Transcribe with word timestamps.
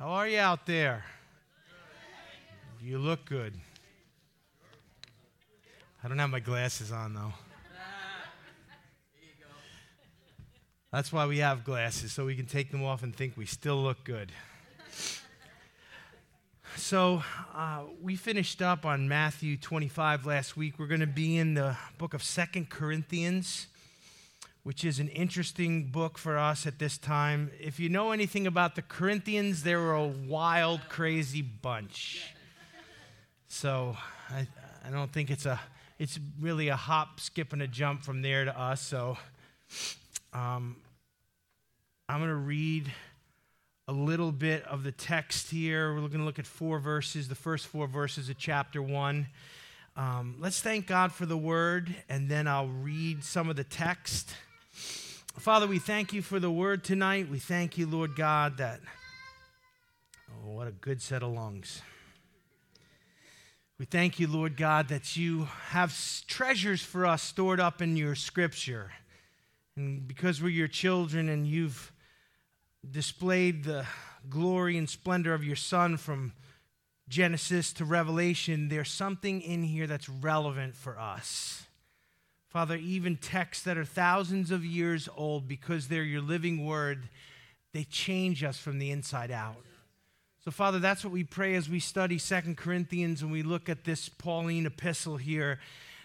How 0.00 0.12
are 0.12 0.26
you 0.26 0.38
out 0.38 0.64
there? 0.64 1.04
You 2.80 2.98
look 2.98 3.26
good. 3.26 3.52
I 6.02 6.08
don't 6.08 6.18
have 6.18 6.30
my 6.30 6.40
glasses 6.40 6.90
on 6.90 7.12
though. 7.12 7.34
That's 10.90 11.12
why 11.12 11.26
we 11.26 11.36
have 11.40 11.64
glasses, 11.64 12.12
so 12.12 12.24
we 12.24 12.34
can 12.34 12.46
take 12.46 12.70
them 12.70 12.82
off 12.82 13.02
and 13.02 13.14
think 13.14 13.36
we 13.36 13.44
still 13.44 13.76
look 13.76 14.02
good. 14.02 14.32
So, 16.76 17.22
uh, 17.54 17.82
we 18.00 18.16
finished 18.16 18.62
up 18.62 18.86
on 18.86 19.06
Matthew 19.06 19.58
25 19.58 20.24
last 20.24 20.56
week. 20.56 20.78
We're 20.78 20.86
going 20.86 21.00
to 21.00 21.06
be 21.06 21.36
in 21.36 21.52
the 21.52 21.76
book 21.98 22.14
of 22.14 22.22
Second 22.22 22.70
Corinthians, 22.70 23.66
which 24.62 24.84
is 24.84 24.98
an 24.98 25.08
interesting 25.08 25.86
book 25.86 26.18
for 26.18 26.36
us 26.36 26.66
at 26.66 26.78
this 26.78 26.98
time. 26.98 27.50
If 27.58 27.80
you 27.80 27.88
know 27.88 28.12
anything 28.12 28.46
about 28.46 28.74
the 28.74 28.82
Corinthians, 28.82 29.62
they 29.62 29.74
were 29.74 29.94
a 29.94 30.06
wild, 30.06 30.80
crazy 30.88 31.42
bunch. 31.42 32.34
So, 33.48 33.96
I, 34.28 34.46
I 34.86 34.90
don't 34.90 35.12
think 35.12 35.30
it's 35.30 35.46
a 35.46 35.60
it's 35.98 36.18
really 36.40 36.68
a 36.68 36.76
hop, 36.76 37.20
skip, 37.20 37.52
and 37.52 37.60
a 37.60 37.66
jump 37.66 38.02
from 38.02 38.22
there 38.22 38.46
to 38.46 38.58
us. 38.58 38.80
So, 38.80 39.18
um, 40.32 40.76
I'm 42.08 42.18
going 42.20 42.30
to 42.30 42.34
read 42.34 42.90
a 43.86 43.92
little 43.92 44.32
bit 44.32 44.64
of 44.64 44.82
the 44.82 44.92
text 44.92 45.50
here. 45.50 45.92
We're 45.92 46.00
going 46.00 46.20
to 46.20 46.24
look 46.24 46.38
at 46.38 46.46
four 46.46 46.78
verses, 46.78 47.28
the 47.28 47.34
first 47.34 47.66
four 47.66 47.86
verses 47.86 48.28
of 48.28 48.38
chapter 48.38 48.80
one. 48.80 49.26
Um, 49.96 50.36
let's 50.38 50.62
thank 50.62 50.86
God 50.86 51.12
for 51.12 51.26
the 51.26 51.36
word, 51.36 51.94
and 52.08 52.28
then 52.30 52.48
I'll 52.48 52.68
read 52.68 53.22
some 53.22 53.50
of 53.50 53.56
the 53.56 53.64
text. 53.64 54.32
Father, 54.72 55.66
we 55.66 55.78
thank 55.78 56.12
you 56.12 56.22
for 56.22 56.38
the 56.38 56.50
word 56.50 56.84
tonight. 56.84 57.28
We 57.30 57.38
thank 57.38 57.78
you, 57.78 57.86
Lord 57.86 58.14
God, 58.14 58.58
that, 58.58 58.80
oh, 60.30 60.50
what 60.50 60.66
a 60.66 60.72
good 60.72 61.00
set 61.00 61.22
of 61.22 61.32
lungs. 61.32 61.82
We 63.78 63.86
thank 63.86 64.20
you, 64.20 64.26
Lord 64.26 64.58
God, 64.58 64.88
that 64.88 65.16
you 65.16 65.48
have 65.68 65.96
treasures 66.26 66.82
for 66.82 67.06
us 67.06 67.22
stored 67.22 67.60
up 67.60 67.80
in 67.80 67.96
your 67.96 68.14
scripture. 68.14 68.92
And 69.76 70.06
because 70.06 70.42
we're 70.42 70.50
your 70.50 70.68
children 70.68 71.30
and 71.30 71.46
you've 71.46 71.90
displayed 72.88 73.64
the 73.64 73.86
glory 74.28 74.76
and 74.76 74.90
splendor 74.90 75.32
of 75.32 75.42
your 75.42 75.56
Son 75.56 75.96
from 75.96 76.34
Genesis 77.08 77.72
to 77.72 77.86
Revelation, 77.86 78.68
there's 78.68 78.90
something 78.90 79.40
in 79.40 79.62
here 79.62 79.86
that's 79.86 80.08
relevant 80.08 80.76
for 80.76 80.98
us. 80.98 81.64
Father, 82.50 82.74
even 82.76 83.16
texts 83.16 83.62
that 83.62 83.78
are 83.78 83.84
thousands 83.84 84.50
of 84.50 84.64
years 84.64 85.08
old, 85.16 85.46
because 85.46 85.86
they're 85.86 86.02
your 86.02 86.20
living 86.20 86.66
word, 86.66 87.08
they 87.72 87.84
change 87.84 88.42
us 88.42 88.58
from 88.58 88.80
the 88.80 88.90
inside 88.90 89.30
out. 89.30 89.64
So, 90.44 90.50
Father, 90.50 90.80
that's 90.80 91.04
what 91.04 91.12
we 91.12 91.22
pray 91.22 91.54
as 91.54 91.68
we 91.68 91.78
study 91.78 92.18
Second 92.18 92.56
Corinthians 92.56 93.22
and 93.22 93.30
we 93.30 93.44
look 93.44 93.68
at 93.68 93.84
this 93.84 94.08
Pauline 94.08 94.66
epistle 94.66 95.16
here 95.16 95.60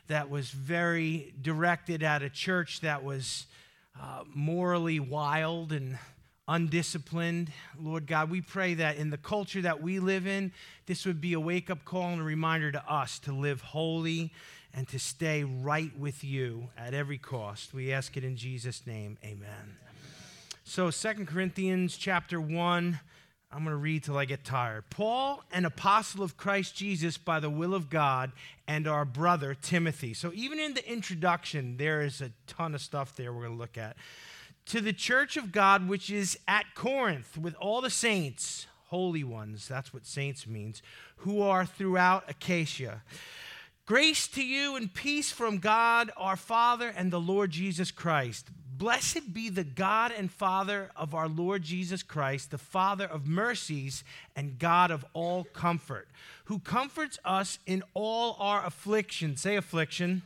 that 0.08 0.30
was 0.30 0.52
very 0.52 1.34
directed 1.42 2.04
at 2.04 2.22
a 2.22 2.30
church 2.30 2.82
that 2.82 3.04
was 3.04 3.48
uh, 4.00 4.24
morally 4.32 5.00
wild 5.00 5.72
and 5.72 5.98
undisciplined. 6.48 7.52
Lord 7.82 8.06
God, 8.06 8.30
we 8.30 8.42
pray 8.42 8.76
that 8.76 8.98
in 8.98 9.10
the 9.10 9.18
culture 9.18 9.64
that 9.64 9.82
we 9.82 10.00
live 10.00 10.28
in, 10.28 10.52
this 10.86 11.08
would 11.08 11.22
be 11.22 11.34
a 11.34 11.40
wake 11.40 11.72
up 11.72 11.86
call 11.86 12.10
and 12.10 12.22
a 12.22 12.24
reminder 12.24 12.72
to 12.72 12.92
us 12.92 13.18
to 13.20 13.34
live 13.34 13.62
holy 13.62 14.32
and 14.76 14.88
to 14.90 15.00
stay 15.00 15.44
right 15.44 15.98
with 15.98 16.24
you 16.24 16.70
at 16.78 16.94
every 16.94 17.18
cost. 17.18 17.74
We 17.74 17.94
ask 17.94 18.18
it 18.18 18.24
in 18.24 18.36
Jesus' 18.36 18.86
name. 18.86 19.18
Amen. 19.24 19.78
So, 20.64 20.92
Second 20.92 21.28
Corinthians 21.28 21.98
chapter 21.98 22.40
1. 22.40 23.00
I'm 23.52 23.64
going 23.64 23.72
to 23.72 23.78
read 23.78 24.04
till 24.04 24.18
I 24.18 24.26
get 24.26 24.44
tired. 24.44 24.84
Paul, 24.90 25.42
an 25.54 25.64
apostle 25.64 26.24
of 26.24 26.36
Christ 26.36 26.76
Jesus 26.76 27.18
by 27.18 27.40
the 27.40 27.50
will 27.50 27.74
of 27.74 27.90
God, 27.90 28.34
and 28.68 28.86
our 28.86 29.06
brother 29.06 29.56
Timothy. 29.56 30.14
So, 30.14 30.32
even 30.34 30.60
in 30.60 30.74
the 30.74 30.92
introduction, 30.92 31.78
there 31.78 32.02
is 32.02 32.20
a 32.20 32.32
ton 32.48 32.76
of 32.76 32.82
stuff 32.82 33.16
there 33.16 33.32
we're 33.32 33.44
going 33.44 33.54
to 33.54 33.58
look 33.58 33.78
at 33.78 33.96
to 34.68 34.82
the 34.82 34.94
church 34.94 35.38
of 35.38 35.52
God 35.52 35.88
which 35.88 36.10
is 36.10 36.38
at 36.48 36.66
Corinth 36.74 37.38
with 37.38 37.56
all 37.56 37.82
the 37.82 37.90
saints, 37.90 38.68
holy 38.88 39.24
ones, 39.24 39.68
that's 39.68 39.94
what 39.94 40.06
saints 40.06 40.48
means, 40.48 40.82
who 41.18 41.42
are 41.42 41.66
throughout 41.66 42.24
Achaia. 42.28 43.04
Grace 43.86 44.28
to 44.30 44.44
you 44.44 44.76
and 44.76 44.92
peace 44.92 45.32
from 45.32 45.60
God 45.60 46.10
our 46.18 46.36
Father 46.36 46.92
and 46.98 47.12
the 47.12 47.20
Lord 47.20 47.52
Jesus 47.52 47.92
Christ. 47.92 48.50
Blessed 48.76 49.32
be 49.32 49.50
the 49.50 49.64
God 49.64 50.12
and 50.12 50.32
Father 50.32 50.90
of 50.96 51.14
our 51.14 51.28
Lord 51.28 51.62
Jesus 51.62 52.02
Christ, 52.02 52.50
the 52.50 52.58
Father 52.58 53.06
of 53.06 53.28
mercies 53.28 54.04
and 54.36 54.58
God 54.58 54.90
of 54.90 55.06
all 55.14 55.44
comfort, 55.44 56.08
who 56.46 56.58
comforts 56.58 57.20
us 57.24 57.60
in 57.68 57.84
all 57.94 58.36
our 58.40 58.66
affliction. 58.66 59.38
Say 59.38 59.56
affliction 59.56 60.24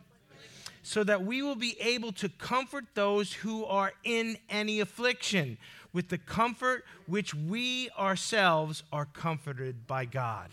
so 0.81 1.03
that 1.03 1.25
we 1.25 1.41
will 1.41 1.57
be 1.57 1.75
able 1.81 2.13
to 2.13 2.29
comfort 2.29 2.85
those 2.93 3.33
who 3.33 3.65
are 3.65 3.91
in 4.05 4.37
any 4.49 4.79
affliction 4.79 5.57
with 5.91 6.07
the 6.07 6.17
comfort 6.17 6.85
which 7.07 7.35
we 7.35 7.89
ourselves 7.99 8.83
are 8.93 9.05
comforted 9.05 9.85
by 9.85 10.05
God. 10.05 10.49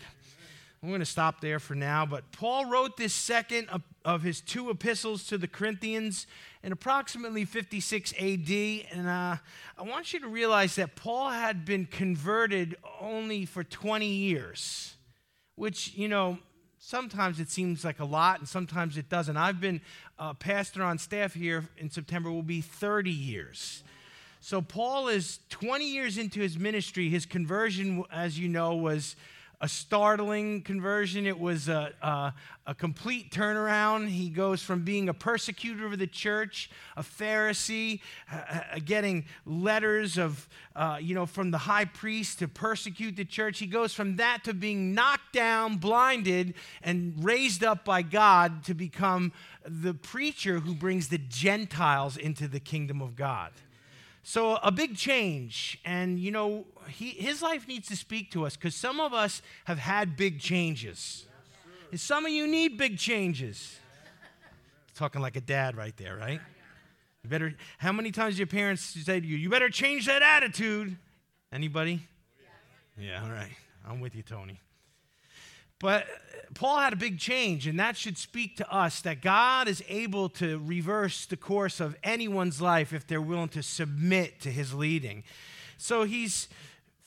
I'm 0.81 0.89
going 0.89 0.99
to 0.99 1.05
stop 1.05 1.41
there 1.41 1.59
for 1.59 1.73
now, 1.73 2.05
but 2.05 2.31
Paul 2.31 2.65
wrote 2.65 2.97
this 2.97 3.13
second 3.13 3.67
of 4.05 4.21
his 4.21 4.41
two 4.41 4.69
epistles 4.69 5.25
to 5.27 5.37
the 5.37 5.47
Corinthians 5.47 6.27
in 6.61 6.71
approximately 6.71 7.45
56 7.45 8.13
AD. 8.13 8.49
And 8.91 9.07
uh, 9.07 9.37
I 9.77 9.81
want 9.81 10.13
you 10.13 10.19
to 10.19 10.27
realize 10.27 10.75
that 10.75 10.95
Paul 10.95 11.31
had 11.31 11.65
been 11.65 11.87
converted 11.87 12.75
only 13.01 13.45
for 13.45 13.63
20 13.63 14.05
years, 14.05 14.95
which, 15.55 15.95
you 15.95 16.07
know, 16.07 16.37
sometimes 16.77 17.39
it 17.39 17.49
seems 17.49 17.83
like 17.83 17.99
a 17.99 18.05
lot 18.05 18.37
and 18.37 18.47
sometimes 18.47 18.97
it 18.97 19.09
doesn't. 19.09 19.35
I've 19.35 19.59
been 19.59 19.81
a 20.19 20.35
pastor 20.35 20.83
on 20.83 20.99
staff 20.99 21.33
here 21.33 21.67
in 21.77 21.89
September, 21.89 22.31
will 22.31 22.43
be 22.43 22.61
30 22.61 23.09
years. 23.09 23.83
So 24.41 24.61
Paul 24.61 25.07
is 25.07 25.39
20 25.49 25.89
years 25.89 26.19
into 26.19 26.39
his 26.39 26.59
ministry. 26.59 27.09
His 27.09 27.25
conversion, 27.25 28.03
as 28.11 28.37
you 28.37 28.47
know, 28.47 28.75
was 28.75 29.15
a 29.59 29.67
startling 29.67 30.61
conversion. 30.61 31.25
It 31.25 31.39
was 31.39 31.67
a, 31.67 31.91
a, 32.01 32.33
a, 32.67 32.75
complete 32.75 33.31
turnaround. 33.31 34.07
He 34.07 34.29
goes 34.29 34.61
from 34.61 34.83
being 34.83 35.09
a 35.09 35.13
persecutor 35.15 35.87
of 35.87 35.97
the 35.97 36.05
church, 36.05 36.69
a 36.95 37.01
Pharisee, 37.01 38.01
uh, 38.31 38.35
uh, 38.37 38.79
getting 38.85 39.25
letters 39.47 40.19
of, 40.19 40.47
uh, 40.75 40.99
you 41.01 41.15
know, 41.15 41.25
from 41.25 41.49
the 41.49 41.57
high 41.57 41.85
priest 41.85 42.37
to 42.39 42.47
persecute 42.47 43.15
the 43.15 43.25
church. 43.25 43.57
He 43.57 43.65
goes 43.65 43.95
from 43.95 44.17
that 44.17 44.43
to 44.43 44.53
being 44.53 44.93
knocked 44.93 45.33
down, 45.33 45.77
blinded, 45.77 46.53
and 46.83 47.15
raised 47.23 47.63
up 47.63 47.83
by 47.83 48.03
God 48.03 48.63
to 48.65 48.75
become 48.75 49.31
the 49.65 49.95
preacher 49.95 50.59
who 50.59 50.75
brings 50.75 51.07
the 51.07 51.17
Gentiles 51.17 52.15
into 52.15 52.47
the 52.47 52.59
kingdom 52.59 53.01
of 53.01 53.15
God. 53.15 53.51
So, 54.29 54.57
a 54.61 54.73
big 54.73 54.97
change. 54.97 55.79
And, 55.85 56.19
you 56.19 56.31
know, 56.31 56.65
he, 56.89 57.11
his 57.11 57.41
life 57.41 57.65
needs 57.65 57.87
to 57.87 57.95
speak 57.95 58.29
to 58.31 58.45
us 58.45 58.57
because 58.57 58.75
some 58.75 58.99
of 58.99 59.13
us 59.13 59.41
have 59.63 59.79
had 59.79 60.17
big 60.17 60.41
changes. 60.41 61.25
And 61.91 61.97
some 61.97 62.25
of 62.25 62.31
you 62.33 62.45
need 62.45 62.77
big 62.77 62.97
changes. 62.97 63.79
Talking 64.95 65.21
like 65.21 65.37
a 65.37 65.41
dad 65.41 65.77
right 65.77 65.95
there, 65.95 66.17
right? 66.17 66.41
You 67.23 67.29
better, 67.29 67.53
how 67.77 67.93
many 67.93 68.11
times 68.11 68.37
your 68.37 68.47
parents 68.47 68.81
say 68.81 69.21
to 69.21 69.25
you, 69.25 69.37
you 69.37 69.49
better 69.49 69.69
change 69.69 70.07
that 70.07 70.21
attitude? 70.21 70.97
Anybody? 71.49 72.05
Yeah, 72.99 73.23
all 73.23 73.29
right. 73.29 73.55
I'm 73.87 74.01
with 74.01 74.13
you, 74.13 74.23
Tony. 74.23 74.59
But 75.79 76.05
Paul 76.53 76.77
had 76.79 76.93
a 76.93 76.97
big 76.97 77.19
change, 77.19 77.67
and 77.67 77.79
that 77.79 77.97
should 77.97 78.17
speak 78.17 78.57
to 78.57 78.73
us 78.73 79.01
that 79.01 79.21
God 79.21 79.67
is 79.67 79.83
able 79.87 80.29
to 80.29 80.59
reverse 80.59 81.25
the 81.25 81.37
course 81.37 81.79
of 81.79 81.95
anyone's 82.03 82.61
life 82.61 82.93
if 82.93 83.05
they're 83.05 83.21
willing 83.21 83.49
to 83.49 83.63
submit 83.63 84.39
to 84.41 84.51
his 84.51 84.73
leading. 84.73 85.23
So 85.77 86.03
he's 86.03 86.47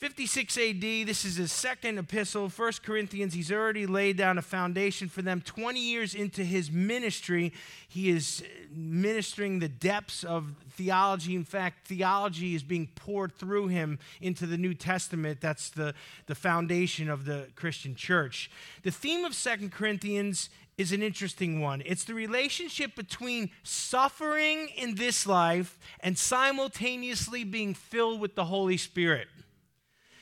56 0.01 0.57
AD, 0.57 0.81
this 0.81 1.25
is 1.25 1.35
his 1.35 1.51
second 1.51 1.99
epistle, 1.99 2.49
1 2.49 2.71
Corinthians. 2.83 3.35
He's 3.35 3.51
already 3.51 3.85
laid 3.85 4.17
down 4.17 4.39
a 4.39 4.41
foundation 4.41 5.07
for 5.09 5.21
them. 5.21 5.41
20 5.41 5.79
years 5.79 6.15
into 6.15 6.43
his 6.43 6.71
ministry, 6.71 7.53
he 7.87 8.09
is 8.09 8.43
ministering 8.71 9.59
the 9.59 9.69
depths 9.69 10.23
of 10.23 10.55
theology. 10.71 11.35
In 11.35 11.43
fact, 11.43 11.87
theology 11.87 12.55
is 12.55 12.63
being 12.63 12.87
poured 12.95 13.35
through 13.35 13.67
him 13.67 13.99
into 14.21 14.47
the 14.47 14.57
New 14.57 14.73
Testament. 14.73 15.39
That's 15.39 15.69
the, 15.69 15.93
the 16.25 16.33
foundation 16.33 17.07
of 17.07 17.25
the 17.25 17.49
Christian 17.55 17.93
church. 17.93 18.49
The 18.81 18.89
theme 18.89 19.23
of 19.23 19.37
2 19.37 19.69
Corinthians 19.69 20.49
is 20.79 20.91
an 20.91 21.03
interesting 21.03 21.61
one. 21.61 21.83
It's 21.85 22.05
the 22.05 22.15
relationship 22.15 22.95
between 22.95 23.51
suffering 23.61 24.69
in 24.75 24.95
this 24.95 25.27
life 25.27 25.77
and 25.99 26.17
simultaneously 26.17 27.43
being 27.43 27.75
filled 27.75 28.19
with 28.19 28.33
the 28.33 28.45
Holy 28.45 28.77
Spirit. 28.77 29.27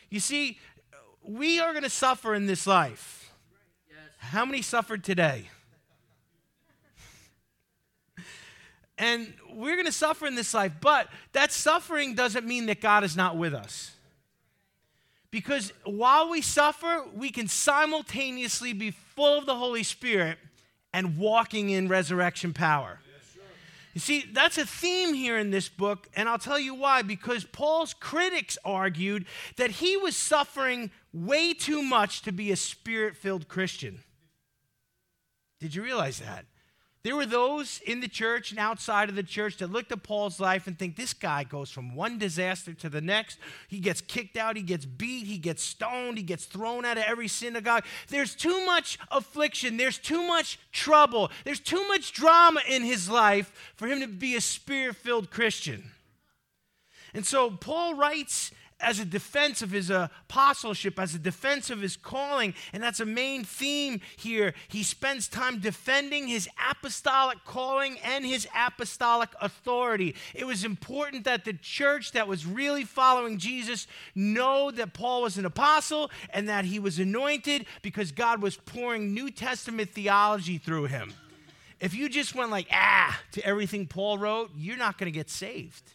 You 0.10 0.20
see, 0.20 0.60
we 1.24 1.60
are 1.60 1.72
going 1.72 1.84
to 1.84 1.90
suffer 1.90 2.34
in 2.34 2.48
this 2.48 2.66
life. 2.66 3.32
Yes. 3.90 3.98
How 4.18 4.46
many 4.46 4.62
suffered 4.62 5.04
today? 5.04 5.46
and 8.98 9.34
we're 9.54 9.76
going 9.76 9.86
to 9.86 9.92
suffer 9.92 10.26
in 10.26 10.36
this 10.36 10.54
life, 10.54 10.74
but 10.82 11.08
that 11.34 11.52
suffering 11.52 12.16
doesn't 12.16 12.46
mean 12.46 12.66
that 12.68 12.82
God 12.82 13.04
is 13.04 13.16
not 13.16 13.38
with 13.38 13.54
us. 13.54 13.92
Because 15.32 15.72
while 15.84 16.30
we 16.30 16.42
suffer, 16.42 17.04
we 17.14 17.30
can 17.30 17.48
simultaneously 17.48 18.74
be 18.74 18.92
full 18.92 19.38
of 19.38 19.46
the 19.46 19.56
Holy 19.56 19.84
Spirit 19.84 20.40
and 20.92 21.18
walking 21.18 21.70
in 21.70 21.88
resurrection 21.88 22.52
power. 22.52 23.00
You 23.94 24.02
see, 24.02 24.26
that's 24.32 24.58
a 24.58 24.66
theme 24.66 25.14
here 25.14 25.38
in 25.38 25.50
this 25.50 25.68
book, 25.68 26.08
and 26.16 26.30
I'll 26.30 26.38
tell 26.38 26.60
you 26.60 26.76
why. 26.76 27.02
Because 27.02 27.44
Paul's 27.44 27.94
critics 27.94 28.58
argued 28.64 29.26
that 29.58 29.72
he 29.72 29.98
was 29.98 30.16
suffering 30.16 30.92
way 31.12 31.54
too 31.54 31.82
much 31.82 32.22
to 32.24 32.32
be 32.32 32.52
a 32.52 32.56
spirit 32.56 33.18
filled 33.18 33.48
Christian. 33.48 34.00
Did 35.60 35.76
you 35.76 35.84
realize 35.84 36.20
that? 36.20 36.46
There 37.01 37.16
were 37.16 37.25
those 37.25 37.80
in 37.86 38.01
the 38.01 38.10
church 38.10 38.51
and 38.51 38.60
outside 38.60 39.07
of 39.07 39.16
the 39.16 39.24
church 39.24 39.57
that 39.57 39.72
looked 39.72 39.92
at 39.94 40.04
Paul's 40.04 40.38
life 40.38 40.68
and 40.68 40.78
think 40.78 40.98
this 40.98 41.13
guy 41.13 41.46
goes 41.46 41.72
from 41.72 41.96
one 41.96 42.18
disaster 42.18 42.74
to 42.74 42.90
the 42.90 43.00
next. 43.00 43.40
He 43.69 43.80
gets 43.80 44.01
kicked 44.01 44.36
out, 44.36 44.57
he 44.57 44.63
gets 44.63 44.86
beat, 44.86 45.25
he 45.25 45.38
gets 45.38 45.63
stoned, 45.63 46.18
he 46.18 46.24
gets 46.24 46.44
thrown 46.44 46.84
out 46.84 46.98
of 46.98 47.06
every 47.06 47.30
synagogue. 47.30 47.86
There's 48.10 48.36
too 48.36 48.66
much 48.66 49.00
affliction, 49.12 49.78
there's 49.78 49.98
too 49.98 50.28
much 50.28 50.60
trouble, 50.74 51.31
there's 51.46 51.62
too 51.62 51.88
much 51.88 52.12
drama 52.12 52.62
in 52.68 52.84
his 52.84 53.10
life 53.10 53.74
for 53.78 53.88
him 53.88 54.02
to 54.02 54.07
be 54.07 54.36
a 54.36 54.42
spirit 54.42 54.98
filled 54.98 55.31
Christian. 55.31 55.92
And 57.13 57.25
so 57.25 57.50
Paul 57.50 57.95
writes 57.95 58.52
as 58.80 59.00
a 59.00 59.06
defense 59.06 59.62
of 59.62 59.72
his 59.72 59.90
apostleship, 59.90 61.00
as 61.00 61.14
a 61.14 61.20
defense 61.20 61.70
of 61.70 61.81
his 61.81 61.98
calling. 61.98 62.54
And 62.74 62.81
that's 62.81 63.00
a 63.00 63.06
main 63.06 63.44
theme 63.44 64.02
here. 64.18 64.54
He 64.68 64.84
spends 64.84 65.28
time 65.28 65.60
defending 65.60 66.28
his 66.28 66.48
apostolic 66.70 67.44
calling 67.46 67.98
and 68.00 68.26
his 68.26 68.48
apostolic 68.56 69.30
authority. 69.42 70.16
It 70.34 70.46
was 70.46 70.64
important 70.64 71.26
that 71.26 71.46
the 71.46 71.54
church 71.54 72.14
that 72.14 72.28
was 72.28 72.46
really 72.46 72.86
following 72.86 73.38
Jesus 73.38 73.88
know 74.16 74.72
that 74.72 74.94
Paul 74.94 75.24
was 75.24 75.38
an 75.38 75.46
apostle 75.46 76.12
and 76.31 76.48
that 76.50 76.66
he 76.66 76.80
was 76.80 77.00
anointed 77.00 77.66
because 77.81 78.12
God 78.12 78.42
was 78.42 78.56
pouring 78.58 79.14
New 79.14 79.30
Testament 79.30 79.90
theology 79.90 80.58
through 80.58 80.86
him. 80.86 81.14
If 81.80 81.94
you 81.94 82.10
just 82.10 82.36
went 82.36 82.52
like, 82.52 82.68
ah, 82.72 83.20
to 83.31 83.46
everything 83.46 83.88
Paul 83.88 84.18
wrote, 84.18 84.52
you're 84.58 84.78
not 84.78 84.98
going 84.98 85.12
to 85.12 85.18
get 85.18 85.30
saved. 85.30 85.94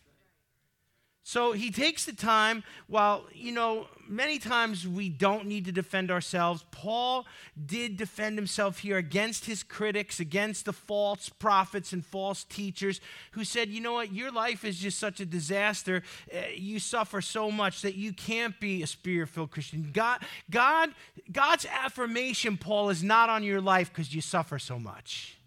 So 1.27 1.53
he 1.53 1.71
takes 1.71 2.05
the 2.05 2.13
time, 2.13 2.63
while, 2.87 3.25
you 3.33 3.51
know, 3.51 3.87
many 4.07 4.39
times 4.39 4.87
we 4.87 5.09
don't 5.09 5.47
need 5.47 5.65
to 5.65 5.73
defend 5.73 6.11
ourselves. 6.11 6.67
Paul 6.71 7.25
did 7.65 7.97
defend 7.97 8.37
himself 8.37 8.81
here 8.81 8.99
against 8.99 9.47
his 9.47 9.63
critics, 9.63 10.21
against 10.21 10.67
the 10.67 10.75
false 10.75 11.31
prophets 11.31 11.95
and 11.95 12.05
false 12.05 12.45
teachers 12.45 13.01
who 13.31 13.43
said, 13.43 13.71
you 13.71 13.81
know 13.81 13.95
what, 13.95 14.13
your 14.13 14.31
life 14.31 14.67
is 14.67 14.79
just 14.79 14.99
such 14.99 15.19
a 15.19 15.25
disaster. 15.25 16.03
Eh, 16.31 16.51
you 16.57 16.79
suffer 16.79 17.23
so 17.23 17.51
much 17.51 17.81
that 17.81 17.95
you 17.95 18.13
can't 18.13 18.61
be 18.61 18.83
a 18.83 18.87
spirit 18.87 19.31
filled 19.31 19.51
Christian. 19.51 19.89
God, 19.95 20.21
God, 20.51 20.91
God's 21.33 21.65
affirmation, 21.65 22.59
Paul, 22.59 22.91
is 22.91 23.03
not 23.03 23.31
on 23.31 23.43
your 23.43 23.63
life 23.63 23.89
because 23.89 24.15
you 24.15 24.21
suffer 24.21 24.59
so 24.59 24.79
much. 24.79 25.39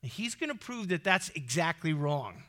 he's 0.00 0.34
going 0.34 0.50
to 0.50 0.58
prove 0.58 0.88
that 0.88 1.04
that's 1.04 1.28
exactly 1.34 1.92
wrong 1.92 2.42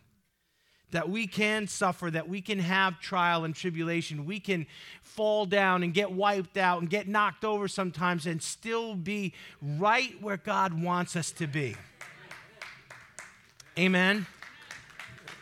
that 0.92 1.10
we 1.10 1.28
can 1.28 1.68
suffer, 1.68 2.10
that 2.10 2.30
we 2.30 2.42
can 2.42 2.60
have 2.60 3.00
trial 3.00 3.44
and 3.44 3.54
tribulation. 3.54 4.26
We 4.26 4.40
can 4.40 4.66
fall 5.02 5.46
down 5.46 5.84
and 5.84 5.94
get 5.94 6.12
wiped 6.12 6.58
out 6.58 6.82
and 6.82 6.90
get 6.90 7.08
knocked 7.08 7.44
over 7.44 7.68
sometimes 7.68 8.26
and 8.26 8.42
still 8.42 8.96
be 8.96 9.34
right 9.62 10.22
where 10.22 10.38
God 10.38 10.82
wants 10.82 11.16
us 11.16 11.32
to 11.32 11.48
be. 11.48 11.76
Amen. 13.78 14.26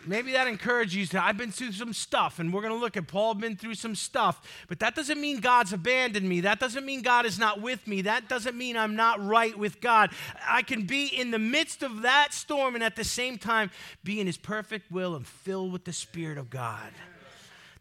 Maybe 0.07 0.33
that 0.33 0.47
encourages 0.47 0.95
you 0.95 1.05
to, 1.07 1.23
I've 1.23 1.37
been 1.37 1.51
through 1.51 1.71
some 1.71 1.93
stuff, 1.93 2.39
and 2.39 2.53
we're 2.53 2.61
going 2.61 2.73
to 2.73 2.79
look 2.79 2.95
at 2.97 3.07
Paul 3.07 3.33
been 3.33 3.55
through 3.55 3.75
some 3.75 3.95
stuff, 3.95 4.65
but 4.67 4.79
that 4.79 4.95
doesn't 4.95 5.19
mean 5.19 5.39
God's 5.39 5.73
abandoned 5.73 6.27
me. 6.27 6.41
That 6.41 6.59
doesn't 6.59 6.85
mean 6.85 7.01
God 7.01 7.25
is 7.25 7.39
not 7.39 7.61
with 7.61 7.87
me. 7.87 8.01
That 8.01 8.29
doesn't 8.29 8.55
mean 8.55 8.77
I'm 8.77 8.95
not 8.95 9.23
right 9.25 9.57
with 9.57 9.81
God. 9.81 10.11
I 10.47 10.61
can 10.61 10.83
be 10.83 11.07
in 11.07 11.31
the 11.31 11.39
midst 11.39 11.83
of 11.83 12.03
that 12.03 12.33
storm 12.33 12.75
and 12.75 12.83
at 12.83 12.95
the 12.95 13.03
same 13.03 13.37
time 13.37 13.71
be 14.03 14.19
in 14.19 14.27
his 14.27 14.37
perfect 14.37 14.91
will 14.91 15.15
and 15.15 15.25
filled 15.25 15.71
with 15.71 15.85
the 15.85 15.93
Spirit 15.93 16.37
of 16.37 16.49
God. 16.49 16.91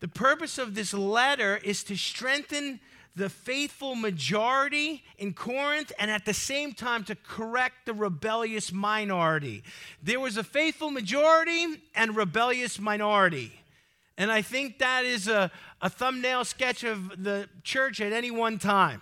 The 0.00 0.08
purpose 0.08 0.58
of 0.58 0.74
this 0.74 0.92
letter 0.92 1.58
is 1.62 1.84
to 1.84 1.96
strengthen 1.96 2.80
the 3.16 3.28
faithful 3.28 3.94
majority 3.94 5.04
in 5.18 5.34
Corinth 5.34 5.92
and 5.98 6.10
at 6.10 6.24
the 6.24 6.34
same 6.34 6.72
time 6.72 7.04
to 7.04 7.14
correct 7.14 7.86
the 7.86 7.94
rebellious 7.94 8.72
minority. 8.72 9.62
There 10.02 10.20
was 10.20 10.36
a 10.36 10.44
faithful 10.44 10.90
majority 10.90 11.66
and 11.94 12.16
rebellious 12.16 12.80
minority. 12.80 13.52
And 14.16 14.30
I 14.30 14.42
think 14.42 14.78
that 14.78 15.04
is 15.04 15.28
a, 15.28 15.50
a 15.80 15.90
thumbnail 15.90 16.44
sketch 16.44 16.84
of 16.84 17.22
the 17.22 17.48
church 17.62 18.00
at 18.00 18.12
any 18.12 18.30
one 18.30 18.58
time. 18.58 19.00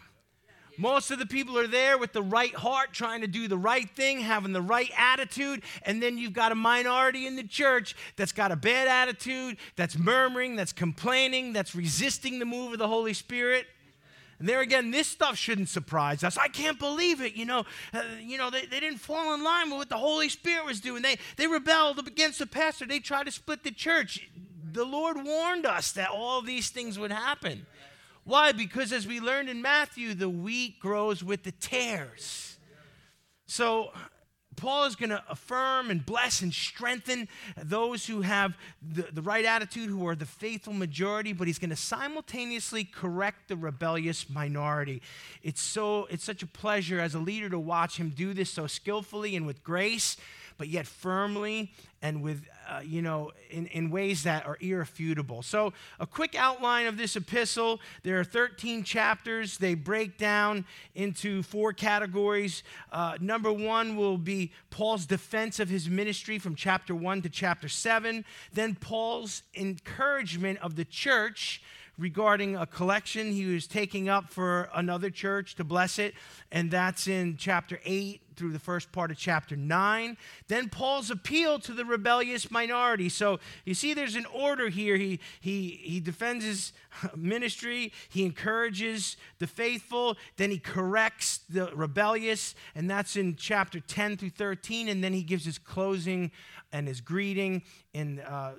Most 0.79 1.11
of 1.11 1.19
the 1.19 1.27
people 1.27 1.59
are 1.59 1.67
there 1.67 1.99
with 1.99 2.15
the 2.15 2.23
right 2.23 2.55
heart, 2.55 2.93
trying 2.93 3.21
to 3.21 3.27
do 3.27 3.47
the 3.47 3.59
right 3.59 3.89
thing, 3.91 4.21
having 4.21 4.53
the 4.53 4.63
right 4.63 4.91
attitude. 4.97 5.63
And 5.83 6.03
then 6.03 6.17
you've 6.17 6.33
got 6.33 6.51
a 6.51 6.55
minority 6.55 7.27
in 7.27 7.37
the 7.37 7.43
church 7.43 7.95
that's 8.17 8.33
got 8.33 8.53
a 8.53 8.57
bad 8.57 8.89
attitude, 8.89 9.59
that's 9.77 9.99
murmuring, 9.99 10.57
that's 10.57 10.73
complaining, 10.73 11.53
that's 11.53 11.75
resisting 11.75 12.39
the 12.39 12.47
move 12.47 12.73
of 12.73 12.79
the 12.79 12.89
Holy 12.89 13.13
Spirit. 13.13 13.67
And 14.43 14.49
there 14.49 14.61
again, 14.61 14.91
this 14.91 15.07
stuff 15.07 15.37
shouldn't 15.37 15.69
surprise 15.69 16.25
us. 16.25 16.37
I 16.37 16.49
can't 16.49 16.77
believe 16.77 17.21
it. 17.21 17.37
You 17.37 17.45
know, 17.45 17.65
uh, 17.95 18.03
you 18.21 18.37
know 18.37 18.51
they, 18.51 18.67
they 18.67 18.81
didn't 18.81 18.99
fall 18.99 19.35
in 19.35 19.45
line 19.45 19.71
with 19.71 19.79
what 19.79 19.89
the 19.89 19.97
Holy 19.97 20.29
Spirit 20.29 20.67
was 20.67 20.81
doing. 20.81 21.01
They, 21.01 21.17
they 21.37 21.47
rebelled 21.47 22.01
against 22.01 22.41
the 22.41 22.47
pastor. 22.47 22.85
They 22.85 22.99
tried 22.99 23.27
to 23.27 23.31
split 23.31 23.63
the 23.63 23.71
church. 23.71 24.29
The 24.73 24.85
Lord 24.85 25.25
warned 25.25 25.65
us 25.65 25.93
that 25.93 26.09
all 26.11 26.43
these 26.43 26.71
things 26.71 26.99
would 26.99 27.13
happen. 27.13 27.67
Why? 28.25 28.51
Because 28.51 28.93
as 28.93 29.07
we 29.07 29.21
learned 29.21 29.49
in 29.49 29.63
Matthew, 29.63 30.13
the 30.13 30.29
wheat 30.29 30.81
grows 30.81 31.23
with 31.23 31.45
the 31.45 31.53
tares. 31.53 32.59
So 33.47 33.93
Paul 34.63 34.85
is 34.85 34.95
going 34.95 35.11
to 35.11 35.25
affirm 35.29 35.91
and 35.91 36.07
bless 36.07 36.41
and 36.41 36.55
strengthen 36.55 37.27
those 37.61 38.07
who 38.07 38.21
have 38.21 38.57
the, 38.81 39.09
the 39.13 39.21
right 39.21 39.45
attitude, 39.45 39.89
who 39.89 40.07
are 40.07 40.15
the 40.15 40.25
faithful 40.25 40.73
majority, 40.73 41.33
but 41.33 41.49
he's 41.49 41.59
going 41.59 41.71
to 41.71 41.77
simultaneously 41.77 42.85
correct 42.85 43.49
the 43.49 43.57
rebellious 43.57 44.31
minority. 44.31 45.03
It's 45.43 45.61
so 45.61 46.07
it's 46.11 46.23
such 46.23 46.45
a 46.45 46.47
pleasure 46.47 47.01
as 47.01 47.17
a 47.17 47.19
leader 47.19 47.49
to 47.49 47.59
watch 47.59 47.97
him 47.97 48.11
do 48.11 48.33
this 48.33 48.51
so 48.51 48.69
skillfully 48.69 49.35
and 49.35 49.49
with 49.49 49.65
grace 49.65 50.17
but 50.59 50.69
yet 50.69 50.87
firmly 50.87 51.73
and 52.03 52.23
with, 52.23 52.43
uh, 52.69 52.81
you 52.85 53.01
know, 53.01 53.31
in, 53.51 53.67
in 53.69 53.91
ways 53.91 54.25
that 54.25 54.45
are 54.45 54.59
irrefutable. 54.61 55.43
So, 55.43 55.73
a 56.01 56.07
quick 56.07 56.35
outline 56.35 56.87
of 56.87 56.97
this 56.97 57.15
epistle 57.17 57.81
there 58.03 58.19
are 58.19 58.25
13 58.25 58.83
chapters. 58.83 59.59
They 59.59 59.75
break 59.75 60.19
down 60.19 60.65
into 60.95 61.43
four 61.43 61.73
categories. 61.73 62.63
Uh, 62.91 63.17
number 63.21 63.53
one 63.53 63.97
will 63.97 64.19
be 64.19 64.53
Paul's 64.71 65.07
defense 65.07 65.61
of 65.61 65.69
his 65.69 65.89
ministry 65.89 66.39
from 66.39 66.55
chapter 66.55 66.95
one 66.95 67.23
to 67.23 67.29
chapter 67.29 67.69
seven, 67.69 68.25
then 68.53 68.75
Paul's 68.75 69.43
encouragement 69.55 70.59
of 70.61 70.77
the 70.77 70.85
church 70.85 71.63
regarding 71.99 72.57
a 72.57 72.67
collection 72.67 73.33
he 73.33 73.47
was 73.47 73.67
taking 73.67 74.09
up 74.09 74.31
for 74.31 74.69
another 74.75 75.11
church 75.11 75.55
to 75.57 75.65
bless 75.65 75.99
it, 75.99 76.15
and 76.51 76.71
that's 76.71 77.07
in 77.07 77.37
chapter 77.37 77.81
8 77.85 78.22
through 78.37 78.53
the 78.53 78.59
first 78.59 78.93
part 78.93 79.11
of 79.11 79.17
chapter 79.17 79.57
9. 79.57 80.17
Then 80.49 80.69
Paul's 80.69 81.11
appeal 81.11 81.59
to 81.61 81.73
the 81.73 81.85
rebellious 81.85 82.51
minority. 82.51 83.09
So 83.09 83.41
you 83.65 83.75
see, 83.75 83.95
there's 83.95 84.17
an 84.17 84.27
order 84.27 84.69
here. 84.69 84.97
He, 84.97 85.21
he, 85.41 85.81
he 85.83 86.01
defends 86.01 86.45
his 86.45 86.73
ministry, 87.17 87.93
he 88.09 88.25
encourages 88.25 89.17
the 89.39 89.47
faithful, 89.47 90.17
then 90.37 90.51
he 90.51 90.59
corrects 90.59 91.41
the 91.49 91.71
rebellious, 91.75 92.55
and 92.75 92.91
that's 92.91 93.17
in 93.17 93.37
chapter 93.37 93.81
10 93.81 94.17
through 94.17 94.31
13. 94.31 94.89
And 94.89 95.03
then 95.03 95.13
he 95.13 95.23
gives 95.23 95.45
his 95.45 95.59
closing 95.59 96.31
and 96.73 96.89
his 96.89 97.01
greeting 97.01 97.63
in 97.93 98.21
uh, 98.21 98.53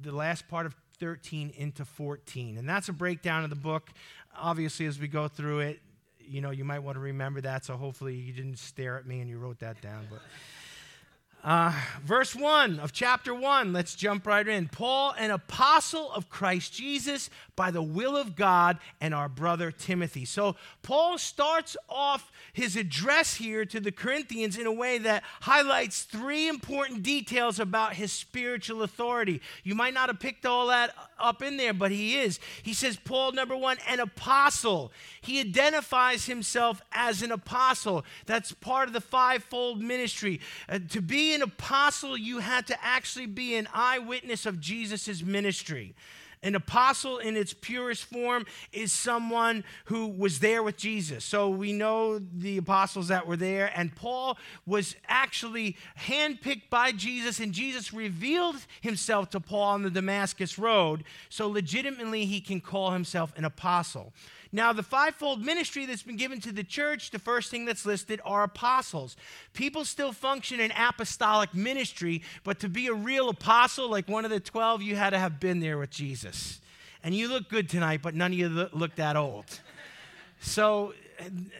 the 0.00 0.12
last 0.12 0.48
part 0.48 0.66
of 0.66 0.74
13 1.00 1.52
into 1.56 1.84
14. 1.84 2.58
And 2.58 2.68
that's 2.68 2.88
a 2.88 2.92
breakdown 2.92 3.44
of 3.44 3.50
the 3.50 3.56
book. 3.56 3.90
Obviously, 4.36 4.86
as 4.86 4.98
we 4.98 5.08
go 5.08 5.28
through 5.28 5.60
it, 5.60 5.80
you 6.28 6.40
know, 6.40 6.50
you 6.50 6.64
might 6.64 6.80
want 6.80 6.96
to 6.96 7.00
remember 7.00 7.40
that. 7.42 7.64
So 7.64 7.76
hopefully 7.76 8.14
you 8.14 8.32
didn't 8.32 8.58
stare 8.58 8.98
at 8.98 9.06
me 9.06 9.20
and 9.20 9.28
you 9.28 9.38
wrote 9.38 9.60
that 9.60 9.80
down. 9.80 10.06
But. 10.10 10.20
Uh, 11.44 11.74
verse 12.02 12.34
1 12.34 12.80
of 12.80 12.90
chapter 12.90 13.34
1, 13.34 13.74
let's 13.74 13.94
jump 13.94 14.26
right 14.26 14.48
in. 14.48 14.66
Paul, 14.66 15.14
an 15.18 15.30
apostle 15.30 16.10
of 16.12 16.30
Christ 16.30 16.72
Jesus 16.72 17.28
by 17.54 17.70
the 17.70 17.82
will 17.82 18.16
of 18.16 18.34
God, 18.34 18.78
and 19.00 19.14
our 19.14 19.28
brother 19.28 19.70
Timothy. 19.70 20.24
So, 20.24 20.56
Paul 20.82 21.18
starts 21.18 21.76
off 21.88 22.32
his 22.52 22.76
address 22.76 23.34
here 23.34 23.64
to 23.66 23.78
the 23.78 23.92
Corinthians 23.92 24.56
in 24.56 24.66
a 24.66 24.72
way 24.72 24.98
that 24.98 25.22
highlights 25.42 26.02
three 26.02 26.48
important 26.48 27.02
details 27.02 27.60
about 27.60 27.94
his 27.94 28.10
spiritual 28.10 28.82
authority. 28.82 29.40
You 29.62 29.74
might 29.74 29.94
not 29.94 30.08
have 30.08 30.20
picked 30.20 30.46
all 30.46 30.68
that 30.68 30.94
up 31.18 31.42
in 31.42 31.56
there, 31.56 31.74
but 31.74 31.90
he 31.90 32.18
is. 32.18 32.40
He 32.62 32.74
says, 32.74 32.96
Paul, 32.96 33.32
number 33.32 33.56
one, 33.56 33.76
an 33.88 34.00
apostle. 34.00 34.92
He 35.20 35.40
identifies 35.40 36.26
himself 36.26 36.82
as 36.92 37.22
an 37.22 37.30
apostle. 37.30 38.04
That's 38.26 38.52
part 38.52 38.88
of 38.88 38.94
the 38.94 39.00
fivefold 39.00 39.80
ministry. 39.80 40.40
Uh, 40.68 40.80
to 40.90 41.00
be 41.00 41.33
an 41.34 41.42
apostle, 41.42 42.16
you 42.16 42.38
had 42.38 42.66
to 42.68 42.84
actually 42.84 43.26
be 43.26 43.56
an 43.56 43.68
eyewitness 43.72 44.46
of 44.46 44.60
Jesus' 44.60 45.22
ministry. 45.22 45.94
An 46.42 46.54
apostle, 46.54 47.16
in 47.18 47.38
its 47.38 47.54
purest 47.54 48.04
form, 48.04 48.44
is 48.70 48.92
someone 48.92 49.64
who 49.86 50.08
was 50.08 50.40
there 50.40 50.62
with 50.62 50.76
Jesus. 50.76 51.24
So 51.24 51.48
we 51.48 51.72
know 51.72 52.18
the 52.18 52.58
apostles 52.58 53.08
that 53.08 53.26
were 53.26 53.38
there, 53.38 53.72
and 53.74 53.96
Paul 53.96 54.36
was 54.66 54.94
actually 55.08 55.78
handpicked 55.98 56.68
by 56.68 56.92
Jesus, 56.92 57.40
and 57.40 57.54
Jesus 57.54 57.94
revealed 57.94 58.56
himself 58.82 59.30
to 59.30 59.40
Paul 59.40 59.62
on 59.62 59.82
the 59.84 59.90
Damascus 59.90 60.58
Road. 60.58 61.04
So 61.30 61.48
legitimately, 61.48 62.26
he 62.26 62.42
can 62.42 62.60
call 62.60 62.90
himself 62.90 63.32
an 63.38 63.46
apostle. 63.46 64.12
Now, 64.54 64.72
the 64.72 64.84
fivefold 64.84 65.44
ministry 65.44 65.84
that's 65.84 66.04
been 66.04 66.16
given 66.16 66.40
to 66.42 66.52
the 66.52 66.62
church, 66.62 67.10
the 67.10 67.18
first 67.18 67.50
thing 67.50 67.64
that's 67.64 67.84
listed 67.84 68.20
are 68.24 68.44
apostles. 68.44 69.16
People 69.52 69.84
still 69.84 70.12
function 70.12 70.60
in 70.60 70.72
apostolic 70.78 71.52
ministry, 71.54 72.22
but 72.44 72.60
to 72.60 72.68
be 72.68 72.86
a 72.86 72.94
real 72.94 73.28
apostle, 73.30 73.90
like 73.90 74.08
one 74.08 74.24
of 74.24 74.30
the 74.30 74.38
12, 74.38 74.80
you 74.80 74.94
had 74.94 75.10
to 75.10 75.18
have 75.18 75.40
been 75.40 75.58
there 75.58 75.76
with 75.76 75.90
Jesus. 75.90 76.60
And 77.02 77.16
you 77.16 77.26
look 77.26 77.48
good 77.48 77.68
tonight, 77.68 77.98
but 78.00 78.14
none 78.14 78.30
of 78.30 78.38
you 78.38 78.48
look 78.48 78.94
that 78.94 79.16
old. 79.16 79.46
So 80.40 80.94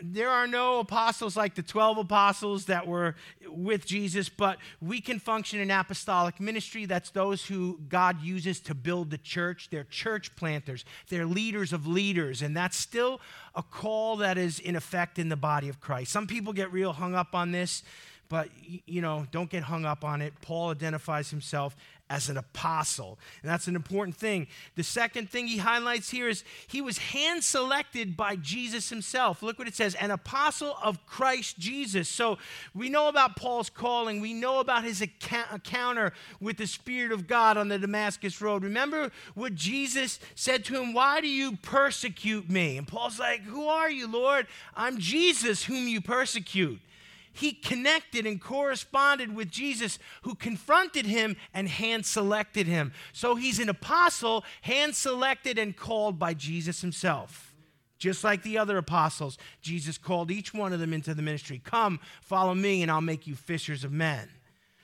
there 0.03 0.31
are 0.31 0.47
no 0.47 0.81
apostles 0.81 1.37
like 1.37 1.55
the 1.55 1.63
12 1.63 1.99
apostles 1.99 2.67
that 2.67 2.87
were 2.87 3.15
with 3.47 3.87
Jesus, 3.87 4.29
but 4.29 4.59
we 4.81 5.01
can 5.01 5.19
function 5.19 5.61
in 5.61 5.71
apostolic 5.71 6.41
ministry. 6.41 6.87
That's 6.87 7.11
those 7.11 7.45
who 7.45 7.81
God 7.89 8.23
uses 8.23 8.61
to 8.61 8.75
build 8.75 9.11
the 9.11 9.19
church. 9.19 9.69
They're 9.71 9.85
church 9.85 10.35
planters, 10.37 10.85
they're 11.09 11.27
leaders 11.27 11.73
of 11.73 11.87
leaders, 11.87 12.43
and 12.43 12.57
that's 12.57 12.77
still 12.77 13.21
a 13.55 13.63
call 13.63 14.17
that 14.17 14.39
is 14.39 14.59
in 14.59 14.77
effect 14.77 15.19
in 15.19 15.29
the 15.29 15.37
body 15.37 15.69
of 15.69 15.81
Christ. 15.81 16.13
Some 16.13 16.27
people 16.27 16.53
get 16.53 16.73
real 16.73 16.93
hung 16.93 17.15
up 17.15 17.35
on 17.35 17.53
this, 17.53 17.83
but 18.29 18.49
you 18.87 19.01
know, 19.01 19.27
don't 19.31 19.51
get 19.51 19.65
hung 19.65 19.85
up 19.85 20.05
on 20.05 20.23
it. 20.23 20.33
Paul 20.41 20.71
identifies 20.71 21.31
himself 21.31 21.77
as 22.11 22.29
an 22.29 22.37
apostle. 22.37 23.19
And 23.43 23.51
that's 23.51 23.67
an 23.67 23.75
important 23.75 24.17
thing. 24.17 24.47
The 24.75 24.83
second 24.83 25.31
thing 25.31 25.47
he 25.47 25.57
highlights 25.57 26.11
here 26.11 26.29
is 26.29 26.45
he 26.67 26.83
was 26.83 26.99
hand 26.99 27.43
selected 27.43 28.17
by 28.17 28.37
Jesus 28.37 28.91
himself. 28.91 29.43
Look 29.43 29.59
what 29.59 29.69
it 29.69 29.75
says 29.75 29.95
an 29.95 30.11
apostle 30.11 30.77
of 30.83 31.05
Christ 31.07 31.59
Jesus. 31.59 32.09
So 32.09 32.39
we 32.75 32.91
know 32.91 33.09
about 33.09 33.37
Paul's 33.37 33.71
calling, 33.71 34.21
we 34.21 34.35
know 34.35 34.61
about 34.61 34.85
his 34.85 35.01
encounter 35.01 36.13
with 36.41 36.59
the 36.59 36.67
Spirit 36.67 37.11
of 37.11 37.27
God 37.27 37.57
on 37.57 37.69
the 37.69 37.79
Damascus 37.79 38.41
Road. 38.41 38.65
Remember 38.65 39.11
what 39.35 39.55
Jesus 39.55 40.21
said 40.35 40.65
to 40.67 40.81
him, 40.81 40.93
Why 40.93 41.23
do 41.23 41.29
you 41.29 41.57
persecute 41.57 42.51
me? 42.51 42.77
And 42.77 42.87
Paul's 42.87 43.19
like, 43.19 43.43
Who 43.43 43.67
are 43.67 43.91
you, 43.91 44.07
Lord? 44.07 44.47
I'm 44.77 44.99
Jesus 44.99 45.65
whom 45.65 45.89
you 45.89 46.03
persecute 46.03 46.81
he 47.35 47.53
connected 47.53 48.27
and 48.27 48.41
corresponded 48.41 49.35
with 49.35 49.51
Jesus, 49.51 49.99
who 50.23 50.35
confronted 50.35 51.05
him 51.05 51.37
and 51.53 51.69
hand 51.69 52.07
selected 52.07 52.67
him. 52.67 52.93
So 53.13 53.35
he's 53.35 53.59
an 53.59 53.69
apostle, 53.69 54.45
hand 54.63 54.95
selected 54.95 55.59
and 55.59 55.77
called 55.77 56.19
by 56.19 56.33
Jesus 56.35 56.81
himself. 56.81 57.55
Just 57.99 58.23
like 58.23 58.43
the 58.43 58.57
other 58.59 58.79
apostles, 58.79 59.37
Jesus 59.61 59.99
called 59.99 60.31
each 60.31 60.55
one 60.55 60.73
of 60.73 60.81
them 60.81 60.93
into 60.93 61.13
the 61.13 61.23
ministry 61.23 61.61
Come, 61.63 62.01
follow 62.23 62.55
me, 62.55 62.83
and 62.83 62.91
I'll 62.91 63.01
make 63.01 63.27
you 63.27 63.35
fishers 63.35 63.83
of 63.83 63.93
men. 63.93 64.29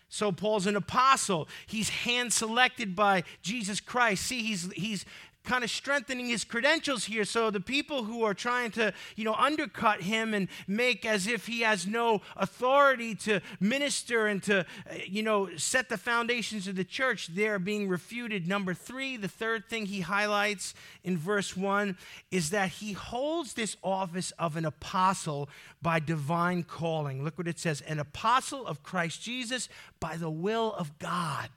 So 0.09 0.33
Paul's 0.33 0.66
an 0.66 0.75
apostle. 0.75 1.49
He's 1.66 1.88
hand 1.88 2.33
selected 2.33 2.97
by 2.97 3.23
Jesus 3.42 3.78
Christ. 3.78 4.26
See, 4.26 4.42
he's, 4.42 4.73
he's 4.73 5.04
kind 5.45 5.65
of 5.65 5.71
strengthening 5.71 6.27
his 6.27 6.45
credentials 6.45 7.05
here 7.05 7.25
so 7.25 7.51
the 7.51 7.61
people 7.61 8.05
who 8.05 8.23
are 8.23 8.35
trying 8.35 8.71
to 8.71 8.93
you 9.17 9.25
know 9.25 9.35
undercut 9.35 10.03
him 10.03 10.35
and 10.35 10.49
make 10.67 11.07
as 11.07 11.27
if 11.27 11.47
he 11.47 11.61
has 11.61 11.87
no 11.87 12.21
authority 12.37 13.15
to 13.15 13.41
minister 13.59 14.27
and 14.27 14.43
to 14.43 14.67
eh, 14.89 15.03
you 15.07 15.23
know 15.23 15.49
set 15.57 15.89
the 15.89 15.97
foundations 15.97 16.69
of 16.69 16.77
the 16.77 16.85
church 16.85 17.29
they're 17.29 17.59
being 17.59 17.89
refuted. 17.89 18.47
Number 18.47 18.75
3 18.75 19.17
the 19.17 19.29
third 19.29 19.69
thing 19.69 19.87
he 19.87 20.01
highlights 20.01 20.75
in 21.05 21.17
verse 21.17 21.57
1 21.57 21.97
is 22.31 22.51
that 22.51 22.69
he 22.71 22.93
holds 22.93 23.55
this 23.55 23.77
office 23.83 24.33
of 24.39 24.57
an 24.57 24.67
apostle 24.67 25.49
by 25.81 26.01
divine 26.01 26.63
calling. 26.63 27.25
Look 27.25 27.39
what 27.39 27.49
it 27.49 27.59
says 27.59 27.81
an 27.83 27.99
apostle 27.99 28.67
of 28.67 28.83
Christ 28.83 29.23
Jesus 29.23 29.69
by 30.01 30.17
the 30.17 30.31
will 30.31 30.75
of 30.75 30.99
God 30.99 31.49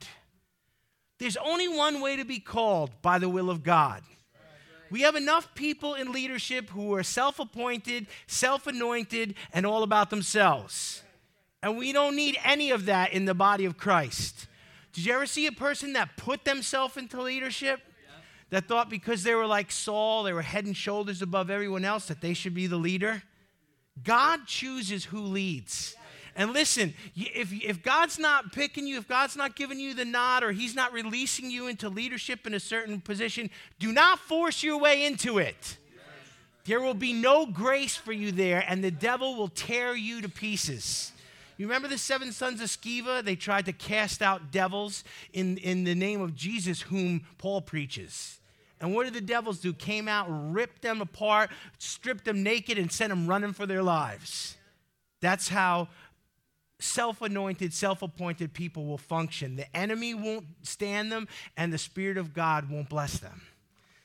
there's 1.18 1.36
only 1.36 1.68
one 1.68 2.00
way 2.00 2.16
to 2.16 2.24
be 2.24 2.38
called 2.40 2.90
by 3.02 3.18
the 3.18 3.28
will 3.28 3.50
of 3.50 3.62
God. 3.62 4.02
We 4.90 5.00
have 5.02 5.16
enough 5.16 5.54
people 5.54 5.94
in 5.94 6.12
leadership 6.12 6.70
who 6.70 6.94
are 6.94 7.02
self 7.02 7.38
appointed, 7.40 8.06
self 8.26 8.66
anointed, 8.66 9.34
and 9.52 9.66
all 9.66 9.82
about 9.82 10.10
themselves. 10.10 11.02
And 11.62 11.78
we 11.78 11.92
don't 11.92 12.14
need 12.14 12.38
any 12.44 12.70
of 12.70 12.86
that 12.86 13.12
in 13.12 13.24
the 13.24 13.34
body 13.34 13.64
of 13.64 13.76
Christ. 13.76 14.46
Did 14.92 15.06
you 15.06 15.14
ever 15.14 15.26
see 15.26 15.46
a 15.46 15.52
person 15.52 15.94
that 15.94 16.16
put 16.16 16.44
themselves 16.44 16.96
into 16.96 17.20
leadership? 17.20 17.80
That 18.50 18.68
thought 18.68 18.88
because 18.88 19.22
they 19.24 19.34
were 19.34 19.46
like 19.46 19.72
Saul, 19.72 20.22
they 20.22 20.32
were 20.32 20.42
head 20.42 20.66
and 20.66 20.76
shoulders 20.76 21.22
above 21.22 21.50
everyone 21.50 21.84
else, 21.84 22.06
that 22.06 22.20
they 22.20 22.34
should 22.34 22.54
be 22.54 22.66
the 22.66 22.76
leader? 22.76 23.22
God 24.02 24.46
chooses 24.46 25.06
who 25.06 25.20
leads. 25.20 25.96
And 26.36 26.52
listen, 26.52 26.94
if, 27.14 27.52
if 27.52 27.82
God's 27.82 28.18
not 28.18 28.52
picking 28.52 28.86
you, 28.86 28.98
if 28.98 29.06
God's 29.06 29.36
not 29.36 29.54
giving 29.54 29.78
you 29.78 29.94
the 29.94 30.04
nod, 30.04 30.42
or 30.42 30.50
He's 30.52 30.74
not 30.74 30.92
releasing 30.92 31.50
you 31.50 31.68
into 31.68 31.88
leadership 31.88 32.46
in 32.46 32.54
a 32.54 32.60
certain 32.60 33.00
position, 33.00 33.50
do 33.78 33.92
not 33.92 34.18
force 34.18 34.62
your 34.62 34.78
way 34.78 35.04
into 35.06 35.38
it. 35.38 35.78
There 36.64 36.80
will 36.80 36.94
be 36.94 37.12
no 37.12 37.46
grace 37.46 37.94
for 37.94 38.12
you 38.12 38.32
there, 38.32 38.64
and 38.66 38.82
the 38.82 38.90
devil 38.90 39.36
will 39.36 39.48
tear 39.48 39.94
you 39.94 40.22
to 40.22 40.28
pieces. 40.28 41.12
You 41.56 41.66
remember 41.66 41.88
the 41.88 41.98
seven 41.98 42.32
sons 42.32 42.60
of 42.60 42.68
Sceva? 42.68 43.24
They 43.24 43.36
tried 43.36 43.66
to 43.66 43.72
cast 43.72 44.22
out 44.22 44.50
devils 44.50 45.04
in, 45.32 45.58
in 45.58 45.84
the 45.84 45.94
name 45.94 46.20
of 46.20 46.34
Jesus, 46.34 46.80
whom 46.80 47.26
Paul 47.38 47.60
preaches. 47.60 48.40
And 48.80 48.92
what 48.92 49.04
did 49.04 49.14
the 49.14 49.20
devils 49.20 49.60
do? 49.60 49.72
Came 49.72 50.08
out, 50.08 50.26
ripped 50.28 50.82
them 50.82 51.00
apart, 51.00 51.50
stripped 51.78 52.24
them 52.24 52.42
naked, 52.42 52.76
and 52.76 52.90
sent 52.90 53.10
them 53.10 53.26
running 53.28 53.52
for 53.52 53.66
their 53.66 53.82
lives. 53.82 54.56
That's 55.20 55.48
how 55.48 55.88
self 56.84 57.22
anointed, 57.22 57.72
self 57.72 58.02
appointed 58.02 58.52
people 58.52 58.84
will 58.84 58.98
function. 58.98 59.56
The 59.56 59.74
enemy 59.76 60.14
won't 60.14 60.46
stand 60.62 61.10
them, 61.10 61.28
and 61.56 61.72
the 61.72 61.78
Spirit 61.78 62.16
of 62.16 62.34
God 62.34 62.70
won't 62.70 62.88
bless 62.88 63.18
them. 63.18 63.42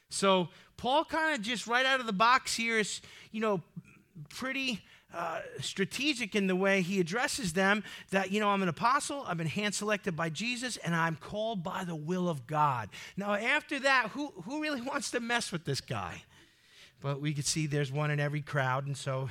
So, 0.09 0.49
Paul 0.77 1.05
kind 1.05 1.35
of 1.35 1.41
just 1.41 1.67
right 1.67 1.85
out 1.85 1.99
of 1.99 2.05
the 2.05 2.13
box 2.13 2.55
here 2.55 2.79
is, 2.79 3.01
you 3.31 3.41
know, 3.41 3.61
pretty 4.29 4.81
uh, 5.13 5.39
strategic 5.59 6.35
in 6.35 6.47
the 6.47 6.55
way 6.55 6.81
he 6.81 6.99
addresses 6.99 7.53
them 7.53 7.83
that, 8.11 8.31
you 8.31 8.39
know, 8.39 8.49
I'm 8.49 8.61
an 8.61 8.69
apostle, 8.69 9.23
I've 9.27 9.37
been 9.37 9.47
hand 9.47 9.75
selected 9.75 10.15
by 10.15 10.29
Jesus, 10.29 10.77
and 10.77 10.95
I'm 10.95 11.15
called 11.15 11.63
by 11.63 11.83
the 11.83 11.95
will 11.95 12.29
of 12.29 12.47
God. 12.47 12.89
Now, 13.17 13.33
after 13.33 13.79
that, 13.79 14.09
who, 14.13 14.33
who 14.45 14.61
really 14.61 14.81
wants 14.81 15.11
to 15.11 15.19
mess 15.19 15.51
with 15.51 15.65
this 15.65 15.81
guy? 15.81 16.23
But 17.01 17.21
we 17.21 17.33
could 17.33 17.45
see 17.45 17.65
there's 17.65 17.91
one 17.91 18.11
in 18.11 18.19
every 18.19 18.41
crowd, 18.41 18.85
and 18.85 18.95
so 18.95 19.29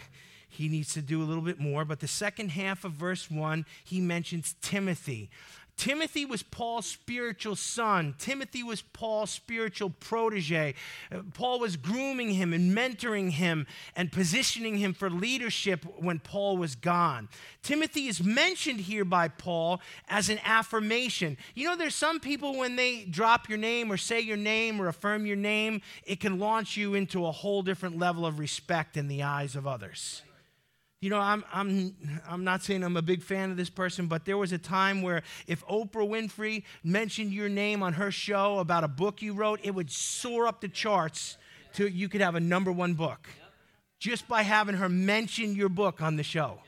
he 0.48 0.68
needs 0.68 0.94
to 0.94 1.02
do 1.02 1.22
a 1.22 1.24
little 1.24 1.42
bit 1.42 1.60
more. 1.60 1.84
But 1.84 2.00
the 2.00 2.08
second 2.08 2.50
half 2.50 2.84
of 2.84 2.92
verse 2.92 3.30
1, 3.30 3.64
he 3.84 4.00
mentions 4.00 4.54
Timothy. 4.60 5.30
Timothy 5.78 6.26
was 6.26 6.42
Paul's 6.42 6.86
spiritual 6.86 7.54
son. 7.54 8.16
Timothy 8.18 8.64
was 8.64 8.82
Paul's 8.82 9.30
spiritual 9.30 9.90
protege. 9.90 10.74
Paul 11.34 11.60
was 11.60 11.76
grooming 11.76 12.30
him 12.30 12.52
and 12.52 12.76
mentoring 12.76 13.30
him 13.30 13.64
and 13.94 14.10
positioning 14.10 14.78
him 14.78 14.92
for 14.92 15.08
leadership 15.08 15.86
when 15.96 16.18
Paul 16.18 16.56
was 16.56 16.74
gone. 16.74 17.28
Timothy 17.62 18.08
is 18.08 18.20
mentioned 18.20 18.80
here 18.80 19.04
by 19.04 19.28
Paul 19.28 19.80
as 20.08 20.28
an 20.28 20.40
affirmation. 20.44 21.36
You 21.54 21.68
know, 21.68 21.76
there's 21.76 21.94
some 21.94 22.18
people 22.18 22.58
when 22.58 22.74
they 22.74 23.04
drop 23.04 23.48
your 23.48 23.58
name 23.58 23.92
or 23.92 23.96
say 23.96 24.18
your 24.18 24.36
name 24.36 24.82
or 24.82 24.88
affirm 24.88 25.26
your 25.26 25.36
name, 25.36 25.80
it 26.04 26.18
can 26.18 26.40
launch 26.40 26.76
you 26.76 26.94
into 26.94 27.24
a 27.24 27.30
whole 27.30 27.62
different 27.62 27.96
level 27.96 28.26
of 28.26 28.40
respect 28.40 28.96
in 28.96 29.06
the 29.06 29.22
eyes 29.22 29.54
of 29.54 29.64
others. 29.64 30.22
You 31.00 31.10
know, 31.10 31.20
I'm, 31.20 31.44
I'm, 31.52 31.94
I'm 32.28 32.42
not 32.42 32.62
saying 32.62 32.82
I'm 32.82 32.96
a 32.96 33.02
big 33.02 33.22
fan 33.22 33.52
of 33.52 33.56
this 33.56 33.70
person, 33.70 34.06
but 34.08 34.24
there 34.24 34.36
was 34.36 34.50
a 34.52 34.58
time 34.58 35.00
where 35.00 35.22
if 35.46 35.64
Oprah 35.66 36.08
Winfrey 36.08 36.64
mentioned 36.82 37.32
your 37.32 37.48
name 37.48 37.84
on 37.84 37.92
her 37.92 38.10
show 38.10 38.58
about 38.58 38.82
a 38.82 38.88
book 38.88 39.22
you 39.22 39.32
wrote, 39.32 39.60
it 39.62 39.72
would 39.72 39.92
soar 39.92 40.48
up 40.48 40.60
the 40.60 40.68
charts 40.68 41.38
to 41.74 41.86
you 41.86 42.08
could 42.08 42.20
have 42.20 42.34
a 42.34 42.40
number 42.40 42.72
one 42.72 42.94
book 42.94 43.28
just 44.00 44.26
by 44.26 44.42
having 44.42 44.74
her 44.76 44.88
mention 44.88 45.54
your 45.54 45.68
book 45.68 46.02
on 46.02 46.16
the 46.16 46.22
show. 46.24 46.60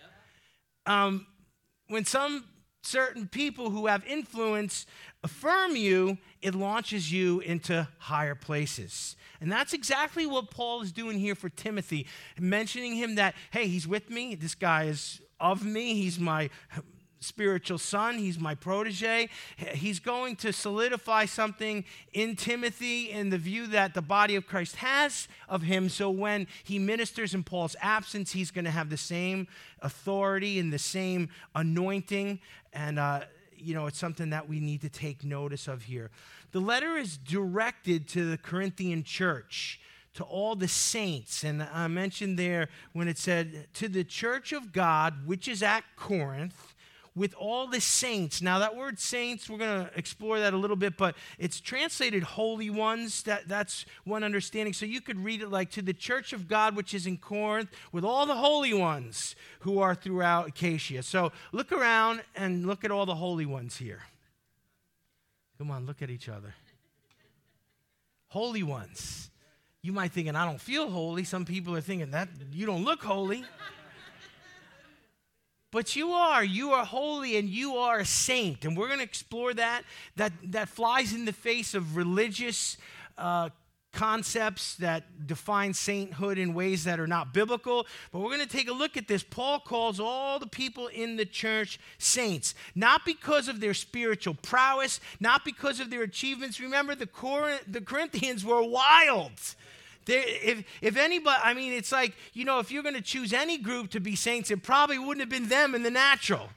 Um, 0.86 1.26
when 1.88 2.04
some 2.04 2.44
certain 2.82 3.28
people 3.28 3.70
who 3.70 3.86
have 3.86 4.04
influence 4.06 4.86
affirm 5.22 5.76
you, 5.76 6.18
it 6.40 6.54
launches 6.54 7.12
you 7.12 7.40
into 7.40 7.86
higher 7.98 8.34
places. 8.34 9.16
And 9.40 9.50
that's 9.50 9.72
exactly 9.72 10.26
what 10.26 10.50
Paul 10.50 10.82
is 10.82 10.92
doing 10.92 11.18
here 11.18 11.34
for 11.34 11.48
Timothy, 11.48 12.06
mentioning 12.38 12.94
him 12.94 13.16
that, 13.16 13.34
hey, 13.50 13.66
he's 13.68 13.86
with 13.86 14.10
me. 14.10 14.34
This 14.34 14.54
guy 14.54 14.84
is 14.84 15.20
of 15.38 15.64
me. 15.64 15.94
He's 15.94 16.18
my 16.18 16.50
spiritual 17.20 17.78
son. 17.78 18.18
He's 18.18 18.38
my 18.38 18.54
protege. 18.54 19.28
He's 19.56 20.00
going 20.00 20.36
to 20.36 20.52
solidify 20.52 21.26
something 21.26 21.84
in 22.12 22.34
Timothy 22.34 23.10
in 23.10 23.30
the 23.30 23.38
view 23.38 23.66
that 23.68 23.94
the 23.94 24.02
body 24.02 24.36
of 24.36 24.46
Christ 24.46 24.76
has 24.76 25.28
of 25.48 25.62
him. 25.62 25.88
So 25.88 26.10
when 26.10 26.46
he 26.64 26.78
ministers 26.78 27.34
in 27.34 27.44
Paul's 27.44 27.76
absence, 27.80 28.32
he's 28.32 28.50
going 28.50 28.64
to 28.64 28.70
have 28.70 28.90
the 28.90 28.96
same 28.96 29.46
authority 29.82 30.58
and 30.58 30.72
the 30.72 30.78
same 30.78 31.28
anointing. 31.54 32.40
And, 32.72 32.98
uh, 32.98 33.20
you 33.56 33.74
know, 33.74 33.86
it's 33.86 33.98
something 33.98 34.30
that 34.30 34.48
we 34.48 34.58
need 34.58 34.80
to 34.80 34.88
take 34.88 35.22
notice 35.22 35.68
of 35.68 35.82
here. 35.82 36.10
The 36.52 36.60
letter 36.60 36.96
is 36.96 37.16
directed 37.16 38.08
to 38.08 38.28
the 38.28 38.38
Corinthian 38.38 39.04
church, 39.04 39.80
to 40.14 40.24
all 40.24 40.56
the 40.56 40.66
saints. 40.66 41.44
And 41.44 41.62
I 41.62 41.86
mentioned 41.86 42.38
there 42.38 42.68
when 42.92 43.06
it 43.06 43.18
said, 43.18 43.68
to 43.74 43.88
the 43.88 44.02
church 44.02 44.52
of 44.52 44.72
God, 44.72 45.26
which 45.26 45.46
is 45.46 45.62
at 45.62 45.84
Corinth 45.96 46.69
with 47.14 47.34
all 47.34 47.66
the 47.66 47.80
saints. 47.80 48.40
Now, 48.40 48.60
that 48.60 48.76
word 48.76 48.98
saints, 48.98 49.50
we're 49.50 49.58
going 49.58 49.86
to 49.86 49.90
explore 49.98 50.38
that 50.38 50.54
a 50.54 50.56
little 50.56 50.76
bit, 50.76 50.96
but 50.96 51.16
it's 51.38 51.60
translated 51.60 52.22
holy 52.22 52.70
ones. 52.70 53.24
That, 53.24 53.48
that's 53.48 53.84
one 54.04 54.22
understanding. 54.22 54.72
So 54.72 54.86
you 54.86 55.00
could 55.00 55.22
read 55.22 55.42
it 55.42 55.50
like 55.50 55.70
to 55.72 55.82
the 55.82 55.92
church 55.92 56.32
of 56.32 56.46
God, 56.48 56.76
which 56.76 56.94
is 56.94 57.06
in 57.06 57.18
Corinth, 57.18 57.70
with 57.92 58.04
all 58.04 58.26
the 58.26 58.36
holy 58.36 58.72
ones 58.72 59.34
who 59.60 59.80
are 59.80 59.94
throughout 59.94 60.48
Achaia. 60.48 61.02
So 61.02 61.32
look 61.52 61.72
around 61.72 62.22
and 62.36 62.66
look 62.66 62.84
at 62.84 62.90
all 62.90 63.06
the 63.06 63.16
holy 63.16 63.46
ones 63.46 63.76
here. 63.76 64.02
Come 65.58 65.70
on, 65.70 65.86
look 65.86 66.00
at 66.02 66.10
each 66.10 66.28
other. 66.28 66.54
Holy 68.28 68.62
ones. 68.62 69.30
You 69.82 69.92
might 69.92 70.12
think, 70.12 70.28
and 70.28 70.36
I 70.36 70.46
don't 70.46 70.60
feel 70.60 70.90
holy. 70.90 71.24
Some 71.24 71.44
people 71.44 71.74
are 71.74 71.80
thinking 71.80 72.12
that 72.12 72.28
you 72.52 72.66
don't 72.66 72.84
look 72.84 73.02
holy. 73.02 73.44
But 75.70 75.94
you 75.94 76.10
are. 76.10 76.42
You 76.42 76.72
are 76.72 76.84
holy 76.84 77.36
and 77.36 77.48
you 77.48 77.76
are 77.76 78.00
a 78.00 78.04
saint. 78.04 78.64
And 78.64 78.76
we're 78.76 78.88
going 78.88 78.98
to 78.98 79.04
explore 79.04 79.54
that. 79.54 79.82
That, 80.16 80.32
that 80.50 80.68
flies 80.68 81.12
in 81.12 81.24
the 81.24 81.32
face 81.32 81.74
of 81.74 81.96
religious 81.96 82.76
uh, 83.16 83.50
concepts 83.92 84.76
that 84.76 85.26
define 85.26 85.74
sainthood 85.74 86.38
in 86.38 86.54
ways 86.54 86.84
that 86.84 87.00
are 87.00 87.06
not 87.06 87.32
biblical. 87.32 87.86
But 88.12 88.20
we're 88.20 88.34
going 88.34 88.46
to 88.46 88.56
take 88.56 88.68
a 88.68 88.72
look 88.72 88.96
at 88.96 89.08
this. 89.08 89.22
Paul 89.22 89.60
calls 89.60 90.00
all 90.00 90.38
the 90.38 90.46
people 90.46 90.88
in 90.88 91.16
the 91.16 91.24
church 91.24 91.78
saints, 91.98 92.54
not 92.74 93.04
because 93.04 93.48
of 93.48 93.60
their 93.60 93.74
spiritual 93.74 94.34
prowess, 94.34 95.00
not 95.18 95.44
because 95.44 95.80
of 95.80 95.90
their 95.90 96.02
achievements. 96.02 96.60
Remember, 96.60 96.94
the, 96.94 97.06
Cor- 97.06 97.60
the 97.66 97.80
Corinthians 97.80 98.44
were 98.44 98.62
wild. 98.62 99.32
There, 100.06 100.22
if, 100.26 100.64
if 100.80 100.96
anybody, 100.96 101.38
I 101.42 101.54
mean, 101.54 101.72
it's 101.72 101.92
like, 101.92 102.14
you 102.32 102.44
know, 102.44 102.58
if 102.58 102.70
you're 102.70 102.82
going 102.82 102.94
to 102.94 103.02
choose 103.02 103.32
any 103.32 103.58
group 103.58 103.90
to 103.90 104.00
be 104.00 104.16
saints, 104.16 104.50
it 104.50 104.62
probably 104.62 104.98
wouldn't 104.98 105.20
have 105.20 105.28
been 105.28 105.48
them 105.48 105.74
in 105.74 105.82
the 105.82 105.90
natural. 105.90 106.48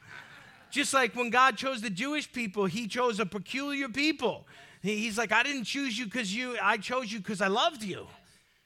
Just 0.71 0.93
like 0.93 1.15
when 1.15 1.29
God 1.29 1.57
chose 1.57 1.81
the 1.81 1.89
Jewish 1.89 2.31
people, 2.31 2.65
he 2.65 2.88
chose 2.88 3.19
a 3.19 3.25
peculiar 3.25 3.89
people. 3.89 4.47
He's 4.81 5.17
like, 5.17 5.31
I 5.31 5.43
didn't 5.43 5.65
choose 5.65 5.97
you 5.97 6.05
because 6.05 6.35
you, 6.35 6.57
I 6.62 6.77
chose 6.77 7.12
you 7.12 7.19
because 7.19 7.41
I 7.41 7.47
loved 7.47 7.83
you. 7.83 8.07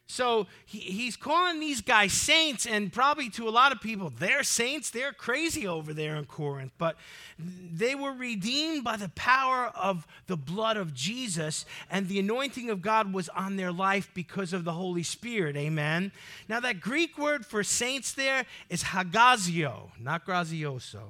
So 0.10 0.48
he, 0.66 0.80
he's 0.80 1.18
calling 1.18 1.60
these 1.60 1.82
guys 1.82 2.14
saints, 2.14 2.66
and 2.66 2.92
probably 2.92 3.30
to 3.32 3.48
a 3.48 3.52
lot 3.52 3.74
of 3.74 3.82
people, 3.82 4.12
they're 4.18 4.44
saints. 4.44 4.90
They're 4.90 5.12
crazy 5.12 5.68
over 5.68 5.94
there 5.94 6.16
in 6.16 6.26
Corinth. 6.26 6.72
But 6.78 6.96
they 7.38 7.94
were 7.94 8.14
redeemed 8.14 8.86
by 8.86 8.96
the 8.96 9.10
power 9.10 9.66
of 9.76 10.08
the 10.28 10.38
blood 10.38 10.78
of 10.78 10.94
Jesus, 10.94 11.66
and 11.92 12.08
the 12.08 12.20
anointing 12.20 12.70
of 12.70 12.82
God 12.82 13.14
was 13.14 13.28
on 13.30 13.58
their 13.58 13.72
life 13.72 14.10
because 14.14 14.54
of 14.54 14.64
the 14.64 14.72
Holy 14.72 15.04
Spirit. 15.04 15.58
Amen. 15.58 16.14
Now, 16.48 16.62
that 16.62 16.80
Greek 16.80 17.18
word 17.18 17.46
for 17.46 17.62
saints 17.62 18.14
there 18.14 18.46
is 18.70 18.86
hagazio, 18.86 19.90
not 20.00 20.26
grazioso. 20.26 21.04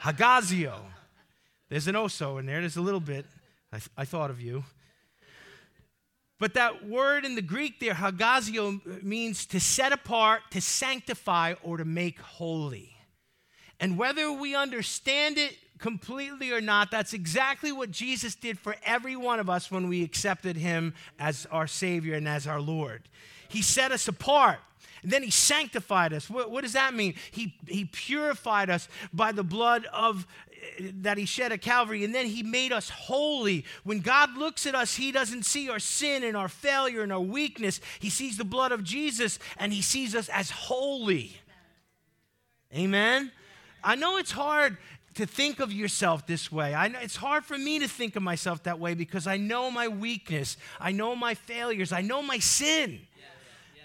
hagazio. 0.00 0.76
There's 1.68 1.88
an 1.88 1.94
oso 1.94 2.40
in 2.40 2.46
there, 2.46 2.60
there's 2.60 2.76
a 2.76 2.82
little 2.82 3.00
bit. 3.00 3.26
I, 3.70 3.78
th- 3.78 3.90
I 3.96 4.04
thought 4.04 4.30
of 4.30 4.40
you. 4.40 4.64
But 6.42 6.54
that 6.54 6.88
word 6.88 7.24
in 7.24 7.36
the 7.36 7.40
Greek 7.40 7.78
there, 7.78 7.94
hagazio, 7.94 9.04
means 9.04 9.46
to 9.46 9.60
set 9.60 9.92
apart, 9.92 10.40
to 10.50 10.60
sanctify, 10.60 11.54
or 11.62 11.76
to 11.76 11.84
make 11.84 12.18
holy. 12.18 12.96
And 13.78 13.96
whether 13.96 14.32
we 14.32 14.56
understand 14.56 15.38
it 15.38 15.56
completely 15.78 16.50
or 16.50 16.60
not, 16.60 16.90
that's 16.90 17.12
exactly 17.12 17.70
what 17.70 17.92
Jesus 17.92 18.34
did 18.34 18.58
for 18.58 18.74
every 18.84 19.14
one 19.14 19.38
of 19.38 19.48
us 19.48 19.70
when 19.70 19.88
we 19.88 20.02
accepted 20.02 20.56
him 20.56 20.94
as 21.16 21.46
our 21.52 21.68
Savior 21.68 22.16
and 22.16 22.26
as 22.26 22.48
our 22.48 22.60
Lord. 22.60 23.08
He 23.48 23.62
set 23.62 23.92
us 23.92 24.08
apart. 24.08 24.58
And 25.04 25.12
then 25.12 25.22
he 25.22 25.30
sanctified 25.30 26.12
us. 26.12 26.28
What, 26.28 26.50
what, 26.50 26.62
does 26.62 26.72
that 26.72 26.92
mean? 26.92 27.14
He, 27.30 27.54
he 27.68 27.84
purified 27.84 28.68
us 28.68 28.88
by 29.12 29.30
the 29.30 29.44
blood 29.44 29.86
of 29.92 30.26
that 30.80 31.18
he 31.18 31.24
shed 31.24 31.52
at 31.52 31.60
Calvary, 31.60 32.04
and 32.04 32.14
then 32.14 32.26
he 32.26 32.42
made 32.42 32.72
us 32.72 32.88
holy. 32.88 33.64
When 33.84 34.00
God 34.00 34.36
looks 34.36 34.66
at 34.66 34.74
us, 34.74 34.94
he 34.94 35.12
doesn't 35.12 35.44
see 35.44 35.68
our 35.68 35.78
sin 35.78 36.22
and 36.22 36.36
our 36.36 36.48
failure 36.48 37.02
and 37.02 37.12
our 37.12 37.20
weakness. 37.20 37.80
He 37.98 38.10
sees 38.10 38.36
the 38.36 38.44
blood 38.44 38.72
of 38.72 38.84
Jesus 38.84 39.38
and 39.58 39.72
he 39.72 39.82
sees 39.82 40.14
us 40.14 40.28
as 40.28 40.50
holy. 40.50 41.36
Amen. 42.74 43.32
I 43.84 43.96
know 43.96 44.16
it's 44.18 44.30
hard 44.30 44.78
to 45.14 45.26
think 45.26 45.60
of 45.60 45.72
yourself 45.72 46.26
this 46.26 46.50
way. 46.50 46.74
I 46.74 46.88
know 46.88 46.98
it's 47.00 47.16
hard 47.16 47.44
for 47.44 47.58
me 47.58 47.78
to 47.80 47.88
think 47.88 48.16
of 48.16 48.22
myself 48.22 48.62
that 48.62 48.78
way 48.78 48.94
because 48.94 49.26
I 49.26 49.36
know 49.36 49.70
my 49.70 49.88
weakness, 49.88 50.56
I 50.80 50.92
know 50.92 51.14
my 51.14 51.34
failures, 51.34 51.92
I 51.92 52.00
know 52.00 52.22
my 52.22 52.38
sin. 52.38 53.00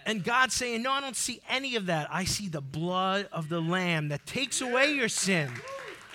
And 0.06 0.24
God's 0.24 0.54
saying, 0.54 0.84
No, 0.84 0.92
I 0.92 1.02
don't 1.02 1.18
see 1.18 1.42
any 1.50 1.76
of 1.76 1.88
that. 1.88 2.08
I 2.10 2.24
see 2.24 2.48
the 2.48 2.62
blood 2.62 3.28
of 3.34 3.50
the 3.50 3.60
Lamb 3.60 4.08
that 4.08 4.26
takes 4.26 4.62
away 4.62 4.94
your 4.94 5.10
sin. 5.10 5.52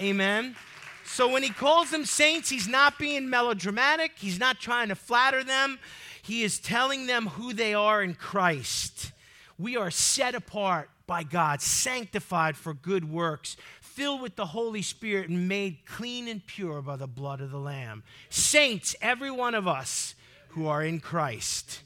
Amen. 0.03 0.57
So 1.05 1.29
when 1.29 1.45
he 1.45 1.51
calls 1.51 1.91
them 1.91 2.05
saints, 2.05 2.51
he's 2.51 2.67
not 2.67 2.99
being 2.99 3.31
melodramatic, 3.31 4.13
he's 4.17 4.41
not 4.41 4.59
trying 4.59 4.89
to 4.89 4.97
flatter 4.97 5.45
them. 5.45 5.79
He 6.23 6.43
is 6.43 6.59
telling 6.59 7.07
them 7.07 7.27
who 7.29 7.53
they 7.53 7.73
are 7.73 8.03
in 8.03 8.15
Christ. 8.15 9.13
We 9.59 9.77
are 9.77 9.93
set 9.93 10.35
apart 10.35 10.91
by 11.07 11.23
God, 11.23 11.61
sanctified 11.63 12.57
for 12.57 12.75
good 12.75 13.09
works, 13.09 13.57
filled 13.81 14.23
with 14.23 14.35
the 14.35 14.47
Holy 14.47 14.83
Spirit, 14.83 15.29
and 15.29 15.49
made 15.49 15.85
clean 15.87 16.27
and 16.27 16.45
pure 16.45 16.83
by 16.83 16.97
the 16.97 17.07
blood 17.07 17.41
of 17.41 17.53
the 17.53 17.59
Lamb. 17.59 18.03
Saints, 18.29 18.97
every 19.01 19.31
one 19.31 19.55
of 19.55 19.69
us 19.69 20.17
who 20.49 20.67
are 20.67 20.83
in 20.83 20.99
Christ. 20.99 21.83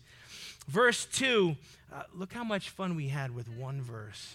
Verse 0.68 1.05
2, 1.07 1.55
uh, 1.92 2.02
look 2.14 2.33
how 2.33 2.44
much 2.44 2.70
fun 2.70 2.96
we 2.96 3.09
had 3.09 3.35
with 3.35 3.48
one 3.48 3.83
verse. 3.83 4.35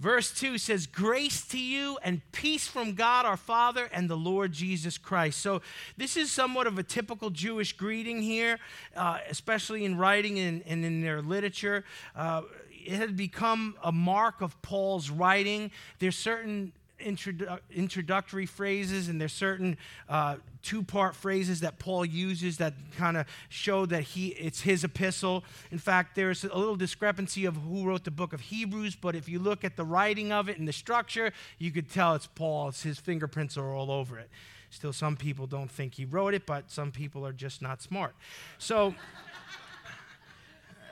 Verse 0.00 0.32
2 0.32 0.58
says, 0.58 0.86
Grace 0.86 1.46
to 1.46 1.58
you 1.58 1.98
and 2.02 2.20
peace 2.32 2.66
from 2.66 2.94
God 2.94 3.24
our 3.26 3.36
Father 3.36 3.88
and 3.92 4.10
the 4.10 4.16
Lord 4.16 4.52
Jesus 4.52 4.98
Christ. 4.98 5.40
So, 5.40 5.62
this 5.96 6.16
is 6.16 6.32
somewhat 6.32 6.66
of 6.66 6.78
a 6.78 6.82
typical 6.82 7.30
Jewish 7.30 7.72
greeting 7.72 8.20
here, 8.20 8.58
uh, 8.96 9.18
especially 9.28 9.84
in 9.84 9.96
writing 9.96 10.38
and, 10.38 10.62
and 10.66 10.84
in 10.84 11.00
their 11.00 11.22
literature. 11.22 11.84
Uh, 12.16 12.42
it 12.70 12.96
had 12.96 13.16
become 13.16 13.76
a 13.82 13.92
mark 13.92 14.40
of 14.40 14.60
Paul's 14.62 15.10
writing. 15.10 15.70
There's 16.00 16.16
certain 16.16 16.72
introdu- 17.04 17.60
introductory 17.70 18.46
phrases 18.46 19.08
and 19.08 19.20
there's 19.20 19.32
certain 19.32 19.76
uh, 20.08 20.36
two-part 20.62 21.14
phrases 21.14 21.60
that 21.60 21.78
Paul 21.78 22.04
uses 22.04 22.56
that 22.58 22.74
kind 22.96 23.16
of 23.16 23.26
show 23.48 23.86
that 23.86 24.02
he 24.02 24.28
it's 24.28 24.62
his 24.62 24.84
epistle. 24.84 25.44
In 25.70 25.78
fact, 25.78 26.16
there's 26.16 26.44
a 26.44 26.56
little 26.56 26.76
discrepancy 26.76 27.44
of 27.44 27.56
who 27.56 27.86
wrote 27.86 28.04
the 28.04 28.10
book 28.10 28.32
of 28.32 28.40
Hebrews, 28.40 28.96
but 28.96 29.14
if 29.14 29.28
you 29.28 29.38
look 29.38 29.64
at 29.64 29.76
the 29.76 29.84
writing 29.84 30.32
of 30.32 30.48
it 30.48 30.58
and 30.58 30.66
the 30.66 30.72
structure, 30.72 31.32
you 31.58 31.70
could 31.70 31.90
tell 31.90 32.14
it's 32.14 32.26
Paul. 32.26 32.72
His 32.72 32.98
fingerprints 32.98 33.56
are 33.56 33.74
all 33.74 33.90
over 33.90 34.18
it. 34.18 34.30
Still, 34.70 34.92
some 34.92 35.16
people 35.16 35.46
don't 35.46 35.70
think 35.70 35.94
he 35.94 36.04
wrote 36.04 36.34
it, 36.34 36.46
but 36.46 36.70
some 36.70 36.90
people 36.90 37.26
are 37.26 37.32
just 37.32 37.62
not 37.62 37.82
smart. 37.82 38.14
So. 38.58 38.94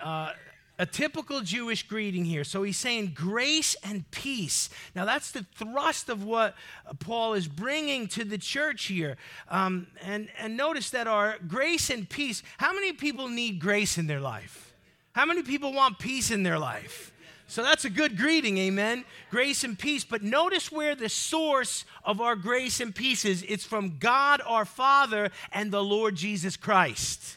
Uh, 0.02 0.32
a 0.78 0.86
typical 0.86 1.42
Jewish 1.42 1.86
greeting 1.86 2.24
here. 2.24 2.44
So 2.44 2.62
he's 2.62 2.76
saying 2.76 3.12
grace 3.14 3.76
and 3.84 4.10
peace. 4.10 4.70
Now, 4.94 5.04
that's 5.04 5.30
the 5.30 5.44
thrust 5.54 6.08
of 6.08 6.24
what 6.24 6.54
Paul 6.98 7.34
is 7.34 7.46
bringing 7.46 8.08
to 8.08 8.24
the 8.24 8.38
church 8.38 8.86
here. 8.86 9.16
Um, 9.48 9.86
and, 10.02 10.28
and 10.38 10.56
notice 10.56 10.90
that 10.90 11.06
our 11.06 11.36
grace 11.46 11.90
and 11.90 12.08
peace, 12.08 12.42
how 12.58 12.72
many 12.72 12.92
people 12.92 13.28
need 13.28 13.60
grace 13.60 13.98
in 13.98 14.06
their 14.06 14.20
life? 14.20 14.72
How 15.12 15.26
many 15.26 15.42
people 15.42 15.72
want 15.72 15.98
peace 15.98 16.30
in 16.30 16.42
their 16.42 16.58
life? 16.58 17.12
So 17.46 17.62
that's 17.62 17.84
a 17.84 17.90
good 17.90 18.16
greeting, 18.16 18.56
amen. 18.56 19.04
Grace 19.30 19.62
and 19.62 19.78
peace. 19.78 20.04
But 20.04 20.22
notice 20.22 20.72
where 20.72 20.94
the 20.94 21.10
source 21.10 21.84
of 22.02 22.22
our 22.22 22.34
grace 22.34 22.80
and 22.80 22.94
peace 22.94 23.26
is 23.26 23.44
it's 23.46 23.64
from 23.64 23.98
God 23.98 24.40
our 24.46 24.64
Father 24.64 25.30
and 25.52 25.70
the 25.70 25.84
Lord 25.84 26.14
Jesus 26.14 26.56
Christ. 26.56 27.36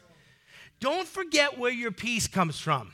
Don't 0.80 1.06
forget 1.06 1.58
where 1.58 1.71
your 1.71 1.91
peace 1.91 2.28
comes 2.28 2.58
from. 2.58 2.93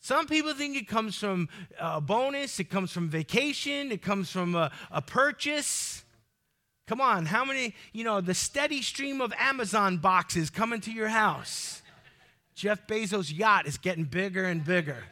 Some 0.00 0.26
people 0.26 0.54
think 0.54 0.76
it 0.76 0.88
comes 0.88 1.16
from 1.16 1.48
a 1.78 2.00
bonus, 2.00 2.58
it 2.58 2.70
comes 2.70 2.90
from 2.90 3.10
vacation, 3.10 3.92
it 3.92 4.00
comes 4.00 4.30
from 4.30 4.54
a, 4.54 4.72
a, 4.90 5.02
purchase. 5.02 6.04
Come 6.86 7.02
on, 7.02 7.26
how 7.26 7.44
many, 7.44 7.74
you 7.92 8.02
know, 8.02 8.22
the 8.22 8.34
steady 8.34 8.80
stream 8.80 9.20
of 9.20 9.32
Amazon 9.38 9.98
boxes 9.98 10.48
coming 10.48 10.80
to 10.82 10.90
your 10.90 11.08
house? 11.08 11.82
Jeff 12.54 12.86
Bezos' 12.86 13.36
yacht 13.36 13.66
is 13.66 13.76
getting 13.76 14.04
bigger 14.04 14.44
and 14.44 14.64
bigger. 14.64 15.04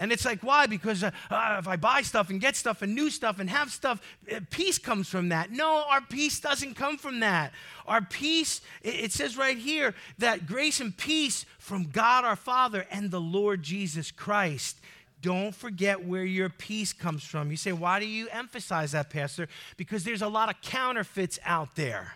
And 0.00 0.10
it's 0.10 0.24
like, 0.24 0.42
why? 0.42 0.66
Because 0.66 1.04
uh, 1.04 1.10
uh, 1.30 1.56
if 1.58 1.68
I 1.68 1.76
buy 1.76 2.00
stuff 2.00 2.30
and 2.30 2.40
get 2.40 2.56
stuff 2.56 2.80
and 2.80 2.94
new 2.94 3.10
stuff 3.10 3.38
and 3.38 3.50
have 3.50 3.70
stuff, 3.70 4.00
uh, 4.34 4.40
peace 4.48 4.78
comes 4.78 5.08
from 5.08 5.28
that. 5.28 5.52
No, 5.52 5.84
our 5.88 6.00
peace 6.00 6.40
doesn't 6.40 6.74
come 6.74 6.96
from 6.96 7.20
that. 7.20 7.52
Our 7.86 8.00
peace, 8.00 8.62
it, 8.82 8.94
it 8.94 9.12
says 9.12 9.36
right 9.36 9.58
here 9.58 9.94
that 10.16 10.46
grace 10.46 10.80
and 10.80 10.96
peace 10.96 11.44
from 11.58 11.90
God 11.90 12.24
our 12.24 12.34
Father 12.34 12.86
and 12.90 13.10
the 13.10 13.20
Lord 13.20 13.62
Jesus 13.62 14.10
Christ. 14.10 14.78
don't 15.20 15.54
forget 15.54 16.02
where 16.02 16.24
your 16.24 16.48
peace 16.48 16.94
comes 16.94 17.22
from. 17.22 17.50
You 17.50 17.58
say, 17.58 17.72
why 17.72 18.00
do 18.00 18.06
you 18.06 18.26
emphasize 18.30 18.92
that, 18.92 19.10
Pastor? 19.10 19.48
Because 19.76 20.02
there's 20.02 20.22
a 20.22 20.28
lot 20.28 20.48
of 20.48 20.62
counterfeits 20.62 21.38
out 21.44 21.76
there 21.76 22.14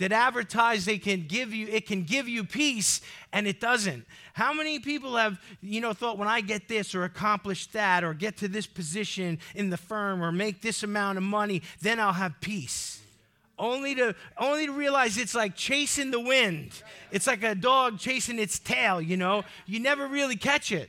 that 0.00 0.12
advertise 0.12 0.86
they 0.86 0.98
can 0.98 1.26
give 1.26 1.52
you 1.52 1.68
it 1.68 1.86
can 1.86 2.02
give 2.04 2.26
you 2.26 2.42
peace 2.42 3.02
and 3.32 3.46
it 3.46 3.60
doesn't. 3.60 4.06
How 4.32 4.52
many 4.54 4.78
people 4.78 5.16
have 5.16 5.38
you 5.60 5.80
know 5.80 5.92
thought 5.92 6.18
when 6.18 6.26
i 6.26 6.40
get 6.40 6.68
this 6.68 6.94
or 6.94 7.04
accomplish 7.04 7.66
that 7.68 8.02
or 8.02 8.14
get 8.14 8.38
to 8.38 8.48
this 8.48 8.66
position 8.66 9.38
in 9.54 9.70
the 9.70 9.76
firm 9.76 10.22
or 10.22 10.32
make 10.32 10.62
this 10.62 10.82
amount 10.82 11.18
of 11.18 11.24
money 11.24 11.62
then 11.82 12.00
i'll 12.00 12.14
have 12.14 12.40
peace. 12.40 13.00
Only 13.58 13.94
to 13.96 14.14
only 14.38 14.66
to 14.66 14.72
realize 14.72 15.18
it's 15.18 15.34
like 15.34 15.54
chasing 15.54 16.10
the 16.10 16.20
wind. 16.20 16.82
It's 17.10 17.26
like 17.26 17.42
a 17.42 17.54
dog 17.54 17.98
chasing 17.98 18.38
its 18.38 18.58
tail 18.58 19.02
you 19.02 19.18
know? 19.18 19.44
You 19.66 19.80
never 19.80 20.08
really 20.08 20.36
catch 20.36 20.72
it. 20.72 20.88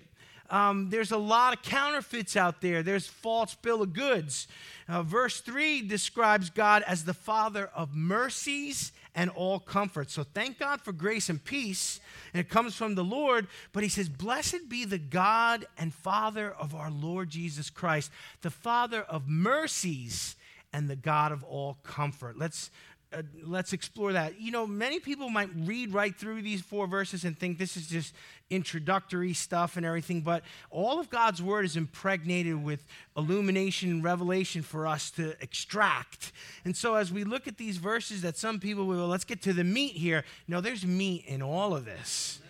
Um, 0.49 0.89
there's 0.89 1.11
a 1.11 1.17
lot 1.17 1.53
of 1.53 1.63
counterfeits 1.63 2.35
out 2.35 2.59
there. 2.59 2.83
There's 2.83 3.07
false 3.07 3.55
bill 3.55 3.81
of 3.81 3.93
goods. 3.93 4.49
Uh, 4.87 5.01
verse 5.01 5.39
3 5.39 5.87
describes 5.87 6.49
God 6.49 6.83
as 6.85 7.05
the 7.05 7.13
Father 7.13 7.69
of 7.73 7.95
mercies 7.95 8.91
and 9.15 9.29
all 9.29 9.59
comfort. 9.59 10.09
So 10.09 10.23
thank 10.23 10.59
God 10.59 10.81
for 10.81 10.91
grace 10.91 11.29
and 11.29 11.43
peace. 11.43 11.99
And 12.33 12.39
it 12.39 12.49
comes 12.49 12.75
from 12.75 12.95
the 12.95 13.03
Lord. 13.03 13.47
But 13.73 13.83
he 13.83 13.89
says, 13.89 14.09
Blessed 14.09 14.69
be 14.69 14.85
the 14.85 14.97
God 14.97 15.65
and 15.77 15.93
Father 15.93 16.51
of 16.51 16.73
our 16.73 16.91
Lord 16.91 17.29
Jesus 17.29 17.69
Christ, 17.69 18.11
the 18.41 18.49
Father 18.49 19.01
of 19.01 19.27
mercies 19.27 20.35
and 20.73 20.89
the 20.89 20.95
God 20.95 21.31
of 21.31 21.43
all 21.43 21.77
comfort. 21.83 22.37
Let's 22.37 22.71
uh, 23.13 23.21
let's 23.43 23.73
explore 23.73 24.13
that. 24.13 24.39
You 24.39 24.51
know, 24.51 24.65
many 24.65 24.99
people 24.99 25.29
might 25.29 25.49
read 25.55 25.93
right 25.93 26.15
through 26.15 26.41
these 26.41 26.61
four 26.61 26.87
verses 26.87 27.23
and 27.23 27.37
think 27.37 27.57
this 27.57 27.75
is 27.75 27.87
just 27.87 28.13
introductory 28.49 29.33
stuff 29.33 29.77
and 29.77 29.85
everything, 29.85 30.21
but 30.21 30.43
all 30.69 30.99
of 30.99 31.09
God's 31.09 31.41
word 31.41 31.65
is 31.65 31.75
impregnated 31.75 32.61
with 32.63 32.85
illumination 33.15 33.89
and 33.89 34.03
revelation 34.03 34.61
for 34.61 34.85
us 34.85 35.09
to 35.11 35.35
extract. 35.41 36.31
And 36.65 36.75
so, 36.75 36.95
as 36.95 37.11
we 37.11 37.23
look 37.23 37.47
at 37.47 37.57
these 37.57 37.77
verses, 37.77 38.21
that 38.21 38.37
some 38.37 38.59
people 38.59 38.85
will, 38.85 39.07
let's 39.07 39.23
get 39.23 39.41
to 39.43 39.53
the 39.53 39.63
meat 39.63 39.93
here. 39.93 40.23
No, 40.47 40.61
there's 40.61 40.85
meat 40.85 41.25
in 41.27 41.41
all 41.41 41.75
of 41.75 41.85
this. 41.85 42.40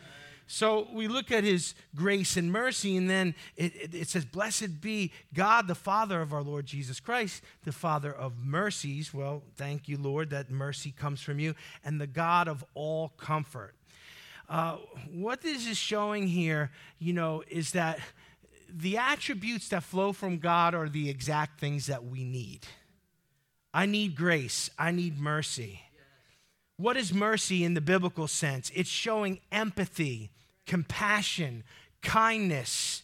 So 0.53 0.89
we 0.91 1.07
look 1.07 1.31
at 1.31 1.45
his 1.45 1.75
grace 1.95 2.35
and 2.35 2.51
mercy, 2.51 2.97
and 2.97 3.09
then 3.09 3.35
it, 3.55 3.73
it, 3.73 3.95
it, 3.95 4.09
says, 4.09 4.25
Blessed 4.25 4.81
be 4.81 5.13
God, 5.33 5.65
the 5.65 5.75
Father 5.75 6.19
of 6.19 6.33
our 6.33 6.41
Lord 6.43 6.65
Jesus 6.65 6.99
Christ, 6.99 7.41
the 7.63 7.71
Father 7.71 8.11
of 8.11 8.33
mercies. 8.37 9.13
Well, 9.13 9.43
thank 9.55 9.87
you, 9.87 9.97
Lord, 9.97 10.31
that 10.31 10.51
mercy 10.51 10.91
comes 10.91 11.21
from 11.21 11.39
you, 11.39 11.55
and 11.85 12.01
the 12.01 12.05
God 12.05 12.49
of 12.49 12.65
all 12.73 13.13
comfort. 13.15 13.75
Uh, 14.49 14.75
what 15.13 15.41
this 15.41 15.65
is 15.69 15.77
showing 15.77 16.27
here, 16.27 16.69
you 16.99 17.13
know, 17.13 17.43
is 17.49 17.71
that 17.71 17.99
the 18.69 18.97
attributes 18.97 19.69
that 19.69 19.83
flow 19.83 20.11
from 20.11 20.37
God 20.37 20.75
are 20.75 20.89
the 20.89 21.09
exact 21.09 21.61
things 21.61 21.85
that 21.85 22.03
we 22.03 22.25
need. 22.25 22.67
I 23.73 23.85
need 23.85 24.17
grace, 24.17 24.69
I 24.77 24.91
need 24.91 25.17
mercy. 25.17 25.79
What 26.75 26.97
is 26.97 27.13
mercy 27.13 27.63
in 27.63 27.73
the 27.73 27.79
biblical 27.79 28.27
sense? 28.27 28.69
It's 28.75 28.89
showing 28.89 29.39
empathy 29.49 30.29
compassion, 30.65 31.63
kindness, 32.01 33.03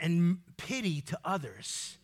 and 0.00 0.38
pity 0.56 1.00
to 1.02 1.18
others. 1.24 1.96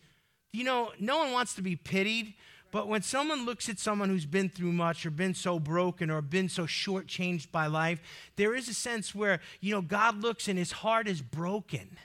You 0.51 0.63
know, 0.63 0.91
no 0.99 1.17
one 1.17 1.31
wants 1.31 1.55
to 1.55 1.61
be 1.61 1.75
pitied, 1.75 2.33
but 2.71 2.87
when 2.87 3.01
someone 3.01 3.45
looks 3.45 3.69
at 3.69 3.79
someone 3.79 4.09
who's 4.09 4.25
been 4.25 4.49
through 4.49 4.73
much 4.73 5.05
or 5.05 5.11
been 5.11 5.33
so 5.33 5.59
broken 5.59 6.09
or 6.09 6.21
been 6.21 6.49
so 6.49 6.63
shortchanged 6.63 7.51
by 7.51 7.67
life, 7.67 8.01
there 8.35 8.53
is 8.53 8.67
a 8.67 8.73
sense 8.73 9.15
where, 9.15 9.39
you 9.61 9.73
know, 9.73 9.81
God 9.81 10.21
looks 10.21 10.47
and 10.47 10.59
his 10.59 10.73
heart 10.73 11.07
is 11.07 11.21
broken. 11.21 11.97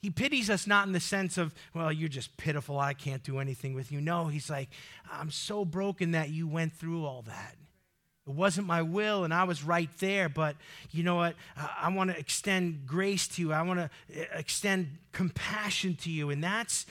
He 0.00 0.10
pities 0.10 0.48
us 0.48 0.66
not 0.66 0.86
in 0.86 0.92
the 0.92 1.00
sense 1.00 1.38
of, 1.38 1.54
well, 1.74 1.92
you're 1.92 2.08
just 2.08 2.36
pitiful, 2.36 2.78
I 2.80 2.94
can't 2.94 3.22
do 3.22 3.38
anything 3.38 3.74
with 3.74 3.92
you. 3.92 4.00
No, 4.00 4.26
he's 4.26 4.48
like, 4.48 4.70
I'm 5.12 5.30
so 5.30 5.64
broken 5.64 6.12
that 6.12 6.30
you 6.30 6.48
went 6.48 6.72
through 6.72 7.04
all 7.04 7.22
that. 7.22 7.56
It 8.30 8.36
wasn't 8.36 8.68
my 8.68 8.82
will, 8.82 9.24
and 9.24 9.34
I 9.34 9.42
was 9.42 9.64
right 9.64 9.90
there. 9.98 10.28
But 10.28 10.54
you 10.92 11.02
know 11.02 11.16
what? 11.16 11.34
I, 11.56 11.88
want 11.92 12.10
to 12.10 12.18
extend 12.18 12.86
grace 12.86 13.26
to 13.28 13.42
you. 13.42 13.52
I 13.52 13.62
want 13.62 13.80
to 13.80 13.90
eh, 14.14 14.24
extend 14.34 14.98
compassion 15.10 15.96
to 15.96 16.10
you. 16.10 16.30
And 16.30 16.42
that's 16.42 16.86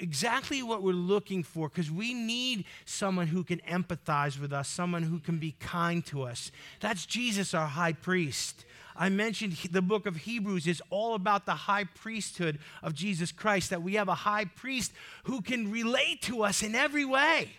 exactly 0.00 0.64
what 0.64 0.82
we're 0.82 0.92
looking 0.92 1.44
for 1.44 1.68
because 1.68 1.92
we 1.92 2.12
need 2.12 2.64
someone 2.86 3.28
who 3.28 3.44
can 3.44 3.60
empathize 3.60 4.40
with 4.40 4.52
us, 4.52 4.68
someone 4.68 5.04
who 5.04 5.20
can 5.20 5.38
be 5.38 5.52
kind 5.60 6.04
to 6.06 6.22
us. 6.22 6.50
That's 6.80 7.06
Jesus, 7.06 7.54
our 7.54 7.68
high 7.68 7.92
priest. 7.92 8.64
I 8.96 9.10
mentioned 9.10 9.52
the 9.70 9.80
book 9.80 10.06
of 10.06 10.16
Hebrews 10.16 10.66
is 10.66 10.82
all 10.90 11.14
about 11.14 11.46
the 11.46 11.52
high 11.52 11.84
priesthood 11.84 12.58
of 12.82 12.94
Jesus 12.94 13.30
Christ, 13.30 13.70
that 13.70 13.82
we 13.82 13.94
have 13.94 14.08
a 14.08 14.14
high 14.14 14.46
priest 14.46 14.90
who 15.24 15.40
can 15.40 15.70
relate 15.70 16.22
to 16.22 16.42
us 16.42 16.64
in 16.64 16.74
every 16.74 17.04
way. 17.04 17.50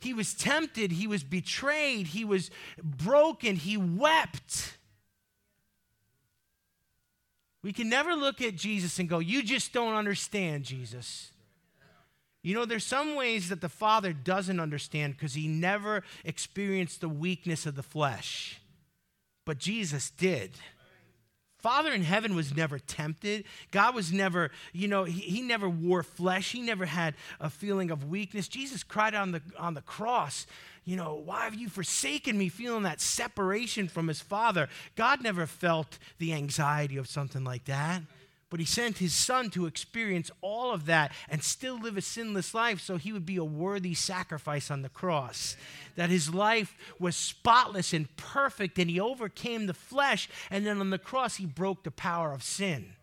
He 0.00 0.14
was 0.14 0.34
tempted, 0.34 0.92
he 0.92 1.06
was 1.06 1.22
betrayed, 1.22 2.08
he 2.08 2.24
was 2.24 2.50
broken, 2.82 3.56
he 3.56 3.76
wept. 3.76 4.78
We 7.62 7.72
can 7.74 7.90
never 7.90 8.14
look 8.14 8.40
at 8.40 8.56
Jesus 8.56 8.98
and 8.98 9.08
go, 9.08 9.18
You 9.18 9.42
just 9.42 9.72
don't 9.72 9.94
understand, 9.94 10.64
Jesus. 10.64 11.32
You 12.42 12.54
know, 12.54 12.64
there's 12.64 12.86
some 12.86 13.16
ways 13.16 13.50
that 13.50 13.60
the 13.60 13.68
Father 13.68 14.14
doesn't 14.14 14.60
understand 14.60 15.14
because 15.14 15.34
he 15.34 15.46
never 15.46 16.02
experienced 16.24 17.02
the 17.02 17.08
weakness 17.08 17.66
of 17.66 17.76
the 17.76 17.82
flesh. 17.82 18.58
But 19.44 19.58
Jesus 19.58 20.10
did. 20.10 20.52
Father 21.62 21.92
in 21.92 22.02
heaven 22.02 22.34
was 22.34 22.54
never 22.54 22.78
tempted. 22.78 23.44
God 23.70 23.94
was 23.94 24.12
never, 24.12 24.50
you 24.72 24.88
know, 24.88 25.04
he, 25.04 25.20
he, 25.20 25.42
never 25.42 25.68
wore 25.68 26.02
flesh. 26.02 26.52
He 26.52 26.60
never 26.62 26.86
had 26.86 27.14
a 27.40 27.50
feeling 27.50 27.90
of 27.90 28.08
weakness. 28.08 28.48
Jesus 28.48 28.82
cried 28.82 29.14
on 29.14 29.32
the, 29.32 29.42
on 29.58 29.74
the 29.74 29.82
cross, 29.82 30.46
you 30.84 30.96
know, 30.96 31.14
why 31.14 31.44
have 31.44 31.54
you 31.54 31.68
forsaken 31.68 32.36
me? 32.38 32.48
Feeling 32.48 32.84
that 32.84 33.00
separation 33.00 33.88
from 33.88 34.08
his 34.08 34.20
Father. 34.20 34.68
God 34.96 35.22
never 35.22 35.46
felt 35.46 35.98
the 36.18 36.32
anxiety 36.32 36.96
of 36.96 37.06
something 37.06 37.44
like 37.44 37.66
that. 37.66 38.02
But 38.50 38.60
he 38.60 38.66
sent 38.66 38.98
his 38.98 39.14
son 39.14 39.48
to 39.50 39.66
experience 39.66 40.30
all 40.40 40.72
of 40.72 40.86
that 40.86 41.12
and 41.28 41.42
still 41.42 41.78
live 41.78 41.96
a 41.96 42.02
sinless 42.02 42.52
life 42.52 42.80
so 42.80 42.96
he 42.96 43.12
would 43.12 43.24
be 43.24 43.36
a 43.36 43.44
worthy 43.44 43.94
sacrifice 43.94 44.70
on 44.70 44.82
the 44.82 44.88
cross. 44.88 45.56
That 45.94 46.10
his 46.10 46.34
life 46.34 46.76
was 46.98 47.14
spotless 47.14 47.92
and 47.92 48.14
perfect 48.16 48.78
and 48.78 48.90
he 48.90 48.98
overcame 48.98 49.66
the 49.66 49.74
flesh. 49.74 50.28
And 50.50 50.66
then 50.66 50.80
on 50.80 50.90
the 50.90 50.98
cross, 50.98 51.36
he 51.36 51.46
broke 51.46 51.84
the 51.84 51.92
power 51.92 52.32
of 52.32 52.42
sin 52.42 52.94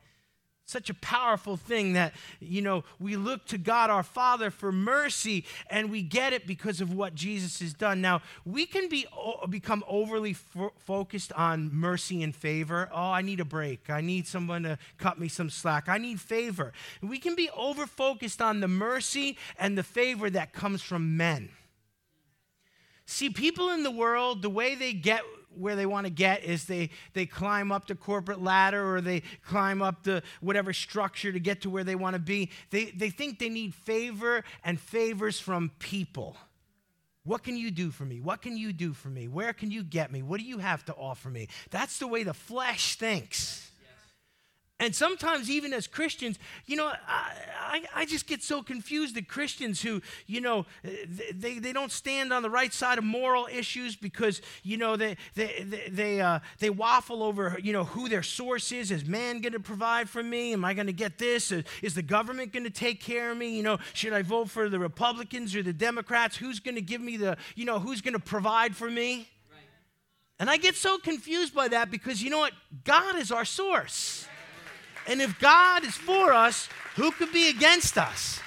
such 0.67 0.89
a 0.89 0.93
powerful 0.95 1.55
thing 1.55 1.93
that 1.93 2.13
you 2.41 2.61
know 2.61 2.83
we 2.99 3.15
look 3.15 3.45
to 3.45 3.57
god 3.57 3.89
our 3.89 4.03
father 4.03 4.51
for 4.51 4.69
mercy 4.69 5.45
and 5.69 5.89
we 5.89 6.01
get 6.01 6.33
it 6.33 6.45
because 6.45 6.81
of 6.81 6.93
what 6.93 7.15
jesus 7.15 7.61
has 7.61 7.73
done. 7.73 8.01
Now 8.01 8.21
we 8.45 8.65
can 8.65 8.89
be 8.89 9.07
become 9.49 9.83
overly 9.87 10.33
fo- 10.33 10.73
focused 10.77 11.31
on 11.33 11.73
mercy 11.73 12.21
and 12.21 12.35
favor. 12.35 12.89
Oh 12.91 13.11
i 13.11 13.21
need 13.21 13.39
a 13.39 13.45
break. 13.45 13.89
I 13.89 14.01
need 14.01 14.27
someone 14.27 14.63
to 14.63 14.77
cut 14.97 15.17
me 15.17 15.29
some 15.29 15.49
slack. 15.49 15.87
I 15.87 15.97
need 15.97 16.19
favor. 16.19 16.73
We 17.01 17.17
can 17.17 17.35
be 17.35 17.49
over 17.55 17.87
focused 17.87 18.41
on 18.41 18.59
the 18.59 18.67
mercy 18.67 19.37
and 19.57 19.77
the 19.77 19.83
favor 19.83 20.29
that 20.29 20.51
comes 20.51 20.81
from 20.81 21.15
men. 21.15 21.49
See, 23.05 23.29
people 23.29 23.69
in 23.69 23.83
the 23.83 23.91
world, 23.91 24.41
the 24.41 24.49
way 24.49 24.75
they 24.75 24.91
get 24.91 25.21
where 25.57 25.75
they 25.75 25.85
want 25.85 26.05
to 26.05 26.11
get 26.11 26.43
is 26.43 26.65
they, 26.65 26.89
they 27.13 27.25
climb 27.25 27.71
up 27.71 27.87
the 27.87 27.95
corporate 27.95 28.41
ladder 28.41 28.95
or 28.95 29.01
they 29.01 29.23
climb 29.45 29.81
up 29.81 30.03
the 30.03 30.23
whatever 30.41 30.73
structure 30.73 31.31
to 31.31 31.39
get 31.39 31.61
to 31.61 31.69
where 31.69 31.83
they 31.83 31.95
want 31.95 32.15
to 32.15 32.19
be. 32.19 32.49
They, 32.69 32.85
they 32.85 33.09
think 33.09 33.39
they 33.39 33.49
need 33.49 33.73
favor 33.73 34.43
and 34.63 34.79
favors 34.79 35.39
from 35.39 35.71
people. 35.79 36.37
What 37.23 37.43
can 37.43 37.57
you 37.57 37.71
do 37.71 37.91
for 37.91 38.05
me? 38.05 38.21
What 38.21 38.41
can 38.41 38.55
you 38.55 38.71
do 38.71 38.93
for 38.93 39.09
me? 39.09 39.27
Where 39.27 39.51
can 39.51 39.69
you 39.69 39.83
get 39.83 40.13
me? 40.13 40.21
What 40.21 40.39
do 40.39 40.45
you 40.45 40.59
have 40.59 40.85
to 40.85 40.93
offer 40.93 41.29
me? 41.29 41.49
That's 41.71 41.99
the 41.99 42.07
way 42.07 42.23
the 42.23 42.33
flesh 42.33 42.95
thinks. 42.95 43.69
And 44.79 44.95
sometimes, 44.95 45.49
even 45.49 45.73
as 45.73 45.87
Christians, 45.87 46.37
you 46.67 46.75
know, 46.75 46.85
I, 46.85 47.33
I, 47.59 47.83
I, 47.95 48.05
just 48.05 48.27
get 48.27 48.43
so 48.43 48.61
confused 48.61 49.17
at 49.17 49.27
Christians 49.27 49.81
who, 49.81 50.03
you 50.27 50.39
know, 50.39 50.67
they, 51.33 51.57
they 51.57 51.73
don't 51.73 51.91
stand 51.91 52.31
on 52.31 52.43
the 52.43 52.49
right 52.49 52.71
side 52.71 52.99
of 52.99 53.03
moral 53.03 53.47
issues 53.51 53.95
because, 53.95 54.39
you 54.61 54.77
know, 54.77 54.95
they, 54.95 55.17
they, 55.33 55.65
they, 55.65 55.89
they, 55.89 56.21
uh, 56.21 56.39
they 56.59 56.69
waffle 56.69 57.23
over, 57.23 57.57
you 57.63 57.73
know, 57.73 57.85
who 57.85 58.07
their 58.07 58.21
source 58.21 58.71
is. 58.71 58.91
Is 58.91 59.03
man 59.03 59.41
going 59.41 59.53
to 59.53 59.59
provide 59.59 60.09
for 60.09 60.21
me? 60.21 60.53
Am 60.53 60.63
I 60.63 60.75
going 60.75 60.87
to 60.87 60.93
get 60.93 61.17
this? 61.17 61.51
Is 61.81 61.95
the 61.95 62.03
government 62.03 62.53
going 62.53 62.65
to 62.65 62.69
take 62.69 63.01
care 63.01 63.31
of 63.31 63.37
me? 63.37 63.57
You 63.57 63.63
know, 63.63 63.79
should 63.93 64.13
I 64.13 64.21
vote 64.21 64.51
for 64.51 64.69
the 64.69 64.77
Republicans 64.77 65.55
or 65.55 65.63
the 65.63 65.73
Democrats? 65.73 66.37
Who's 66.37 66.59
going 66.59 66.75
to 66.75 66.81
give 66.81 67.01
me 67.01 67.17
the, 67.17 67.37
you 67.55 67.65
know, 67.65 67.79
who's 67.79 68.01
going 68.01 68.13
to 68.13 68.19
provide 68.19 68.75
for 68.75 68.91
me? 68.91 69.27
And 70.39 70.51
I 70.51 70.57
get 70.57 70.75
so 70.75 70.99
confused 70.99 71.55
by 71.55 71.67
that 71.69 71.89
because, 71.89 72.21
you 72.21 72.29
know 72.29 72.37
what? 72.37 72.53
God 72.83 73.15
is 73.15 73.31
our 73.31 73.43
source. 73.43 74.27
And 75.07 75.21
if 75.21 75.39
God 75.39 75.85
is 75.85 75.95
for 75.95 76.33
us, 76.33 76.67
who 76.95 77.11
could 77.11 77.31
be 77.31 77.49
against 77.49 77.97
us? 77.97 78.39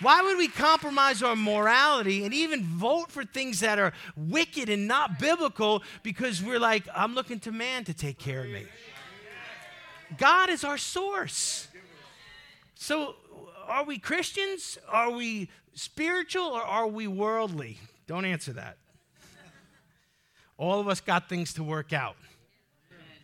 Why 0.00 0.22
would 0.22 0.38
we 0.38 0.48
compromise 0.48 1.22
our 1.22 1.36
morality 1.36 2.24
and 2.24 2.32
even 2.32 2.64
vote 2.64 3.12
for 3.12 3.24
things 3.24 3.60
that 3.60 3.78
are 3.78 3.92
wicked 4.16 4.68
and 4.70 4.88
not 4.88 5.18
biblical 5.18 5.82
because 6.02 6.42
we're 6.42 6.58
like, 6.58 6.84
I'm 6.94 7.14
looking 7.14 7.38
to 7.40 7.52
man 7.52 7.84
to 7.84 7.94
take 7.94 8.18
care 8.18 8.40
of 8.40 8.50
me? 8.50 8.64
God 10.16 10.48
is 10.48 10.64
our 10.64 10.78
source. 10.78 11.68
So, 12.74 13.14
are 13.68 13.84
we 13.84 13.98
Christians? 13.98 14.78
Are 14.88 15.10
we 15.10 15.50
spiritual 15.74 16.46
or 16.46 16.62
are 16.62 16.88
we 16.88 17.06
worldly? 17.06 17.78
Don't 18.06 18.24
answer 18.24 18.54
that. 18.54 18.78
All 20.56 20.80
of 20.80 20.88
us 20.88 21.00
got 21.00 21.28
things 21.28 21.54
to 21.54 21.62
work 21.62 21.92
out. 21.92 22.16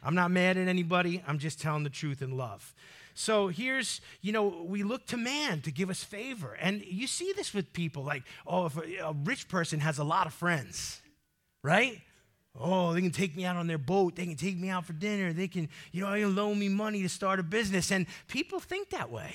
I'm 0.03 0.15
not 0.15 0.31
mad 0.31 0.57
at 0.57 0.69
anybody, 0.69 1.23
I'm 1.27 1.39
just 1.39 1.61
telling 1.61 1.83
the 1.83 1.91
truth 1.91 2.23
in 2.23 2.37
love. 2.37 2.75
So 3.19 3.49
here's, 3.49 4.03
you 4.21 4.31
know, 4.31 4.67
we 4.69 4.83
look 4.83 5.07
to 5.07 5.17
man 5.17 5.63
to 5.63 5.71
give 5.71 5.89
us 5.89 6.05
favor. 6.05 6.53
And 6.61 6.85
you 6.85 7.07
see 7.07 7.33
this 7.35 7.55
with 7.55 7.73
people 7.73 8.05
like, 8.05 8.25
oh, 8.47 8.67
if 8.67 8.77
a, 8.77 8.97
a 9.07 9.13
rich 9.25 9.49
person 9.49 9.81
has 9.81 9.97
a 9.97 10.05
lot 10.05 10.27
of 10.27 10.35
friends, 10.35 11.01
right? 11.63 12.03
Oh, 12.55 12.93
they 12.93 13.01
can 13.01 13.13
take 13.13 13.35
me 13.35 13.47
out 13.47 13.57
on 13.57 13.69
their 13.69 13.79
boat. 13.79 14.17
They 14.17 14.27
can 14.27 14.37
take 14.37 14.59
me 14.59 14.69
out 14.69 14.85
for 14.85 14.93
dinner. 14.93 15.33
They 15.33 15.49
can, 15.49 15.71
you 15.93 16.03
know, 16.03 16.11
they 16.11 16.21
can 16.21 16.37
loan 16.37 16.59
me 16.59 16.69
money 16.69 17.01
to 17.03 17.09
start 17.09 17.41
a 17.41 17.43
business. 17.43 17.91
And 17.91 18.05
people 18.29 18.61
think 18.61 18.91
that 18.91 19.11
way. 19.11 19.35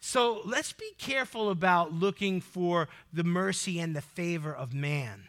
So 0.00 0.40
let's 0.44 0.72
be 0.72 0.90
careful 0.98 1.50
about 1.50 1.92
looking 1.92 2.40
for 2.40 2.88
the 3.12 3.22
mercy 3.22 3.78
and 3.78 3.94
the 3.94 4.00
favor 4.02 4.52
of 4.52 4.74
man. 4.74 5.28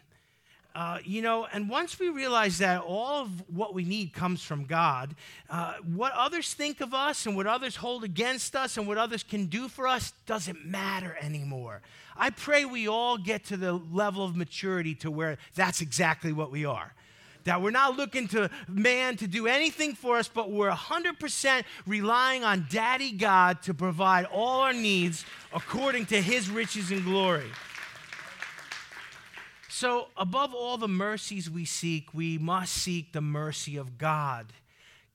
Uh, 0.76 0.98
you 1.04 1.22
know, 1.22 1.46
and 1.54 1.70
once 1.70 2.00
we 2.00 2.10
realize 2.10 2.58
that 2.58 2.82
all 2.82 3.22
of 3.22 3.30
what 3.48 3.76
we 3.76 3.84
need 3.86 4.12
comes 4.12 4.42
from 4.42 4.66
God, 4.66 5.16
uh, 5.48 5.76
what 5.94 6.14
others 6.14 6.56
think 6.56 6.82
of 6.82 6.96
us 6.96 7.28
and 7.28 7.36
what 7.36 7.46
others 7.46 7.76
hold 7.76 8.04
against 8.04 8.56
us 8.56 8.76
and 8.78 8.88
what 8.88 8.98
others 8.98 9.22
can 9.22 9.46
do 9.46 9.68
for 9.68 9.88
us 9.88 10.14
doesn't 10.26 10.66
matter 10.66 11.16
anymore. 11.22 11.82
I 12.18 12.32
pray 12.32 12.66
we 12.66 12.88
all 12.88 13.20
get 13.20 13.46
to 13.46 13.58
the 13.58 13.74
level 13.74 14.26
of 14.26 14.36
maturity 14.36 14.96
to 14.96 15.12
where 15.12 15.38
that's 15.54 15.80
exactly 15.80 16.34
what 16.34 16.50
we 16.50 16.66
are. 16.66 16.94
That 17.44 17.62
we're 17.62 17.72
not 17.72 17.96
looking 17.96 18.28
to 18.30 18.50
man 18.68 19.18
to 19.18 19.28
do 19.28 19.46
anything 19.46 19.94
for 19.94 20.18
us, 20.18 20.28
but 20.28 20.50
we're 20.50 20.72
100% 20.72 21.64
relying 21.86 22.44
on 22.44 22.66
Daddy 22.72 23.12
God 23.12 23.62
to 23.64 23.76
provide 23.76 24.26
all 24.26 24.62
our 24.62 24.74
needs 24.74 25.24
according 25.54 26.08
to 26.08 26.20
his 26.20 26.50
riches 26.50 26.90
and 26.90 27.04
glory. 27.04 27.52
So, 29.76 30.10
above 30.16 30.54
all 30.54 30.78
the 30.78 30.88
mercies 30.88 31.50
we 31.50 31.66
seek, 31.66 32.14
we 32.14 32.38
must 32.38 32.74
seek 32.74 33.12
the 33.12 33.22
mercy 33.22 33.76
of 33.76 33.98
God. 33.98 34.54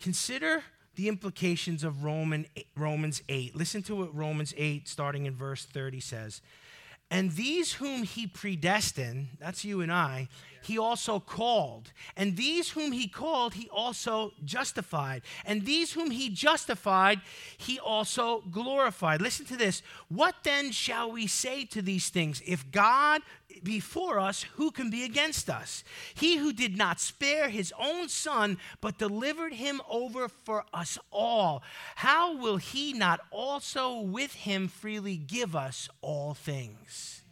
Consider 0.01 0.64
the 0.97 1.07
implications 1.07 1.85
of 1.85 2.03
Roman, 2.03 2.44
Romans 2.77 3.23
8. 3.29 3.55
Listen 3.55 3.85
to 3.85 3.94
what 3.94 4.12
Romans 4.12 4.53
8, 4.57 4.88
starting 4.88 5.27
in 5.27 5.37
verse 5.37 5.64
30, 5.64 6.01
says. 6.01 6.40
And 7.09 7.33
these 7.33 7.75
whom 7.75 8.03
he 8.03 8.27
predestined, 8.27 9.29
that's 9.38 9.64
you 9.64 9.81
and 9.81 9.92
I, 9.92 10.29
he 10.61 10.77
also 10.77 11.21
called. 11.21 11.92
And 12.16 12.37
these 12.37 12.71
whom 12.71 12.92
he 12.92 13.09
called, 13.09 13.55
he 13.55 13.68
also 13.71 14.33
justified. 14.44 15.23
And 15.47 15.64
these 15.64 15.92
whom 15.92 16.11
he 16.11 16.29
justified, 16.29 17.21
he 17.57 17.79
also 17.79 18.42
glorified. 18.51 19.23
Listen 19.23 19.47
to 19.47 19.57
this. 19.57 19.83
What 20.09 20.35
then 20.42 20.71
shall 20.71 21.11
we 21.11 21.27
say 21.27 21.64
to 21.66 21.81
these 21.81 22.11
things? 22.11 22.42
If 22.44 22.71
God 22.71 23.23
before 23.64 24.18
us, 24.18 24.44
who 24.55 24.71
can 24.71 24.90
be 24.90 25.05
against 25.05 25.49
us? 25.51 25.85
He 26.14 26.37
who 26.37 26.53
did 26.53 26.77
not 26.77 27.01
spare 27.01 27.49
his 27.49 27.73
own 27.79 28.09
son, 28.09 28.59
but 28.81 28.99
delivered 28.99 29.55
him 29.55 29.81
over 29.88 30.29
for 30.29 30.64
us 30.73 30.99
all, 31.11 31.62
how 31.97 32.37
will 32.37 32.57
he 32.57 32.92
not 32.92 33.21
also 33.31 34.01
with 34.01 34.35
him 34.35 34.68
freely 34.68 35.16
give 35.16 35.55
us 35.57 35.88
all 36.01 36.35
things? 36.35 37.23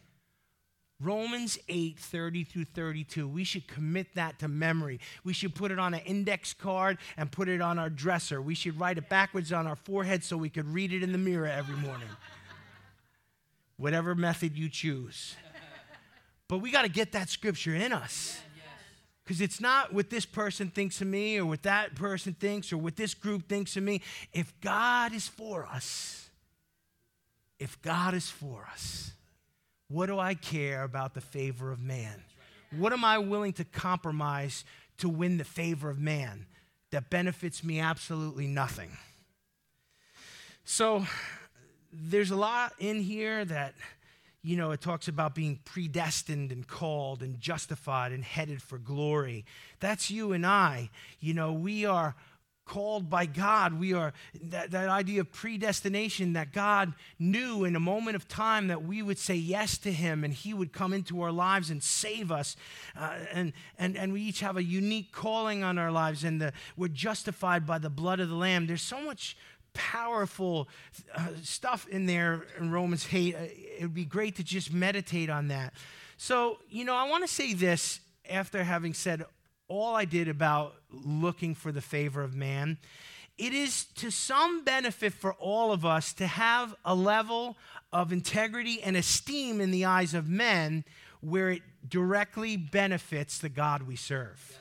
Romans 0.99 1.59
8, 1.69 1.99
30 1.99 2.43
through 2.43 2.65
32. 2.65 3.27
We 3.27 3.43
should 3.43 3.67
commit 3.67 4.15
that 4.15 4.39
to 4.39 4.47
memory. 4.47 4.99
We 5.23 5.33
should 5.33 5.53
put 5.53 5.71
it 5.71 5.77
on 5.77 5.93
an 5.93 5.99
index 6.01 6.53
card 6.53 6.97
and 7.17 7.31
put 7.31 7.49
it 7.49 7.61
on 7.61 7.77
our 7.77 7.89
dresser. 7.89 8.41
We 8.41 8.55
should 8.55 8.79
write 8.79 8.97
it 8.97 9.07
backwards 9.07 9.53
on 9.53 9.67
our 9.67 9.75
forehead 9.75 10.23
so 10.23 10.37
we 10.37 10.49
could 10.49 10.67
read 10.67 10.91
it 10.91 11.03
in 11.03 11.11
the 11.11 11.19
mirror 11.19 11.47
every 11.47 11.75
morning. 11.75 12.07
Whatever 13.77 14.15
method 14.15 14.57
you 14.57 14.69
choose. 14.69 15.35
But 16.47 16.59
we 16.59 16.71
got 16.71 16.83
to 16.83 16.89
get 16.89 17.11
that 17.11 17.29
scripture 17.29 17.75
in 17.75 17.91
us. 17.91 18.39
Because 19.23 19.41
it's 19.41 19.59
not 19.59 19.93
what 19.93 20.09
this 20.09 20.25
person 20.25 20.69
thinks 20.69 21.01
of 21.01 21.07
me 21.07 21.37
or 21.37 21.45
what 21.45 21.63
that 21.63 21.95
person 21.95 22.33
thinks 22.33 22.71
or 22.71 22.77
what 22.77 22.95
this 22.95 23.13
group 23.13 23.49
thinks 23.49 23.75
of 23.75 23.83
me. 23.83 24.01
If 24.31 24.53
God 24.61 25.11
is 25.11 25.27
for 25.27 25.65
us, 25.65 26.29
if 27.59 27.81
God 27.81 28.13
is 28.13 28.29
for 28.29 28.65
us, 28.71 29.11
what 29.89 30.05
do 30.05 30.17
I 30.17 30.33
care 30.33 30.83
about 30.83 31.13
the 31.13 31.19
favor 31.19 31.73
of 31.73 31.81
man? 31.81 32.23
What 32.71 32.93
am 32.93 33.03
I 33.03 33.17
willing 33.17 33.51
to 33.53 33.65
compromise 33.65 34.63
to 34.99 35.09
win 35.09 35.37
the 35.37 35.43
favor 35.43 35.89
of 35.89 35.99
man 35.99 36.45
that 36.91 37.09
benefits 37.09 37.65
me 37.65 37.81
absolutely 37.81 38.47
nothing? 38.47 38.91
So 40.63 41.05
there's 41.91 42.31
a 42.31 42.35
lot 42.37 42.73
in 42.79 43.01
here 43.01 43.43
that 43.43 43.73
you 44.43 44.55
know, 44.55 44.71
it 44.71 44.81
talks 44.81 45.07
about 45.07 45.35
being 45.35 45.59
predestined 45.65 46.51
and 46.51 46.67
called 46.67 47.21
and 47.21 47.39
justified 47.39 48.11
and 48.11 48.23
headed 48.23 48.61
for 48.61 48.77
glory. 48.77 49.45
That's 49.79 50.09
you 50.09 50.31
and 50.31 50.45
I. 50.45 50.89
You 51.19 51.33
know, 51.33 51.53
we 51.53 51.85
are 51.85 52.15
called 52.67 53.09
by 53.09 53.25
God. 53.25 53.79
We 53.79 53.93
are 53.93 54.13
that, 54.43 54.71
that 54.71 54.89
idea 54.89 55.21
of 55.21 55.31
predestination 55.31 56.33
that 56.33 56.53
God 56.53 56.93
knew 57.17 57.63
in 57.63 57.75
a 57.75 57.79
moment 57.79 58.15
of 58.15 58.27
time 58.27 58.67
that 58.67 58.83
we 58.83 59.01
would 59.01 59.17
say 59.17 59.35
yes 59.35 59.77
to 59.79 59.91
Him 59.91 60.23
and 60.23 60.33
He 60.33 60.53
would 60.53 60.73
come 60.73 60.93
into 60.93 61.21
our 61.21 61.31
lives 61.31 61.69
and 61.69 61.81
save 61.81 62.31
us. 62.31 62.55
Uh, 62.95 63.15
and, 63.33 63.53
and, 63.79 63.97
and 63.97 64.13
we 64.13 64.21
each 64.21 64.41
have 64.41 64.57
a 64.57 64.63
unique 64.63 65.11
calling 65.11 65.63
on 65.63 65.77
our 65.77 65.91
lives, 65.91 66.23
and 66.23 66.41
the, 66.41 66.53
we're 66.75 66.89
justified 66.89 67.65
by 67.65 67.79
the 67.79 67.89
blood 67.89 68.19
of 68.19 68.29
the 68.29 68.35
Lamb. 68.35 68.67
There's 68.67 68.81
so 68.81 69.01
much 69.01 69.37
powerful 69.77 70.67
uh, 71.15 71.27
stuff 71.43 71.87
in 71.87 72.07
there 72.07 72.45
in 72.59 72.71
Romans 72.71 73.07
8. 73.11 73.35
Uh, 73.35 73.37
it 73.41 73.81
would 73.83 73.93
be 73.93 74.05
great 74.05 74.35
to 74.37 74.43
just 74.43 74.73
meditate 74.73 75.29
on 75.29 75.47
that. 75.49 75.73
So, 76.17 76.57
you 76.69 76.83
know, 76.83 76.95
I 76.95 77.07
want 77.07 77.23
to 77.23 77.33
say 77.33 77.53
this 77.53 77.99
after 78.29 78.63
having 78.63 78.93
said 78.93 79.23
all 79.67 79.95
I 79.95 80.05
did 80.05 80.27
about 80.27 80.75
looking 80.91 81.53
for 81.53 81.71
the 81.71 81.81
favor 81.81 82.23
of 82.23 82.35
man. 82.35 82.77
It 83.37 83.53
is 83.53 83.85
to 83.95 84.09
some 84.09 84.63
benefit 84.63 85.13
for 85.13 85.33
all 85.33 85.71
of 85.71 85.85
us 85.85 86.13
to 86.13 86.25
have 86.25 86.73
a 86.83 86.95
level 86.95 87.55
of 87.93 88.11
integrity 88.11 88.81
and 88.81 88.97
esteem 88.97 89.61
in 89.61 89.69
the 89.71 89.85
eyes 89.85 90.13
of 90.13 90.27
men 90.27 90.83
where 91.21 91.51
it 91.51 91.61
directly 91.87 92.57
benefits 92.57 93.37
the 93.37 93.49
God 93.49 93.83
we 93.83 93.95
serve. 93.95 94.59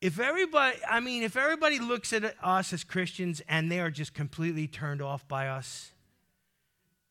If 0.00 0.20
everybody, 0.20 0.76
I 0.88 1.00
mean, 1.00 1.22
if 1.22 1.36
everybody 1.36 1.78
looks 1.78 2.12
at 2.12 2.34
us 2.42 2.72
as 2.72 2.84
Christians 2.84 3.40
and 3.48 3.70
they 3.72 3.80
are 3.80 3.90
just 3.90 4.12
completely 4.12 4.66
turned 4.66 5.00
off 5.00 5.26
by 5.26 5.48
us, 5.48 5.90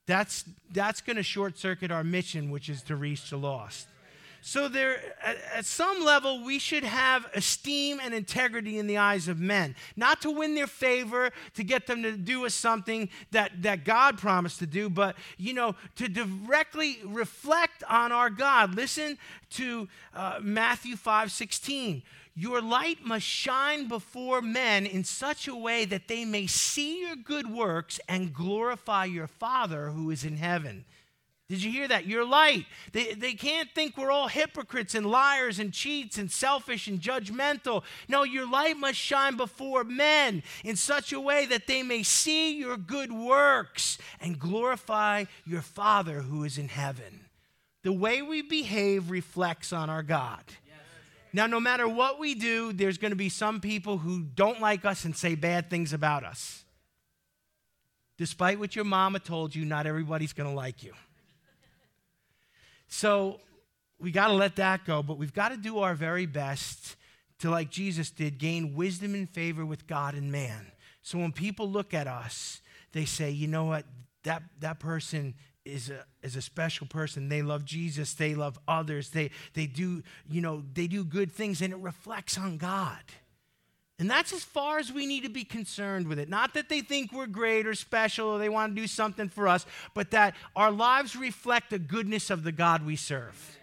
that's, 0.06 0.46
that's 0.72 1.02
going 1.02 1.16
to 1.16 1.24
short 1.24 1.58
circuit 1.58 1.90
our 1.90 2.04
mission, 2.04 2.52
which 2.52 2.70
is 2.70 2.84
to 2.84 2.96
reach 2.96 3.30
the 3.32 3.38
lost. 3.38 3.88
So, 4.48 4.68
there, 4.68 5.00
at, 5.24 5.38
at, 5.56 5.66
some 5.66 6.06
level, 6.06 6.44
we 6.46 6.60
should 6.60 6.84
have 6.84 7.26
esteem 7.34 8.00
and 8.00 8.14
integrity 8.14 8.78
in 8.78 8.86
the 8.86 9.00
eyes 9.00 9.28
of 9.28 9.40
men, 9.40 9.76
not 9.96 10.22
to 10.22 10.30
win 10.30 10.54
their 10.54 10.68
favor, 10.68 11.32
to 11.56 11.64
get 11.64 11.88
them 11.88 12.04
to 12.04 12.12
do 12.12 12.46
us 12.46 12.54
something 12.54 13.10
that, 13.32 13.64
that 13.64 13.86
God 13.86 14.20
promised 14.20 14.60
to 14.60 14.68
do, 14.68 14.88
but 14.88 15.16
you 15.40 15.56
know, 15.56 15.76
to 15.96 16.08
directly 16.08 17.00
reflect 17.04 17.84
on 17.90 18.12
our 18.12 18.30
God. 18.30 18.76
Listen 18.76 19.18
to 19.50 19.88
uh, 20.14 20.38
Matthew 20.44 20.96
five 20.96 21.32
sixteen. 21.32 22.04
Your 22.36 22.62
light 22.62 23.06
must 23.06 23.26
shine 23.26 23.88
before 23.88 24.42
men 24.42 24.86
in 24.86 25.06
such 25.06 25.48
a 25.48 25.56
way 25.56 25.86
that 25.86 26.10
they 26.10 26.26
may 26.26 26.48
see 26.48 27.00
your 27.00 27.16
good 27.16 27.50
works 27.50 28.00
and 28.10 28.34
glorify 28.34 29.06
your 29.06 29.28
Father 29.28 29.90
who 29.90 30.12
is 30.12 30.26
in 30.26 30.36
heaven. 30.36 30.84
Did 31.48 31.64
you 31.64 31.72
hear 31.72 31.88
that? 31.88 32.08
Your 32.08 32.26
light. 32.26 32.66
They, 32.92 33.14
they 33.14 33.36
can't 33.36 33.70
think 33.74 33.96
we're 33.96 34.12
all 34.12 34.28
hypocrites 34.28 34.96
and 34.96 35.06
liars 35.06 35.60
and 35.60 35.72
cheats 35.72 36.18
and 36.18 36.30
selfish 36.30 36.88
and 36.88 37.00
judgmental. 37.00 37.84
No, 38.10 38.24
your 38.24 38.50
light 38.50 38.78
must 38.78 38.98
shine 38.98 39.38
before 39.38 39.84
men 39.84 40.42
in 40.64 40.76
such 40.76 41.14
a 41.14 41.22
way 41.22 41.46
that 41.46 41.68
they 41.68 41.84
may 41.84 42.02
see 42.04 42.58
your 42.58 42.78
good 42.78 43.12
works 43.12 43.98
and 44.20 44.40
glorify 44.40 45.26
your 45.46 45.62
Father 45.62 46.22
who 46.22 46.44
is 46.44 46.58
in 46.58 46.68
heaven. 46.68 47.22
The 47.84 47.94
way 47.94 48.24
we 48.24 48.42
behave 48.42 49.12
reflects 49.12 49.72
on 49.72 49.90
our 49.90 50.04
God. 50.04 50.44
Now, 51.36 51.48
no 51.48 51.60
matter 51.60 51.86
what 51.86 52.18
we 52.18 52.34
do, 52.34 52.72
there's 52.72 52.98
going 52.98 53.12
to 53.12 53.18
be 53.18 53.28
some 53.28 53.60
people 53.60 53.98
who 53.98 54.22
don't 54.22 54.62
like 54.62 54.86
us 54.86 55.04
and 55.04 55.14
say 55.14 55.36
bad 55.36 55.70
things 55.70 55.92
about 55.92 56.24
us. 56.24 56.64
Despite 58.18 58.58
what 58.58 58.74
your 58.74 58.86
mama 58.86 59.20
told 59.20 59.54
you, 59.54 59.66
not 59.66 59.86
everybody's 59.86 60.32
going 60.32 60.50
to 60.50 60.56
like 60.56 60.82
you. 60.82 60.94
So 62.88 63.42
we 64.00 64.12
got 64.12 64.28
to 64.28 64.34
let 64.34 64.56
that 64.56 64.86
go, 64.86 65.04
but 65.04 65.18
we've 65.18 65.34
got 65.34 65.50
to 65.50 65.58
do 65.58 65.80
our 65.80 65.94
very 65.94 66.26
best 66.26 66.96
to, 67.40 67.50
like 67.50 67.70
Jesus 67.70 68.12
did, 68.12 68.38
gain 68.38 68.74
wisdom 68.74 69.14
and 69.14 69.30
favor 69.30 69.66
with 69.66 69.88
God 69.88 70.14
and 70.16 70.32
man. 70.32 70.72
So 71.02 71.18
when 71.18 71.34
people 71.34 71.70
look 71.70 71.94
at 71.94 72.08
us, 72.08 72.62
they 72.94 73.04
say, 73.04 73.30
you 73.30 73.50
know 73.50 73.66
what, 73.66 73.84
that, 74.24 74.42
that 74.62 74.80
person 74.80 75.34
is 75.66 75.90
a, 75.90 76.06
is 76.24 76.36
a 76.36 76.42
special 76.42 76.88
person. 76.88 77.28
They 77.28 77.42
love 77.42 77.66
Jesus. 77.66 78.14
They 78.14 78.36
love 78.36 78.60
others. 78.68 79.10
They, 79.10 79.32
they 79.54 79.66
do, 79.66 80.04
you 80.30 80.42
know, 80.42 80.64
they 80.74 80.88
do 80.88 81.04
good 81.04 81.32
things 81.32 81.62
and 81.62 81.74
it 81.74 81.80
reflects 81.80 82.38
on 82.38 82.58
God. 82.58 83.00
And 83.98 84.10
that's 84.10 84.34
as 84.34 84.44
far 84.44 84.78
as 84.78 84.92
we 84.92 85.06
need 85.06 85.24
to 85.24 85.30
be 85.30 85.46
concerned 85.46 86.08
with 86.08 86.20
it. 86.20 86.30
Not 86.30 86.54
that 86.54 86.68
they 86.68 86.82
think 86.82 87.14
we're 87.14 87.28
great 87.28 87.66
or 87.66 87.74
special 87.74 88.28
or 88.28 88.40
they 88.40 88.50
want 88.50 88.76
to 88.76 88.82
do 88.82 88.88
something 88.88 89.30
for 89.30 89.48
us, 89.48 89.66
but 89.94 90.12
that 90.12 90.36
our 90.56 90.72
lives 90.72 91.16
reflect 91.16 91.70
the 91.70 91.80
goodness 91.80 92.30
of 92.30 92.44
the 92.44 92.52
God 92.52 92.86
we 92.86 92.98
serve. 92.98 93.58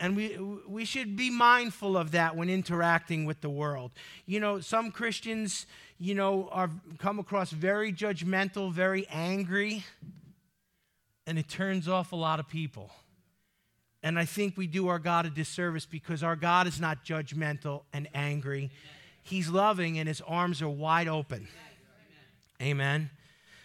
And 0.00 0.14
we, 0.14 0.38
we 0.68 0.84
should 0.84 1.16
be 1.16 1.28
mindful 1.28 1.96
of 1.96 2.12
that 2.12 2.36
when 2.36 2.48
interacting 2.48 3.24
with 3.24 3.40
the 3.40 3.50
world. 3.50 3.90
You 4.26 4.38
know, 4.38 4.60
some 4.60 4.92
Christians, 4.92 5.66
you 5.98 6.14
know, 6.14 6.48
are 6.52 6.70
come 6.98 7.18
across 7.18 7.50
very 7.50 7.92
judgmental, 7.92 8.72
very 8.72 9.08
angry, 9.08 9.84
and 11.28 11.38
it 11.38 11.46
turns 11.46 11.88
off 11.88 12.12
a 12.12 12.16
lot 12.16 12.40
of 12.40 12.48
people. 12.48 12.90
And 14.02 14.18
I 14.18 14.24
think 14.24 14.56
we 14.56 14.66
do 14.66 14.88
our 14.88 14.98
God 14.98 15.26
a 15.26 15.30
disservice 15.30 15.84
because 15.84 16.22
our 16.22 16.36
God 16.36 16.66
is 16.66 16.80
not 16.80 17.04
judgmental 17.04 17.82
and 17.92 18.08
angry. 18.14 18.70
He's 19.22 19.50
loving 19.50 19.98
and 19.98 20.08
his 20.08 20.22
arms 20.22 20.62
are 20.62 20.68
wide 20.68 21.06
open. 21.06 21.46
Amen. 22.62 23.10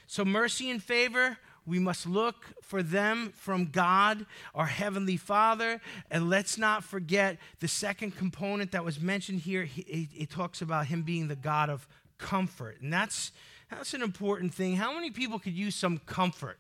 So, 0.08 0.26
mercy 0.26 0.70
and 0.70 0.84
favor, 0.84 1.38
we 1.66 1.80
must 1.80 2.06
look 2.06 2.54
for 2.62 2.84
them 2.84 3.32
from 3.34 3.68
God, 3.68 4.26
our 4.54 4.66
Heavenly 4.66 5.18
Father. 5.18 5.80
And 6.12 6.30
let's 6.30 6.58
not 6.58 6.84
forget 6.84 7.38
the 7.62 7.70
second 7.70 8.18
component 8.18 8.74
that 8.74 8.84
was 8.84 9.00
mentioned 9.00 9.40
here. 9.40 9.70
It 9.78 10.30
talks 10.30 10.62
about 10.62 10.88
Him 10.88 11.04
being 11.04 11.30
the 11.30 11.38
God 11.38 11.70
of 11.70 11.88
comfort. 12.18 12.82
And 12.82 12.92
that's, 12.92 13.32
that's 13.72 13.94
an 13.94 14.02
important 14.02 14.54
thing. 14.54 14.76
How 14.76 14.94
many 14.94 15.12
people 15.12 15.40
could 15.40 15.54
use 15.54 15.76
some 15.76 16.00
comfort 16.00 16.60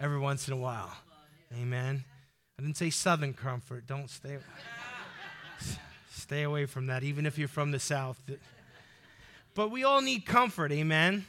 every 0.00 0.18
once 0.18 0.48
in 0.48 0.54
a 0.54 0.56
while? 0.56 0.90
Amen. 1.54 2.04
I 2.58 2.62
didn't 2.62 2.76
say 2.76 2.90
southern 2.90 3.34
comfort. 3.34 3.86
Don't 3.86 4.08
stay. 4.10 4.38
Stay 6.10 6.42
away 6.42 6.66
from 6.66 6.86
that, 6.86 7.02
even 7.02 7.26
if 7.26 7.38
you're 7.38 7.48
from 7.48 7.70
the 7.70 7.78
South. 7.78 8.20
But 9.54 9.70
we 9.70 9.84
all 9.84 10.00
need 10.00 10.26
comfort, 10.26 10.72
amen? 10.72 11.26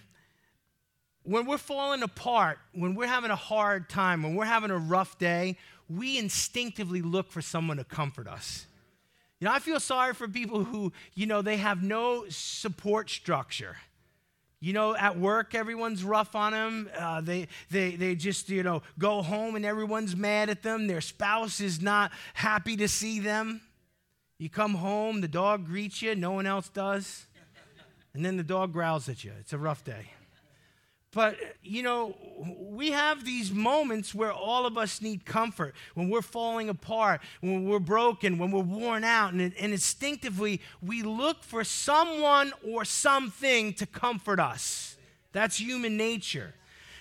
When 1.23 1.45
we're 1.45 1.57
falling 1.57 2.03
apart, 2.03 2.59
when 2.73 2.95
we're 2.95 3.07
having 3.07 3.31
a 3.31 3.35
hard 3.35 3.89
time, 3.89 4.23
when 4.23 4.35
we're 4.35 4.45
having 4.45 4.71
a 4.71 4.77
rough 4.77 5.17
day, 5.19 5.57
we 5.89 6.17
instinctively 6.17 7.01
look 7.01 7.31
for 7.31 7.41
someone 7.41 7.77
to 7.77 7.83
comfort 7.83 8.27
us. 8.27 8.65
You 9.39 9.45
know, 9.45 9.53
I 9.53 9.59
feel 9.59 9.79
sorry 9.79 10.13
for 10.13 10.27
people 10.27 10.63
who, 10.63 10.93
you 11.15 11.25
know, 11.25 11.41
they 11.41 11.57
have 11.57 11.81
no 11.83 12.25
support 12.29 13.09
structure. 13.09 13.77
You 14.63 14.73
know, 14.73 14.95
at 14.95 15.17
work, 15.17 15.55
everyone's 15.55 16.03
rough 16.03 16.35
on 16.35 16.51
them. 16.51 16.89
Uh, 16.95 17.19
they, 17.19 17.47
they, 17.71 17.95
they 17.95 18.13
just, 18.13 18.47
you 18.47 18.61
know, 18.61 18.83
go 18.99 19.23
home 19.23 19.55
and 19.55 19.65
everyone's 19.65 20.15
mad 20.15 20.49
at 20.51 20.61
them. 20.61 20.85
Their 20.85 21.01
spouse 21.01 21.59
is 21.59 21.81
not 21.81 22.11
happy 22.35 22.77
to 22.77 22.87
see 22.87 23.19
them. 23.19 23.61
You 24.37 24.49
come 24.49 24.75
home, 24.75 25.21
the 25.21 25.27
dog 25.27 25.65
greets 25.65 26.03
you, 26.03 26.15
no 26.15 26.31
one 26.31 26.45
else 26.45 26.69
does. 26.69 27.25
And 28.13 28.23
then 28.23 28.37
the 28.37 28.43
dog 28.43 28.71
growls 28.71 29.09
at 29.09 29.23
you. 29.23 29.31
It's 29.39 29.53
a 29.53 29.57
rough 29.57 29.83
day. 29.83 30.11
But, 31.13 31.35
you 31.61 31.83
know, 31.83 32.15
we 32.57 32.91
have 32.91 33.25
these 33.25 33.51
moments 33.51 34.15
where 34.15 34.31
all 34.31 34.65
of 34.65 34.77
us 34.77 35.01
need 35.01 35.25
comfort 35.25 35.75
when 35.93 36.09
we're 36.09 36.21
falling 36.21 36.69
apart, 36.69 37.21
when 37.41 37.65
we're 37.65 37.79
broken, 37.79 38.37
when 38.37 38.51
we're 38.51 38.61
worn 38.61 39.03
out. 39.03 39.33
And, 39.33 39.41
and 39.41 39.73
instinctively, 39.73 40.61
we 40.81 41.03
look 41.03 41.43
for 41.43 41.65
someone 41.65 42.53
or 42.65 42.85
something 42.85 43.73
to 43.73 43.85
comfort 43.85 44.39
us. 44.39 44.95
That's 45.33 45.59
human 45.59 45.97
nature. 45.97 46.53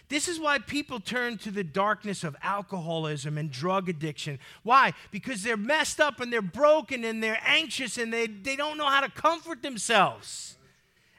This 0.08 0.26
is 0.26 0.40
why 0.40 0.58
people 0.58 0.98
turn 0.98 1.38
to 1.38 1.52
the 1.52 1.62
darkness 1.62 2.24
of 2.24 2.36
alcoholism 2.42 3.38
and 3.38 3.48
drug 3.48 3.88
addiction. 3.88 4.40
Why? 4.64 4.92
Because 5.12 5.44
they're 5.44 5.56
messed 5.56 6.00
up 6.00 6.18
and 6.18 6.32
they're 6.32 6.42
broken 6.42 7.04
and 7.04 7.22
they're 7.22 7.40
anxious 7.46 7.96
and 7.96 8.12
they, 8.12 8.26
they 8.26 8.56
don't 8.56 8.76
know 8.76 8.88
how 8.88 9.02
to 9.02 9.08
comfort 9.08 9.62
themselves 9.62 10.56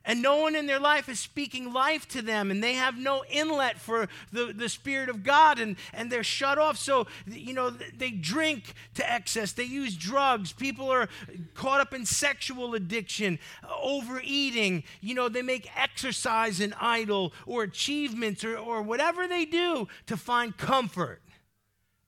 and 0.03 0.21
no 0.21 0.37
one 0.37 0.55
in 0.55 0.65
their 0.65 0.79
life 0.79 1.07
is 1.09 1.19
speaking 1.19 1.71
life 1.71 2.07
to 2.09 2.21
them 2.21 2.49
and 2.49 2.63
they 2.63 2.73
have 2.73 2.97
no 2.97 3.23
inlet 3.29 3.79
for 3.79 4.09
the, 4.31 4.53
the 4.53 4.69
spirit 4.69 5.09
of 5.09 5.23
god 5.23 5.59
and, 5.59 5.75
and 5.93 6.11
they're 6.11 6.23
shut 6.23 6.57
off. 6.57 6.77
So 6.77 7.07
you 7.27 7.53
know 7.53 7.69
they 7.69 8.11
drink 8.11 8.73
to 8.95 9.11
excess. 9.11 9.51
They 9.51 9.63
use 9.63 9.95
drugs. 9.95 10.53
People 10.53 10.89
are 10.89 11.07
caught 11.53 11.81
up 11.81 11.93
in 11.93 12.05
sexual 12.05 12.73
addiction 12.73 13.39
overeating. 13.81 14.83
You 15.01 15.15
know 15.15 15.29
they 15.29 15.43
make 15.43 15.69
exercise 15.77 16.59
an 16.59 16.73
idol 16.79 17.33
or 17.45 17.63
achievements 17.63 18.43
or, 18.43 18.57
or 18.57 18.81
whatever 18.81 19.27
they 19.27 19.45
do 19.45 19.87
to 20.07 20.17
find 20.17 20.57
comfort. 20.57 21.21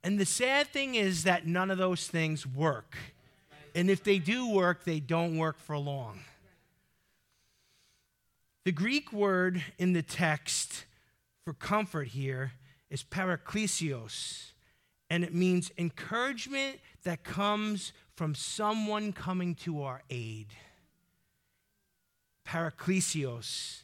And 0.04 0.20
the 0.20 0.26
sad 0.26 0.68
thing 0.68 0.96
is 0.96 1.24
that 1.24 1.48
none 1.48 1.72
of 1.72 1.78
those 1.78 2.08
things 2.08 2.46
work. 2.46 2.98
And 3.76 3.90
if 3.90 4.04
they 4.04 4.20
do 4.20 4.50
work 4.50 4.84
they 4.84 5.00
don't 5.00 5.38
work 5.38 5.60
for 5.60 5.78
long 5.78 6.20
the 8.66 8.72
Greek 8.72 9.12
word 9.12 9.64
in 9.78 9.94
the 9.94 10.02
text 10.02 10.86
for 11.44 11.54
comfort 11.54 12.08
here 12.10 12.54
is 12.90 13.04
paraklesios, 13.04 14.52
and 15.10 15.24
it 15.24 15.34
means 15.34 15.72
encouragement 15.78 16.80
that 17.04 17.24
comes 17.24 17.92
from 18.16 18.36
someone 18.36 19.12
coming 19.12 19.56
to 19.56 19.82
our 19.84 20.02
aid. 20.10 20.48
Paraklesios, 22.48 23.84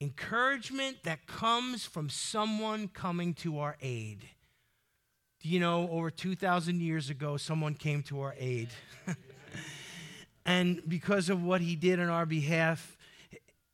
encouragement 0.00 0.98
that 1.04 1.26
comes 1.26 1.84
from 1.84 2.08
someone 2.08 2.88
coming 2.88 3.34
to 3.34 3.58
our 3.58 3.76
aid. 3.82 4.28
Do 5.40 5.48
you 5.50 5.60
know, 5.60 5.88
over 5.90 6.10
2,000 6.10 6.80
years 6.80 7.10
ago, 7.10 7.36
someone 7.36 7.74
came 7.74 8.02
to 8.04 8.22
our 8.22 8.34
aid. 8.38 8.68
and 10.46 10.80
because 10.88 11.28
of 11.28 11.42
what 11.42 11.60
he 11.60 11.76
did 11.76 12.00
on 12.00 12.08
our 12.08 12.24
behalf, 12.24 12.93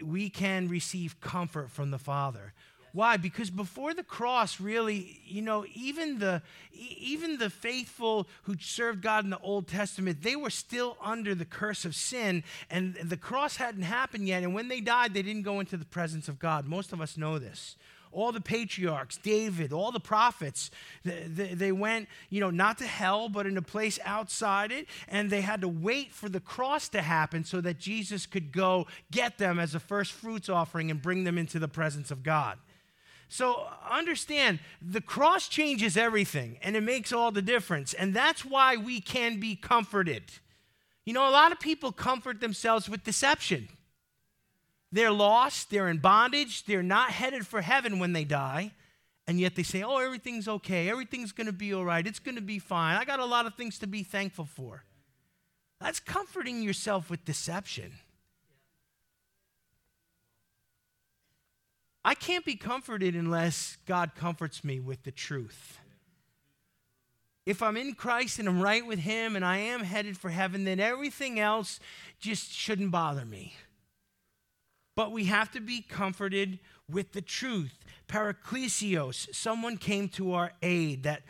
we 0.02 0.30
can 0.30 0.68
receive 0.68 1.20
comfort 1.20 1.70
from 1.70 1.90
the 1.90 1.98
Father. 1.98 2.52
Why? 2.92 3.16
Because 3.16 3.50
before 3.50 3.94
the 3.94 4.02
cross, 4.02 4.60
really, 4.60 5.20
you 5.24 5.42
know, 5.42 5.64
even 5.74 6.18
the 6.18 6.42
even 6.72 7.38
the 7.38 7.48
faithful 7.48 8.26
who 8.44 8.56
served 8.58 9.00
God 9.00 9.22
in 9.24 9.30
the 9.30 9.38
Old 9.38 9.68
Testament, 9.68 10.22
they 10.22 10.34
were 10.34 10.50
still 10.50 10.96
under 11.00 11.34
the 11.34 11.44
curse 11.44 11.84
of 11.84 11.94
sin, 11.94 12.42
and 12.68 12.96
the 12.96 13.16
cross 13.16 13.56
hadn't 13.56 13.82
happened 13.82 14.26
yet. 14.26 14.42
And 14.42 14.54
when 14.54 14.68
they 14.68 14.80
died, 14.80 15.14
they 15.14 15.22
didn't 15.22 15.42
go 15.42 15.60
into 15.60 15.76
the 15.76 15.84
presence 15.84 16.28
of 16.28 16.40
God. 16.40 16.66
Most 16.66 16.92
of 16.92 17.00
us 17.00 17.16
know 17.16 17.38
this 17.38 17.76
all 18.12 18.32
the 18.32 18.40
patriarchs, 18.40 19.16
David, 19.16 19.72
all 19.72 19.92
the 19.92 20.00
prophets, 20.00 20.70
they, 21.04 21.72
went, 21.72 22.08
you 22.28 22.40
know, 22.40 22.50
not 22.50 22.78
to 22.78 22.86
hell, 22.86 23.28
but 23.28 23.46
in 23.46 23.56
a 23.56 23.62
place 23.62 23.98
outside 24.04 24.72
it, 24.72 24.86
and 25.08 25.30
they 25.30 25.40
had 25.40 25.60
to 25.60 25.68
wait 25.68 26.12
for 26.12 26.28
the 26.28 26.40
cross 26.40 26.88
to 26.88 27.02
happen 27.02 27.44
so 27.44 27.60
that 27.60 27.78
Jesus 27.78 28.26
could 28.26 28.52
go 28.52 28.86
get 29.10 29.38
them 29.38 29.58
as 29.58 29.74
a 29.74 29.80
first 29.80 30.12
fruits 30.12 30.48
offering 30.48 30.90
and 30.90 31.00
bring 31.00 31.24
them 31.24 31.38
into 31.38 31.58
the 31.58 31.68
presence 31.68 32.10
of 32.10 32.22
God. 32.22 32.58
So 33.28 33.68
understand, 33.88 34.58
the 34.82 35.00
cross 35.00 35.46
changes 35.46 35.96
everything, 35.96 36.58
and 36.62 36.74
it 36.74 36.82
makes 36.82 37.12
all 37.12 37.30
the 37.30 37.42
difference. 37.42 37.94
And 37.94 38.12
that's 38.12 38.44
why 38.44 38.76
we 38.76 39.00
can 39.00 39.38
be 39.38 39.54
comforted. 39.54 40.24
You 41.04 41.12
know, 41.12 41.28
a 41.28 41.30
lot 41.30 41.52
of 41.52 41.60
people 41.60 41.92
comfort 41.92 42.40
themselves 42.40 42.88
with 42.88 43.04
deception. 43.04 43.68
They're 44.92 45.12
lost, 45.12 45.70
they're 45.70 45.88
in 45.88 45.98
bondage, 45.98 46.64
they're 46.64 46.82
not 46.82 47.10
headed 47.10 47.46
for 47.46 47.60
heaven 47.60 47.98
when 47.98 48.12
they 48.12 48.24
die. 48.24 48.72
And 49.26 49.38
yet 49.38 49.54
they 49.54 49.62
say, 49.62 49.82
oh, 49.82 49.98
everything's 49.98 50.48
okay, 50.48 50.88
everything's 50.88 51.30
gonna 51.30 51.52
be 51.52 51.72
all 51.72 51.84
right, 51.84 52.04
it's 52.06 52.18
gonna 52.18 52.40
be 52.40 52.58
fine. 52.58 52.96
I 52.96 53.04
got 53.04 53.20
a 53.20 53.24
lot 53.24 53.46
of 53.46 53.54
things 53.54 53.78
to 53.78 53.86
be 53.86 54.02
thankful 54.02 54.46
for. 54.46 54.84
That's 55.80 56.00
comforting 56.00 56.62
yourself 56.62 57.08
with 57.08 57.24
deception. 57.24 57.92
I 62.04 62.14
can't 62.14 62.44
be 62.44 62.56
comforted 62.56 63.14
unless 63.14 63.76
God 63.86 64.14
comforts 64.14 64.64
me 64.64 64.80
with 64.80 65.04
the 65.04 65.12
truth. 65.12 65.78
If 67.46 67.62
I'm 67.62 67.76
in 67.76 67.94
Christ 67.94 68.38
and 68.38 68.48
I'm 68.48 68.60
right 68.60 68.86
with 68.86 69.00
Him 69.00 69.36
and 69.36 69.44
I 69.44 69.58
am 69.58 69.80
headed 69.80 70.16
for 70.16 70.30
heaven, 70.30 70.64
then 70.64 70.80
everything 70.80 71.38
else 71.38 71.78
just 72.18 72.52
shouldn't 72.52 72.90
bother 72.90 73.24
me. 73.24 73.54
But 74.96 75.12
we 75.12 75.24
have 75.24 75.50
to 75.52 75.60
be 75.60 75.82
comforted 75.82 76.58
with 76.88 77.12
the 77.12 77.22
truth. 77.22 77.84
Paraklesios, 78.08 79.32
someone 79.34 79.76
came 79.76 80.08
to 80.10 80.32
our 80.32 80.52
aid. 80.62 81.04
That 81.04 81.22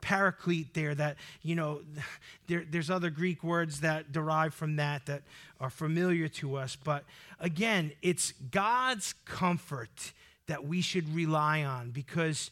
paraclete 0.00 0.74
there, 0.74 0.94
that, 0.94 1.16
you 1.42 1.54
know, 1.54 1.82
there, 2.48 2.64
there's 2.68 2.90
other 2.90 3.10
Greek 3.10 3.44
words 3.44 3.80
that 3.80 4.12
derive 4.12 4.54
from 4.54 4.76
that 4.76 5.06
that 5.06 5.22
are 5.60 5.70
familiar 5.70 6.28
to 6.28 6.56
us. 6.56 6.76
But 6.76 7.04
again, 7.38 7.92
it's 8.02 8.32
God's 8.50 9.14
comfort 9.24 10.12
that 10.46 10.66
we 10.66 10.80
should 10.80 11.14
rely 11.14 11.62
on 11.62 11.90
because 11.90 12.50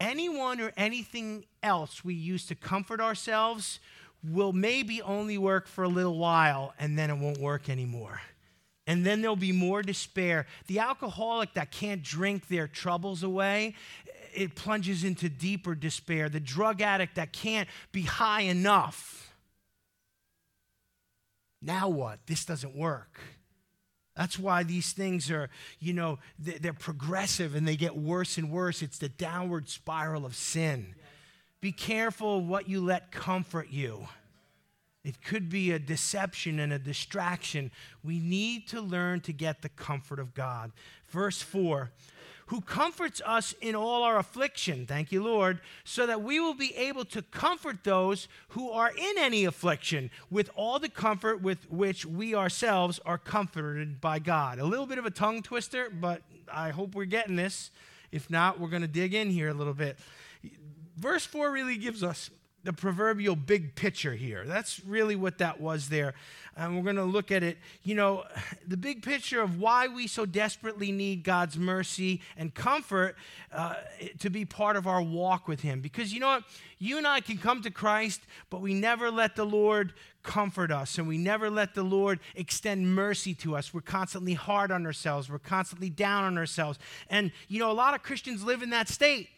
anyone 0.00 0.60
or 0.60 0.72
anything 0.76 1.44
else 1.62 2.04
we 2.04 2.14
use 2.14 2.46
to 2.46 2.54
comfort 2.54 3.00
ourselves 3.00 3.80
will 4.22 4.52
maybe 4.52 5.00
only 5.00 5.38
work 5.38 5.66
for 5.66 5.84
a 5.84 5.88
little 5.88 6.18
while 6.18 6.74
and 6.78 6.98
then 6.98 7.08
it 7.08 7.16
won't 7.16 7.38
work 7.38 7.70
anymore 7.70 8.20
and 8.86 9.04
then 9.04 9.20
there'll 9.20 9.36
be 9.36 9.52
more 9.52 9.82
despair. 9.82 10.46
The 10.66 10.78
alcoholic 10.78 11.54
that 11.54 11.70
can't 11.70 12.02
drink 12.02 12.48
their 12.48 12.66
troubles 12.66 13.22
away, 13.22 13.74
it 14.34 14.54
plunges 14.54 15.04
into 15.04 15.28
deeper 15.28 15.74
despair. 15.74 16.28
The 16.28 16.40
drug 16.40 16.80
addict 16.80 17.16
that 17.16 17.32
can't 17.32 17.68
be 17.92 18.02
high 18.02 18.42
enough. 18.42 19.34
Now 21.62 21.88
what? 21.88 22.20
This 22.26 22.44
doesn't 22.44 22.74
work. 22.74 23.20
That's 24.16 24.38
why 24.38 24.64
these 24.64 24.92
things 24.92 25.30
are, 25.30 25.50
you 25.78 25.92
know, 25.92 26.18
they're 26.38 26.72
progressive 26.72 27.54
and 27.54 27.66
they 27.66 27.76
get 27.76 27.96
worse 27.96 28.38
and 28.38 28.50
worse. 28.50 28.82
It's 28.82 28.98
the 28.98 29.08
downward 29.08 29.68
spiral 29.68 30.26
of 30.26 30.34
sin. 30.34 30.94
Be 31.60 31.72
careful 31.72 32.40
what 32.40 32.68
you 32.68 32.80
let 32.80 33.12
comfort 33.12 33.68
you. 33.70 34.08
It 35.02 35.22
could 35.22 35.48
be 35.48 35.72
a 35.72 35.78
deception 35.78 36.58
and 36.60 36.72
a 36.72 36.78
distraction. 36.78 37.70
We 38.04 38.18
need 38.18 38.68
to 38.68 38.80
learn 38.80 39.20
to 39.22 39.32
get 39.32 39.62
the 39.62 39.70
comfort 39.70 40.18
of 40.18 40.34
God. 40.34 40.72
Verse 41.08 41.40
4 41.40 41.90
who 42.50 42.60
comforts 42.60 43.22
us 43.24 43.54
in 43.60 43.76
all 43.76 44.02
our 44.02 44.18
affliction. 44.18 44.84
Thank 44.84 45.12
you, 45.12 45.22
Lord, 45.22 45.60
so 45.84 46.04
that 46.08 46.20
we 46.20 46.40
will 46.40 46.54
be 46.54 46.74
able 46.74 47.04
to 47.04 47.22
comfort 47.22 47.84
those 47.84 48.26
who 48.48 48.72
are 48.72 48.90
in 48.90 49.14
any 49.18 49.44
affliction 49.44 50.10
with 50.30 50.50
all 50.56 50.80
the 50.80 50.88
comfort 50.88 51.42
with 51.42 51.70
which 51.70 52.04
we 52.04 52.34
ourselves 52.34 52.98
are 53.06 53.18
comforted 53.18 54.00
by 54.00 54.18
God. 54.18 54.58
A 54.58 54.64
little 54.64 54.86
bit 54.86 54.98
of 54.98 55.06
a 55.06 55.12
tongue 55.12 55.42
twister, 55.42 55.90
but 55.90 56.22
I 56.52 56.70
hope 56.70 56.96
we're 56.96 57.04
getting 57.04 57.36
this. 57.36 57.70
If 58.10 58.28
not, 58.28 58.58
we're 58.58 58.66
going 58.66 58.82
to 58.82 58.88
dig 58.88 59.14
in 59.14 59.30
here 59.30 59.50
a 59.50 59.54
little 59.54 59.72
bit. 59.72 59.96
Verse 60.96 61.24
4 61.24 61.52
really 61.52 61.76
gives 61.76 62.02
us 62.02 62.30
the 62.62 62.72
proverbial 62.72 63.36
big 63.36 63.74
picture 63.74 64.14
here. 64.14 64.44
That's 64.46 64.84
really 64.84 65.16
what 65.16 65.38
that 65.38 65.60
was 65.60 65.88
there. 65.88 66.14
And 66.56 66.76
we're 66.76 66.82
going 66.82 66.96
to 66.96 67.04
look 67.04 67.32
at 67.32 67.42
it, 67.42 67.58
you 67.82 67.94
know, 67.94 68.24
the 68.66 68.76
big 68.76 69.02
picture 69.02 69.40
of 69.40 69.58
why 69.58 69.88
we 69.88 70.06
so 70.06 70.26
desperately 70.26 70.92
need 70.92 71.22
God's 71.24 71.56
mercy 71.56 72.20
and 72.36 72.54
comfort 72.54 73.16
uh, 73.52 73.76
to 74.18 74.28
be 74.28 74.44
part 74.44 74.76
of 74.76 74.86
our 74.86 75.00
walk 75.00 75.48
with 75.48 75.60
Him. 75.60 75.80
Because 75.80 76.12
you 76.12 76.20
know 76.20 76.28
what? 76.28 76.44
You 76.78 76.98
and 76.98 77.06
I 77.06 77.20
can 77.20 77.38
come 77.38 77.62
to 77.62 77.70
Christ, 77.70 78.22
but 78.50 78.60
we 78.60 78.74
never 78.74 79.10
let 79.10 79.36
the 79.36 79.44
Lord 79.44 79.94
comfort 80.22 80.70
us 80.70 80.98
and 80.98 81.08
we 81.08 81.16
never 81.16 81.48
let 81.48 81.74
the 81.74 81.82
Lord 81.82 82.20
extend 82.34 82.94
mercy 82.94 83.34
to 83.36 83.56
us. 83.56 83.72
We're 83.72 83.80
constantly 83.80 84.34
hard 84.34 84.70
on 84.70 84.84
ourselves, 84.84 85.30
we're 85.30 85.38
constantly 85.38 85.88
down 85.88 86.24
on 86.24 86.36
ourselves. 86.36 86.78
And, 87.08 87.32
you 87.48 87.58
know, 87.58 87.70
a 87.70 87.72
lot 87.72 87.94
of 87.94 88.02
Christians 88.02 88.44
live 88.44 88.62
in 88.62 88.70
that 88.70 88.88
state 88.88 89.28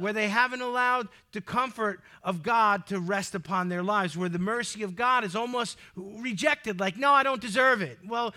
where 0.00 0.12
they 0.12 0.28
haven't 0.28 0.62
allowed 0.62 1.08
the 1.32 1.40
comfort 1.40 2.00
of 2.22 2.42
God 2.42 2.86
to 2.86 2.98
rest 2.98 3.34
upon 3.34 3.68
their 3.68 3.82
lives, 3.82 4.16
where 4.16 4.28
the 4.28 4.38
mercy 4.38 4.82
of 4.82 4.96
God 4.96 5.24
is 5.24 5.36
almost 5.36 5.76
rejected, 5.94 6.80
like, 6.80 6.96
no, 6.96 7.12
I 7.12 7.22
don't 7.22 7.40
deserve 7.40 7.82
it. 7.82 7.98
Well, 8.06 8.34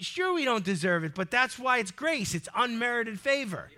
sure, 0.00 0.34
we 0.34 0.44
don't 0.44 0.64
deserve 0.64 1.04
it, 1.04 1.14
but 1.14 1.30
that's 1.30 1.58
why 1.58 1.78
it's 1.78 1.90
grace, 1.90 2.34
it's 2.34 2.48
unmerited 2.54 3.20
favor. 3.20 3.70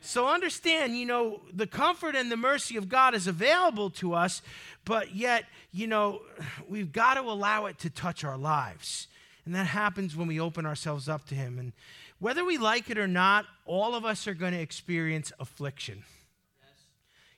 So 0.00 0.28
understand, 0.28 0.98
you 0.98 1.06
know, 1.06 1.40
the 1.50 1.66
comfort 1.66 2.14
and 2.14 2.30
the 2.30 2.36
mercy 2.36 2.76
of 2.76 2.90
God 2.90 3.14
is 3.14 3.26
available 3.26 3.88
to 3.90 4.12
us, 4.12 4.42
but 4.84 5.16
yet, 5.16 5.46
you 5.72 5.86
know, 5.86 6.20
we've 6.68 6.92
got 6.92 7.14
to 7.14 7.22
allow 7.22 7.66
it 7.66 7.78
to 7.78 7.90
touch 7.90 8.22
our 8.22 8.36
lives. 8.36 9.08
And 9.46 9.54
that 9.54 9.66
happens 9.66 10.14
when 10.14 10.28
we 10.28 10.40
open 10.40 10.66
ourselves 10.66 11.08
up 11.08 11.26
to 11.28 11.34
Him. 11.34 11.58
And 11.58 11.72
whether 12.18 12.44
we 12.44 12.58
like 12.58 12.90
it 12.90 12.98
or 12.98 13.06
not, 13.06 13.46
all 13.66 13.94
of 13.94 14.04
us 14.04 14.26
are 14.26 14.34
going 14.34 14.52
to 14.52 14.60
experience 14.60 15.32
affliction. 15.38 16.04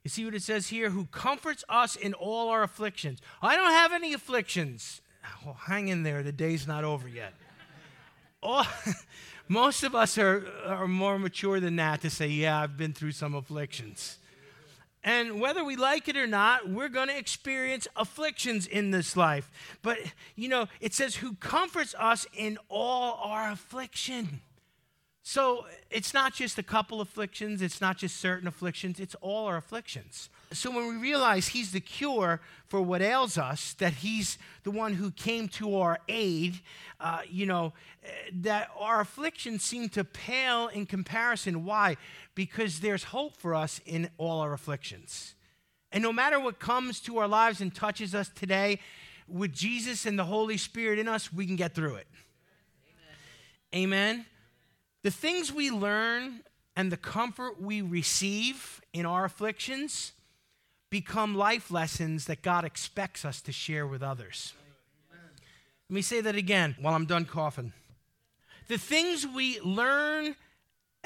You 0.07 0.11
see 0.11 0.25
what 0.25 0.37
it 0.37 0.43
says 0.45 0.69
here? 0.69 0.91
Who 0.91 1.07
comforts 1.07 1.65
us 1.69 1.97
in 1.97 2.15
all 2.15 2.51
our 2.51 2.63
afflictions. 2.63 3.19
I 3.43 3.57
don't 3.57 3.73
have 3.73 3.93
any 3.93 4.13
afflictions. 4.13 5.01
Well, 5.45 5.59
hang 5.67 5.89
in 5.89 6.05
there. 6.05 6.23
The 6.23 6.31
day's 6.31 6.65
not 6.65 6.85
over 6.85 7.09
yet. 7.09 7.35
Most 9.49 9.83
of 9.83 9.97
us 9.97 10.17
are, 10.17 10.47
are 10.65 10.87
more 10.87 11.19
mature 11.19 11.59
than 11.59 11.75
that 11.77 12.03
to 12.03 12.11
say, 12.11 12.29
yeah, 12.29 12.63
I've 12.63 12.77
been 12.77 12.93
through 12.93 13.11
some 13.11 13.35
afflictions. 13.35 14.19
And 15.03 15.41
whether 15.41 15.65
we 15.65 15.75
like 15.75 16.07
it 16.07 16.17
or 16.17 16.29
not, 16.29 16.69
we're 16.69 16.89
going 16.89 17.09
to 17.09 17.19
experience 17.19 17.89
afflictions 17.97 18.69
in 18.69 18.93
this 18.93 19.17
life. 19.17 19.51
But, 19.83 19.99
you 20.37 20.49
know, 20.49 20.69
it 20.81 20.95
says, 20.95 21.17
who 21.17 21.35
comforts 21.35 21.97
us 21.99 22.29
in 22.33 22.59
all 22.69 23.19
our 23.25 23.51
affliction. 23.51 24.41
So 25.29 25.67
it's 25.91 26.15
not 26.15 26.35
just 26.35 26.57
a 26.57 26.63
couple 26.63 27.01
afflictions, 27.01 27.61
it's 27.61 27.81
not 27.81 27.97
just 27.97 28.19
certain 28.19 28.47
afflictions, 28.47 29.01
it's 29.01 29.17
all 29.17 29.47
our 29.47 29.57
afflictions. 29.57 30.29
So 30.53 30.71
when 30.71 30.87
we 30.87 30.95
realize 30.99 31.49
He's 31.49 31.73
the 31.73 31.81
cure 31.81 32.41
for 32.69 32.81
what 32.81 33.03
ails 33.03 33.37
us, 33.37 33.73
that 33.81 33.93
He's 33.95 34.39
the 34.63 34.71
one 34.71 34.95
who 34.95 35.11
came 35.11 35.49
to 35.49 35.79
our 35.79 35.99
aid, 36.09 36.61
uh, 37.01 37.23
you 37.29 37.45
know, 37.45 37.73
that 38.35 38.71
our 38.79 39.01
afflictions 39.01 39.65
seem 39.65 39.89
to 39.89 40.05
pale 40.05 40.69
in 40.69 40.87
comparison. 40.87 41.65
Why? 41.65 41.97
Because 42.37 42.79
there's 42.79 43.03
hope 43.03 43.37
for 43.37 43.53
us 43.53 43.81
in 43.85 44.09
all 44.19 44.39
our 44.39 44.53
afflictions. 44.53 45.35
And 45.91 46.05
no 46.05 46.13
matter 46.13 46.39
what 46.39 46.61
comes 46.61 47.01
to 47.01 47.19
our 47.19 47.27
lives 47.27 47.61
and 47.61 47.75
touches 47.75 48.15
us 48.15 48.31
today, 48.33 48.79
with 49.27 49.53
Jesus 49.53 50.07
and 50.07 50.17
the 50.17 50.27
Holy 50.27 50.57
Spirit 50.57 51.01
in 51.01 51.09
us, 51.09 51.33
we 51.33 51.47
can 51.47 51.57
get 51.57 51.75
through 51.75 51.97
it. 51.97 52.07
Amen. 53.75 54.15
Amen. 54.15 54.27
The 55.07 55.13
things 55.13 55.53
we 55.53 55.71
learn 55.71 56.41
and 56.75 56.91
the 56.91 56.97
comfort 56.97 57.63
we 57.63 57.81
receive 57.81 58.81
in 58.93 59.07
our 59.07 59.25
afflictions 59.25 60.11
become 60.91 61.37
life 61.37 61.71
lessons 61.71 62.25
that 62.25 62.43
God 62.43 62.65
expects 62.65 63.25
us 63.25 63.41
to 63.43 63.53
share 63.53 63.87
with 63.87 64.03
others. 64.03 64.53
Let 65.89 65.95
me 65.95 66.03
say 66.03 66.21
that 66.23 66.35
again 66.35 66.75
while 66.81 66.93
I'm 66.93 67.07
done 67.07 67.25
coughing. 67.25 67.73
The 68.67 68.79
things 68.79 69.25
we 69.25 69.61
learn 69.61 70.35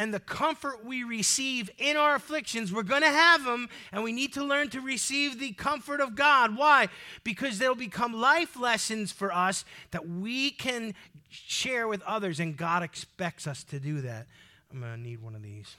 and 0.01 0.15
the 0.15 0.19
comfort 0.19 0.83
we 0.83 1.05
receive 1.05 1.69
in 1.77 1.95
our 1.95 2.15
afflictions, 2.15 2.73
we're 2.73 2.83
going 2.83 3.03
to 3.03 3.09
have 3.09 3.45
them, 3.45 3.69
and 3.93 4.03
we 4.03 4.13
need 4.13 4.33
to 4.33 4.43
learn 4.43 4.71
to 4.71 4.81
receive 4.81 5.39
the 5.39 5.53
comfort 5.53 6.01
of 6.01 6.17
God. 6.17 6.57
Why? 6.57 6.89
Because 7.23 7.59
they'll 7.59 7.75
become 7.75 8.15
life 8.15 8.59
lessons 8.59 9.13
for 9.13 9.31
us 9.31 9.63
that 9.91 10.09
we 10.09 10.53
can 10.53 10.95
share 11.29 11.87
with 11.87 12.01
others, 12.05 12.41
and 12.41 12.57
God 12.57 12.83
expects 12.83 13.47
us 13.47 13.63
to 13.65 13.79
do 13.79 14.01
that. 14.01 14.27
I'm 14.73 14.81
going 14.81 14.95
to 14.95 14.99
need 14.99 15.21
one 15.21 15.35
of 15.35 15.43
these. 15.43 15.77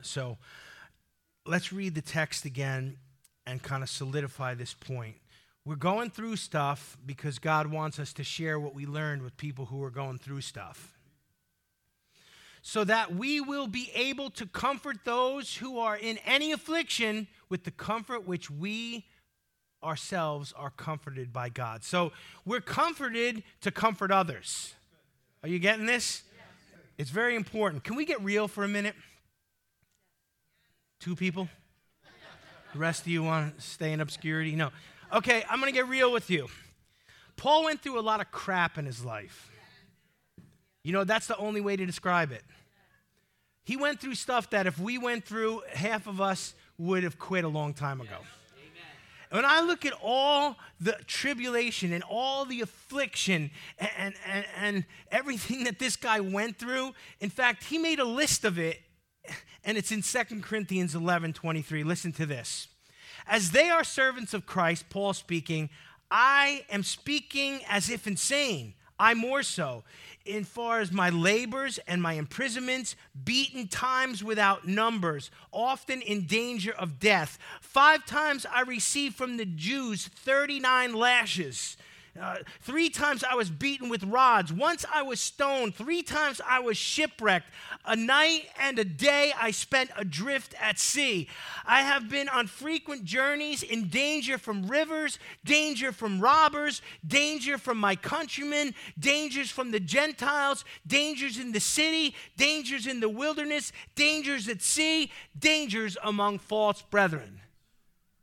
So 0.00 0.38
let's 1.44 1.74
read 1.74 1.94
the 1.94 2.00
text 2.00 2.46
again 2.46 2.96
and 3.46 3.62
kind 3.62 3.82
of 3.82 3.90
solidify 3.90 4.54
this 4.54 4.72
point. 4.72 5.16
We're 5.70 5.76
going 5.76 6.10
through 6.10 6.34
stuff 6.34 6.98
because 7.06 7.38
God 7.38 7.68
wants 7.68 8.00
us 8.00 8.12
to 8.14 8.24
share 8.24 8.58
what 8.58 8.74
we 8.74 8.86
learned 8.86 9.22
with 9.22 9.36
people 9.36 9.66
who 9.66 9.84
are 9.84 9.90
going 9.90 10.18
through 10.18 10.40
stuff. 10.40 10.98
So 12.60 12.82
that 12.82 13.14
we 13.14 13.40
will 13.40 13.68
be 13.68 13.88
able 13.94 14.30
to 14.30 14.46
comfort 14.46 15.04
those 15.04 15.54
who 15.58 15.78
are 15.78 15.96
in 15.96 16.18
any 16.26 16.50
affliction 16.50 17.28
with 17.48 17.62
the 17.62 17.70
comfort 17.70 18.26
which 18.26 18.50
we 18.50 19.06
ourselves 19.80 20.52
are 20.56 20.70
comforted 20.70 21.32
by 21.32 21.50
God. 21.50 21.84
So 21.84 22.10
we're 22.44 22.60
comforted 22.60 23.44
to 23.60 23.70
comfort 23.70 24.10
others. 24.10 24.74
Are 25.44 25.48
you 25.48 25.60
getting 25.60 25.86
this? 25.86 26.24
It's 26.98 27.10
very 27.10 27.36
important. 27.36 27.84
Can 27.84 27.94
we 27.94 28.04
get 28.04 28.20
real 28.24 28.48
for 28.48 28.64
a 28.64 28.68
minute? 28.68 28.96
Two 30.98 31.14
people? 31.14 31.48
The 32.72 32.78
rest 32.80 33.02
of 33.02 33.06
you 33.06 33.22
want 33.22 33.56
to 33.56 33.62
stay 33.62 33.92
in 33.92 34.00
obscurity? 34.00 34.56
No. 34.56 34.70
Okay, 35.12 35.44
I'm 35.50 35.60
going 35.60 35.72
to 35.72 35.76
get 35.76 35.88
real 35.88 36.12
with 36.12 36.30
you. 36.30 36.48
Paul 37.36 37.64
went 37.64 37.82
through 37.82 37.98
a 37.98 38.02
lot 38.02 38.20
of 38.20 38.30
crap 38.30 38.78
in 38.78 38.86
his 38.86 39.04
life. 39.04 39.50
You 40.82 40.92
know, 40.92 41.04
that's 41.04 41.26
the 41.26 41.36
only 41.36 41.60
way 41.60 41.76
to 41.76 41.84
describe 41.84 42.32
it. 42.32 42.42
He 43.64 43.76
went 43.76 44.00
through 44.00 44.14
stuff 44.14 44.50
that 44.50 44.66
if 44.66 44.78
we 44.78 44.98
went 44.98 45.24
through, 45.24 45.62
half 45.72 46.06
of 46.06 46.20
us 46.20 46.54
would 46.78 47.02
have 47.02 47.18
quit 47.18 47.44
a 47.44 47.48
long 47.48 47.74
time 47.74 48.00
ago. 48.00 48.16
When 49.30 49.44
I 49.44 49.60
look 49.60 49.86
at 49.86 49.92
all 50.02 50.56
the 50.80 50.96
tribulation 51.06 51.92
and 51.92 52.02
all 52.02 52.44
the 52.44 52.62
affliction 52.62 53.50
and, 53.78 54.14
and, 54.26 54.44
and 54.56 54.84
everything 55.12 55.64
that 55.64 55.78
this 55.78 55.94
guy 55.94 56.18
went 56.18 56.58
through, 56.58 56.94
in 57.20 57.30
fact, 57.30 57.64
he 57.64 57.78
made 57.78 58.00
a 58.00 58.04
list 58.04 58.44
of 58.44 58.58
it, 58.58 58.80
and 59.64 59.78
it's 59.78 59.92
in 59.92 60.02
2 60.02 60.40
Corinthians 60.40 60.96
11 60.96 61.32
23. 61.34 61.84
Listen 61.84 62.10
to 62.12 62.26
this. 62.26 62.66
As 63.30 63.52
they 63.52 63.70
are 63.70 63.84
servants 63.84 64.34
of 64.34 64.44
Christ, 64.44 64.90
Paul 64.90 65.12
speaking, 65.12 65.70
I 66.10 66.64
am 66.68 66.82
speaking 66.82 67.60
as 67.68 67.88
if 67.88 68.08
insane. 68.08 68.74
I 68.98 69.14
more 69.14 69.44
so, 69.44 69.84
in 70.26 70.42
far 70.42 70.80
as 70.80 70.90
my 70.90 71.10
labors 71.10 71.78
and 71.86 72.02
my 72.02 72.14
imprisonments, 72.14 72.96
beaten 73.24 73.68
times 73.68 74.24
without 74.24 74.66
numbers, 74.66 75.30
often 75.52 76.02
in 76.02 76.26
danger 76.26 76.72
of 76.72 76.98
death. 76.98 77.38
Five 77.60 78.04
times 78.04 78.44
I 78.52 78.62
received 78.62 79.14
from 79.14 79.36
the 79.36 79.46
Jews 79.46 80.08
39 80.08 80.92
lashes. 80.92 81.76
Uh, 82.20 82.36
three 82.60 82.90
times 82.90 83.22
I 83.22 83.34
was 83.34 83.50
beaten 83.50 83.88
with 83.88 84.02
rods. 84.02 84.52
Once 84.52 84.84
I 84.92 85.02
was 85.02 85.20
stoned. 85.20 85.74
Three 85.74 86.02
times 86.02 86.40
I 86.46 86.60
was 86.60 86.76
shipwrecked. 86.76 87.46
A 87.84 87.94
night 87.94 88.48
and 88.60 88.78
a 88.78 88.84
day 88.84 89.32
I 89.40 89.52
spent 89.52 89.90
adrift 89.96 90.54
at 90.60 90.78
sea. 90.78 91.28
I 91.64 91.82
have 91.82 92.08
been 92.08 92.28
on 92.28 92.46
frequent 92.46 93.04
journeys 93.04 93.62
in 93.62 93.88
danger 93.88 94.38
from 94.38 94.66
rivers, 94.66 95.18
danger 95.44 95.92
from 95.92 96.20
robbers, 96.20 96.82
danger 97.06 97.58
from 97.58 97.78
my 97.78 97.94
countrymen, 97.94 98.74
dangers 98.98 99.50
from 99.50 99.70
the 99.70 99.80
Gentiles, 99.80 100.64
dangers 100.86 101.38
in 101.38 101.52
the 101.52 101.60
city, 101.60 102.14
dangers 102.36 102.86
in 102.86 103.00
the 103.00 103.08
wilderness, 103.08 103.72
dangers 103.94 104.48
at 104.48 104.62
sea, 104.62 105.12
dangers 105.38 105.96
among 106.02 106.38
false 106.38 106.82
brethren. 106.82 107.40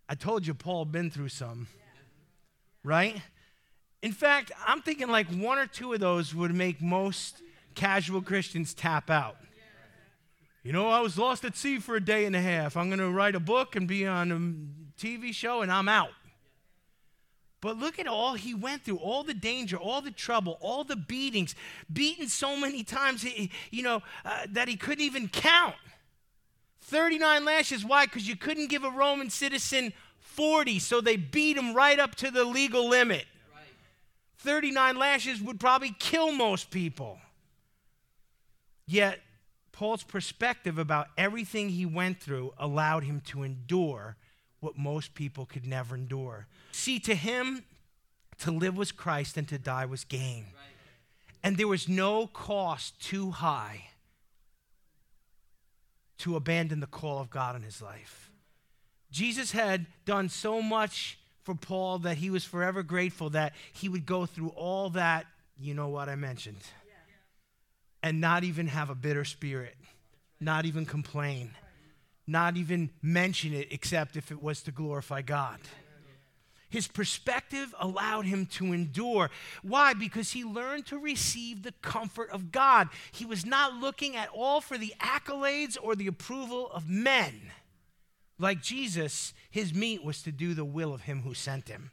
I 0.09 0.15
told 0.15 0.45
you 0.45 0.53
Paul 0.53 0.85
been 0.85 1.09
through 1.09 1.29
some 1.29 1.67
right? 2.87 3.21
In 4.01 4.11
fact, 4.11 4.51
I'm 4.65 4.81
thinking 4.81 5.09
like 5.09 5.27
one 5.27 5.57
or 5.57 5.67
two 5.67 5.93
of 5.93 5.99
those 5.99 6.33
would 6.35 6.53
make 6.53 6.81
most 6.81 7.41
casual 7.75 8.21
Christians 8.21 8.73
tap 8.73 9.09
out. 9.09 9.37
You 10.63 10.73
know, 10.73 10.89
I 10.89 10.99
was 10.99 11.17
lost 11.17 11.45
at 11.45 11.55
sea 11.55 11.79
for 11.79 11.95
a 11.95 12.01
day 12.03 12.25
and 12.25 12.35
a 12.35 12.41
half. 12.41 12.75
I'm 12.75 12.89
going 12.89 12.99
to 12.99 13.09
write 13.09 13.35
a 13.35 13.39
book 13.39 13.75
and 13.75 13.87
be 13.87 14.05
on 14.05 14.31
a 14.31 15.01
TV 15.01 15.33
show, 15.33 15.61
and 15.61 15.71
I'm 15.71 15.87
out. 15.87 16.11
But 17.61 17.77
look 17.77 17.99
at 17.99 18.07
all 18.07 18.33
he 18.33 18.53
went 18.53 18.83
through, 18.83 18.97
all 18.97 19.23
the 19.23 19.33
danger, 19.33 19.77
all 19.77 20.01
the 20.01 20.11
trouble, 20.11 20.57
all 20.61 20.83
the 20.83 20.95
beatings, 20.95 21.55
beaten 21.91 22.27
so 22.27 22.57
many 22.57 22.83
times, 22.83 23.25
you 23.71 23.83
know, 23.83 24.01
uh, 24.25 24.45
that 24.49 24.67
he 24.67 24.75
couldn't 24.75 25.03
even 25.03 25.27
count. 25.27 25.75
39 26.81 27.45
lashes. 27.45 27.83
Why? 27.83 28.05
Because 28.05 28.27
you 28.27 28.35
couldn't 28.35 28.67
give 28.67 28.83
a 28.83 28.91
Roman 28.91 29.29
citizen 29.29 29.91
40, 30.19 30.79
so 30.79 31.01
they 31.01 31.15
beat 31.15 31.57
him 31.57 31.73
right 31.73 31.99
up 31.99 32.15
to 32.15 32.29
the 32.29 32.43
legal 32.43 32.87
limit. 32.87 33.25
39 34.39 34.97
lashes 34.97 35.41
would 35.41 35.59
probably 35.59 35.95
kill 35.97 36.31
most 36.31 36.69
people. 36.69 37.19
Yet, 38.85 39.19
Paul's 39.71 40.03
perspective 40.03 40.77
about 40.77 41.07
everything 41.17 41.69
he 41.69 41.85
went 41.85 42.19
through 42.19 42.53
allowed 42.57 43.03
him 43.03 43.21
to 43.27 43.43
endure 43.43 44.15
what 44.59 44.77
most 44.77 45.13
people 45.13 45.45
could 45.45 45.67
never 45.67 45.95
endure. 45.95 46.47
See, 46.71 46.99
to 47.01 47.13
him, 47.13 47.63
to 48.39 48.51
live 48.51 48.77
was 48.77 48.91
Christ 48.91 49.37
and 49.37 49.47
to 49.49 49.57
die 49.57 49.85
was 49.85 50.03
gain. 50.03 50.45
And 51.43 51.57
there 51.57 51.67
was 51.67 51.87
no 51.87 52.27
cost 52.27 52.99
too 52.99 53.31
high 53.31 53.89
to 56.19 56.35
abandon 56.35 56.79
the 56.79 56.87
call 56.87 57.19
of 57.19 57.29
God 57.29 57.55
in 57.55 57.61
his 57.61 57.81
life. 57.81 58.31
Jesus 59.11 59.51
had 59.51 59.85
done 60.05 60.29
so 60.29 60.61
much 60.61 61.19
for 61.47 61.55
Paul 61.55 61.99
that 61.99 62.17
he 62.17 62.29
was 62.29 62.43
forever 62.43 62.83
grateful 62.83 63.29
that 63.29 63.53
he 63.71 63.87
would 63.87 64.05
go 64.05 64.25
through 64.25 64.49
all 64.49 64.89
that, 64.89 65.25
you 65.57 65.73
know 65.73 65.87
what 65.87 66.09
I 66.09 66.15
mentioned, 66.15 66.59
and 68.03 68.19
not 68.19 68.43
even 68.43 68.67
have 68.67 68.89
a 68.89 68.95
bitter 68.95 69.23
spirit, 69.23 69.77
not 70.41 70.65
even 70.65 70.85
complain, 70.85 71.51
not 72.27 72.57
even 72.57 72.89
mention 73.01 73.53
it 73.53 73.69
except 73.71 74.17
if 74.17 74.29
it 74.29 74.43
was 74.43 74.61
to 74.63 74.73
glorify 74.73 75.21
God. 75.21 75.59
His 76.69 76.85
perspective 76.85 77.73
allowed 77.79 78.25
him 78.25 78.45
to 78.57 78.73
endure. 78.73 79.29
Why? 79.61 79.93
Because 79.93 80.31
he 80.31 80.43
learned 80.43 80.87
to 80.87 80.97
receive 80.97 81.63
the 81.63 81.71
comfort 81.81 82.29
of 82.29 82.51
God. 82.51 82.89
He 83.13 83.23
was 83.23 83.45
not 83.45 83.75
looking 83.75 84.17
at 84.17 84.27
all 84.35 84.59
for 84.59 84.77
the 84.77 84.93
accolades 84.99 85.77
or 85.81 85.95
the 85.95 86.07
approval 86.07 86.69
of 86.73 86.89
men. 86.89 87.53
Like 88.39 88.61
Jesus, 88.61 89.33
his 89.49 89.73
meat 89.73 90.03
was 90.03 90.21
to 90.23 90.31
do 90.31 90.53
the 90.53 90.65
will 90.65 90.93
of 90.93 91.01
him 91.01 91.21
who 91.21 91.33
sent 91.33 91.69
him. 91.69 91.91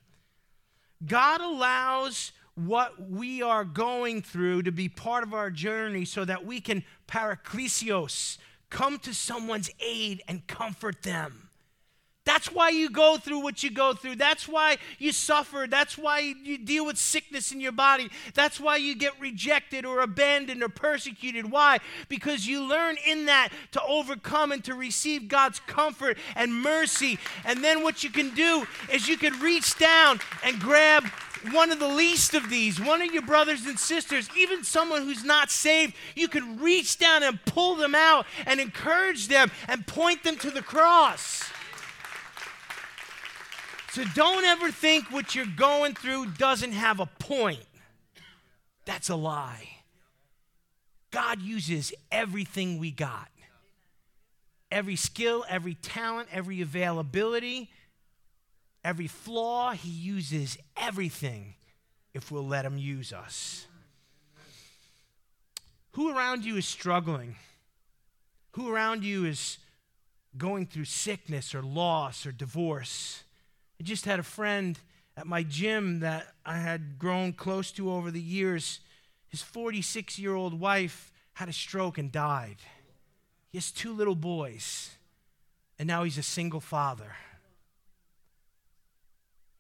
God 1.05 1.40
allows 1.40 2.32
what 2.55 3.11
we 3.11 3.42
are 3.42 3.64
going 3.64 4.22
through 4.22 4.62
to 4.62 4.72
be 4.72 4.88
part 4.88 5.24
of 5.24 5.34
our 5.34 5.51
journey 5.51 6.05
so 6.05 6.24
that 6.24 6.45
we 6.45 6.61
can 6.61 6.84
paraklesios, 7.09 8.38
come 8.70 8.99
to 9.01 9.12
someone's 9.12 9.70
aid 9.80 10.22
and 10.28 10.47
comfort 10.47 11.03
them. 11.03 11.43
That's 12.25 12.51
why 12.51 12.70
you 12.70 12.89
go 12.89 13.18
through 13.18 13.41
what 13.41 13.62
you 13.62 13.70
go 13.70 13.93
through. 13.93 14.16
That's 14.16 14.49
why 14.49 14.79
you 14.99 15.12
suffer. 15.12 15.66
That's 15.68 15.99
why 15.99 16.20
you 16.20 16.57
deal 16.57 16.87
with 16.87 16.97
sickness 16.97 17.53
in 17.53 17.61
your 17.61 17.72
body. 17.72 18.09
That's 18.33 18.59
why 18.59 18.77
you 18.77 18.95
get 18.95 19.18
rejected 19.20 19.85
or 19.85 20.01
abandoned 20.01 20.62
or 20.62 20.70
persecuted. 20.70 21.51
Why? 21.51 21.79
Because 22.09 22.47
you 22.47 22.62
learn 22.62 22.97
in 23.07 23.27
that 23.27 23.51
to 23.72 23.83
overcome 23.83 24.53
and 24.53 24.64
to 24.64 24.75
receive 24.75 25.29
God's 25.29 25.61
comfort 25.61 26.16
and 26.35 26.55
mercy. 26.55 27.18
And 27.45 27.62
then 27.62 27.83
what 27.83 28.03
you 28.03 28.11
can 28.11 28.35
do 28.35 28.66
is 28.91 29.07
you 29.07 29.18
can 29.18 29.39
reach 29.41 29.77
down 29.77 30.18
and 30.43 30.59
grab 30.59 31.05
one 31.53 31.70
of 31.70 31.79
the 31.79 31.89
least 31.89 32.33
of 32.33 32.49
these, 32.49 32.81
one 32.81 33.03
of 33.03 33.12
your 33.12 33.20
brothers 33.20 33.66
and 33.66 33.79
sisters, 33.79 34.31
even 34.35 34.64
someone 34.64 35.03
who's 35.03 35.25
not 35.25 35.51
saved, 35.51 35.95
you 36.14 36.27
can 36.27 36.59
reach 36.59 36.99
down 36.99 37.22
and 37.22 37.45
pull 37.45 37.75
them 37.75 37.95
out 37.95 38.25
and 38.47 38.61
encourage 38.61 39.29
them 39.29 39.51
and 39.68 39.87
point 39.87 40.22
them 40.25 40.37
to 40.37 40.51
the 40.51 40.62
cross. 40.62 41.45
So 43.95 44.03
don't 44.12 44.45
ever 44.45 44.72
think 44.72 45.12
what 45.12 45.36
you're 45.36 45.47
going 45.47 45.95
through 45.95 46.32
doesn't 46.32 46.72
have 46.72 46.99
a 46.99 47.07
point. 47.07 47.64
That's 48.86 49.09
a 49.09 49.14
lie. 49.14 49.68
God 51.12 51.40
uses 51.40 51.95
everything 52.11 52.80
we 52.80 52.90
got 52.90 53.28
every 54.72 54.97
skill, 54.97 55.45
every 55.49 55.74
talent, 55.74 56.28
every 56.32 56.61
availability, 56.61 57.70
every 58.82 59.07
flaw. 59.07 59.70
He 59.70 59.90
uses 59.90 60.59
everything 60.76 61.55
if 62.14 62.32
we'll 62.32 62.49
let 62.49 62.64
Him 62.64 62.76
use 62.76 63.12
us. 63.12 63.68
Who 65.92 66.11
around 66.11 66.45
you 66.45 66.57
is 66.57 66.66
struggling? 66.66 67.36
Who 68.55 68.74
around 68.74 69.05
you 69.05 69.24
is 69.24 69.59
going 70.36 70.66
through 70.66 70.86
sickness 70.86 71.55
or 71.55 71.62
loss 71.62 72.26
or 72.26 72.32
divorce? 72.32 73.22
I 73.81 73.83
just 73.83 74.05
had 74.05 74.18
a 74.18 74.25
friend 74.25 74.79
at 75.16 75.27
my 75.27 75.43
gym 75.43 76.01
that 76.01 76.27
I 76.45 76.59
had 76.59 76.99
grown 76.99 77.33
close 77.33 77.70
to 77.72 77.91
over 77.91 78.11
the 78.11 78.20
years. 78.20 78.81
His 79.29 79.43
46 79.43 80.18
year 80.18 80.35
old 80.35 80.59
wife 80.59 81.12
had 81.35 81.49
a 81.49 81.53
stroke 81.53 81.99
and 81.99 82.11
died. 82.11 82.57
He 83.51 83.59
has 83.59 83.70
two 83.70 83.93
little 83.93 84.16
boys, 84.16 84.91
and 85.79 85.87
now 85.87 86.05
he's 86.05 86.18
a 86.18 86.22
single 86.22 86.61
father. 86.61 87.14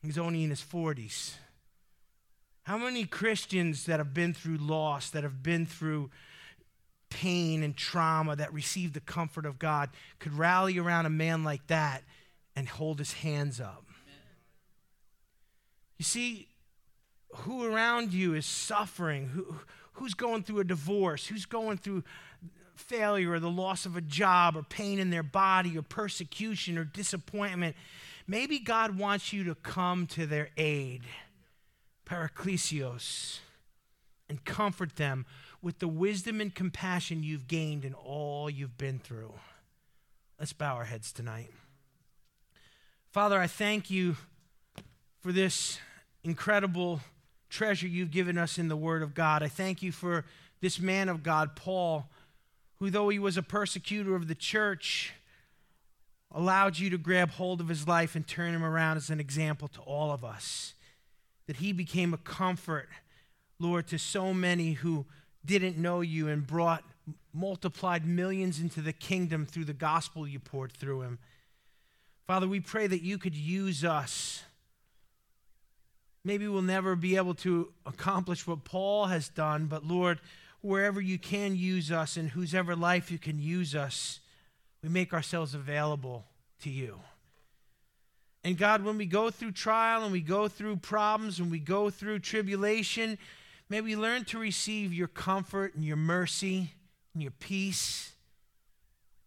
He's 0.02 0.18
only 0.18 0.44
in 0.44 0.50
his 0.50 0.60
40s. 0.60 1.34
How 2.64 2.78
many 2.78 3.04
Christians 3.04 3.86
that 3.86 4.00
have 4.00 4.14
been 4.14 4.34
through 4.34 4.56
loss, 4.56 5.10
that 5.10 5.22
have 5.22 5.42
been 5.42 5.66
through 5.66 6.10
pain 7.10 7.62
and 7.62 7.76
trauma, 7.76 8.36
that 8.36 8.52
received 8.52 8.94
the 8.94 9.00
comfort 9.00 9.46
of 9.46 9.58
God, 9.58 9.90
could 10.18 10.34
rally 10.34 10.78
around 10.78 11.06
a 11.06 11.10
man 11.10 11.44
like 11.44 11.66
that 11.68 12.02
and 12.56 12.68
hold 12.68 12.98
his 12.98 13.12
hands 13.12 13.60
up? 13.60 13.83
You 16.04 16.06
see, 16.06 16.48
who 17.32 17.64
around 17.64 18.12
you 18.12 18.34
is 18.34 18.44
suffering? 18.44 19.28
Who, 19.28 19.56
who's 19.94 20.12
going 20.12 20.42
through 20.42 20.58
a 20.58 20.64
divorce? 20.64 21.26
Who's 21.28 21.46
going 21.46 21.78
through 21.78 22.04
failure 22.74 23.30
or 23.30 23.40
the 23.40 23.48
loss 23.48 23.86
of 23.86 23.96
a 23.96 24.02
job 24.02 24.54
or 24.54 24.64
pain 24.64 24.98
in 24.98 25.08
their 25.08 25.22
body 25.22 25.78
or 25.78 25.80
persecution 25.80 26.76
or 26.76 26.84
disappointment? 26.84 27.74
Maybe 28.26 28.58
God 28.58 28.98
wants 28.98 29.32
you 29.32 29.44
to 29.44 29.54
come 29.54 30.06
to 30.08 30.26
their 30.26 30.50
aid, 30.58 31.04
parakletos, 32.04 33.38
and 34.28 34.44
comfort 34.44 34.96
them 34.96 35.24
with 35.62 35.78
the 35.78 35.88
wisdom 35.88 36.38
and 36.38 36.54
compassion 36.54 37.22
you've 37.22 37.48
gained 37.48 37.82
in 37.82 37.94
all 37.94 38.50
you've 38.50 38.76
been 38.76 38.98
through. 38.98 39.32
Let's 40.38 40.52
bow 40.52 40.74
our 40.74 40.84
heads 40.84 41.14
tonight. 41.14 41.48
Father, 43.10 43.40
I 43.40 43.46
thank 43.46 43.90
you 43.90 44.18
for 45.22 45.32
this 45.32 45.78
incredible 46.24 47.00
treasure 47.48 47.86
you've 47.86 48.10
given 48.10 48.36
us 48.36 48.58
in 48.58 48.68
the 48.68 48.76
Word 48.76 49.02
of 49.02 49.14
God. 49.14 49.42
I 49.42 49.48
thank 49.48 49.82
you 49.82 49.92
for 49.92 50.24
this 50.60 50.80
man 50.80 51.08
of 51.08 51.22
God, 51.22 51.54
Paul, 51.54 52.08
who, 52.78 52.90
though 52.90 53.10
he 53.10 53.18
was 53.18 53.36
a 53.36 53.42
persecutor 53.42 54.16
of 54.16 54.26
the 54.26 54.34
church, 54.34 55.12
allowed 56.32 56.78
you 56.78 56.90
to 56.90 56.98
grab 56.98 57.30
hold 57.30 57.60
of 57.60 57.68
his 57.68 57.86
life 57.86 58.16
and 58.16 58.26
turn 58.26 58.54
him 58.54 58.64
around 58.64 58.96
as 58.96 59.10
an 59.10 59.20
example 59.20 59.68
to 59.68 59.80
all 59.82 60.10
of 60.10 60.24
us. 60.24 60.74
That 61.46 61.56
he 61.56 61.72
became 61.72 62.12
a 62.12 62.18
comfort, 62.18 62.88
Lord, 63.60 63.86
to 63.88 63.98
so 63.98 64.34
many 64.34 64.72
who 64.72 65.06
didn't 65.44 65.76
know 65.76 66.00
you 66.00 66.28
and 66.28 66.46
brought 66.46 66.82
multiplied 67.32 68.06
millions 68.06 68.60
into 68.60 68.80
the 68.80 68.92
kingdom 68.92 69.44
through 69.44 69.66
the 69.66 69.74
gospel 69.74 70.26
you 70.26 70.38
poured 70.38 70.72
through 70.72 71.02
him. 71.02 71.18
Father, 72.26 72.48
we 72.48 72.60
pray 72.60 72.86
that 72.86 73.02
you 73.02 73.18
could 73.18 73.34
use 73.34 73.84
us. 73.84 74.42
Maybe 76.24 76.48
we'll 76.48 76.62
never 76.62 76.96
be 76.96 77.16
able 77.16 77.34
to 77.36 77.72
accomplish 77.84 78.46
what 78.46 78.64
Paul 78.64 79.06
has 79.06 79.28
done, 79.28 79.66
but 79.66 79.84
Lord, 79.84 80.20
wherever 80.62 81.00
you 81.00 81.18
can 81.18 81.54
use 81.54 81.92
us 81.92 82.16
and 82.16 82.30
whosever 82.30 82.74
life 82.74 83.10
you 83.10 83.18
can 83.18 83.38
use 83.38 83.74
us, 83.74 84.20
we 84.82 84.88
make 84.88 85.12
ourselves 85.12 85.54
available 85.54 86.24
to 86.62 86.70
you. 86.70 87.00
And 88.42 88.58
God, 88.58 88.82
when 88.84 88.98
we 88.98 89.06
go 89.06 89.30
through 89.30 89.52
trial 89.52 90.02
and 90.02 90.12
we 90.12 90.20
go 90.20 90.48
through 90.48 90.76
problems 90.76 91.40
and 91.40 91.50
we 91.50 91.58
go 91.58 91.90
through 91.90 92.18
tribulation, 92.20 93.18
may 93.68 93.80
we 93.80 93.96
learn 93.96 94.24
to 94.26 94.38
receive 94.38 94.92
your 94.92 95.08
comfort 95.08 95.74
and 95.74 95.84
your 95.84 95.96
mercy 95.96 96.72
and 97.12 97.22
your 97.22 97.32
peace 97.32 98.12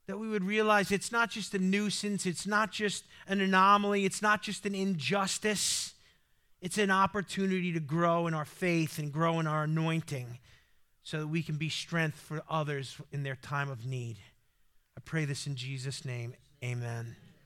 that 0.08 0.18
we 0.18 0.30
would 0.30 0.44
realize 0.44 0.92
it's 0.92 1.12
not 1.12 1.30
just 1.30 1.54
a 1.54 1.60
nuisance, 1.60 2.26
it's 2.26 2.48
not 2.48 2.72
just 2.72 3.04
an 3.28 3.42
anomaly, 3.42 4.06
it's 4.06 4.22
not 4.22 4.42
just 4.42 4.66
an 4.66 4.74
injustice. 4.74 5.94
It's 6.62 6.78
an 6.78 6.92
opportunity 6.92 7.72
to 7.74 7.80
grow 7.80 8.28
in 8.28 8.34
our 8.34 8.46
faith 8.46 8.98
and 8.98 9.12
grow 9.12 9.40
in 9.40 9.48
our 9.48 9.64
anointing 9.64 10.40
so 11.04 11.20
that 11.20 11.28
we 11.28 11.44
can 11.44 11.56
be 11.56 11.70
strength 11.70 12.20
for 12.20 12.42
others 12.50 12.98
in 13.12 13.24
their 13.24 13.36
time 13.36 13.70
of 13.70 13.86
need. 13.86 14.18
I 14.98 15.02
pray 15.06 15.26
this 15.26 15.48
in 15.48 15.56
Jesus' 15.56 16.04
name. 16.04 16.34
Amen. 16.64 17.16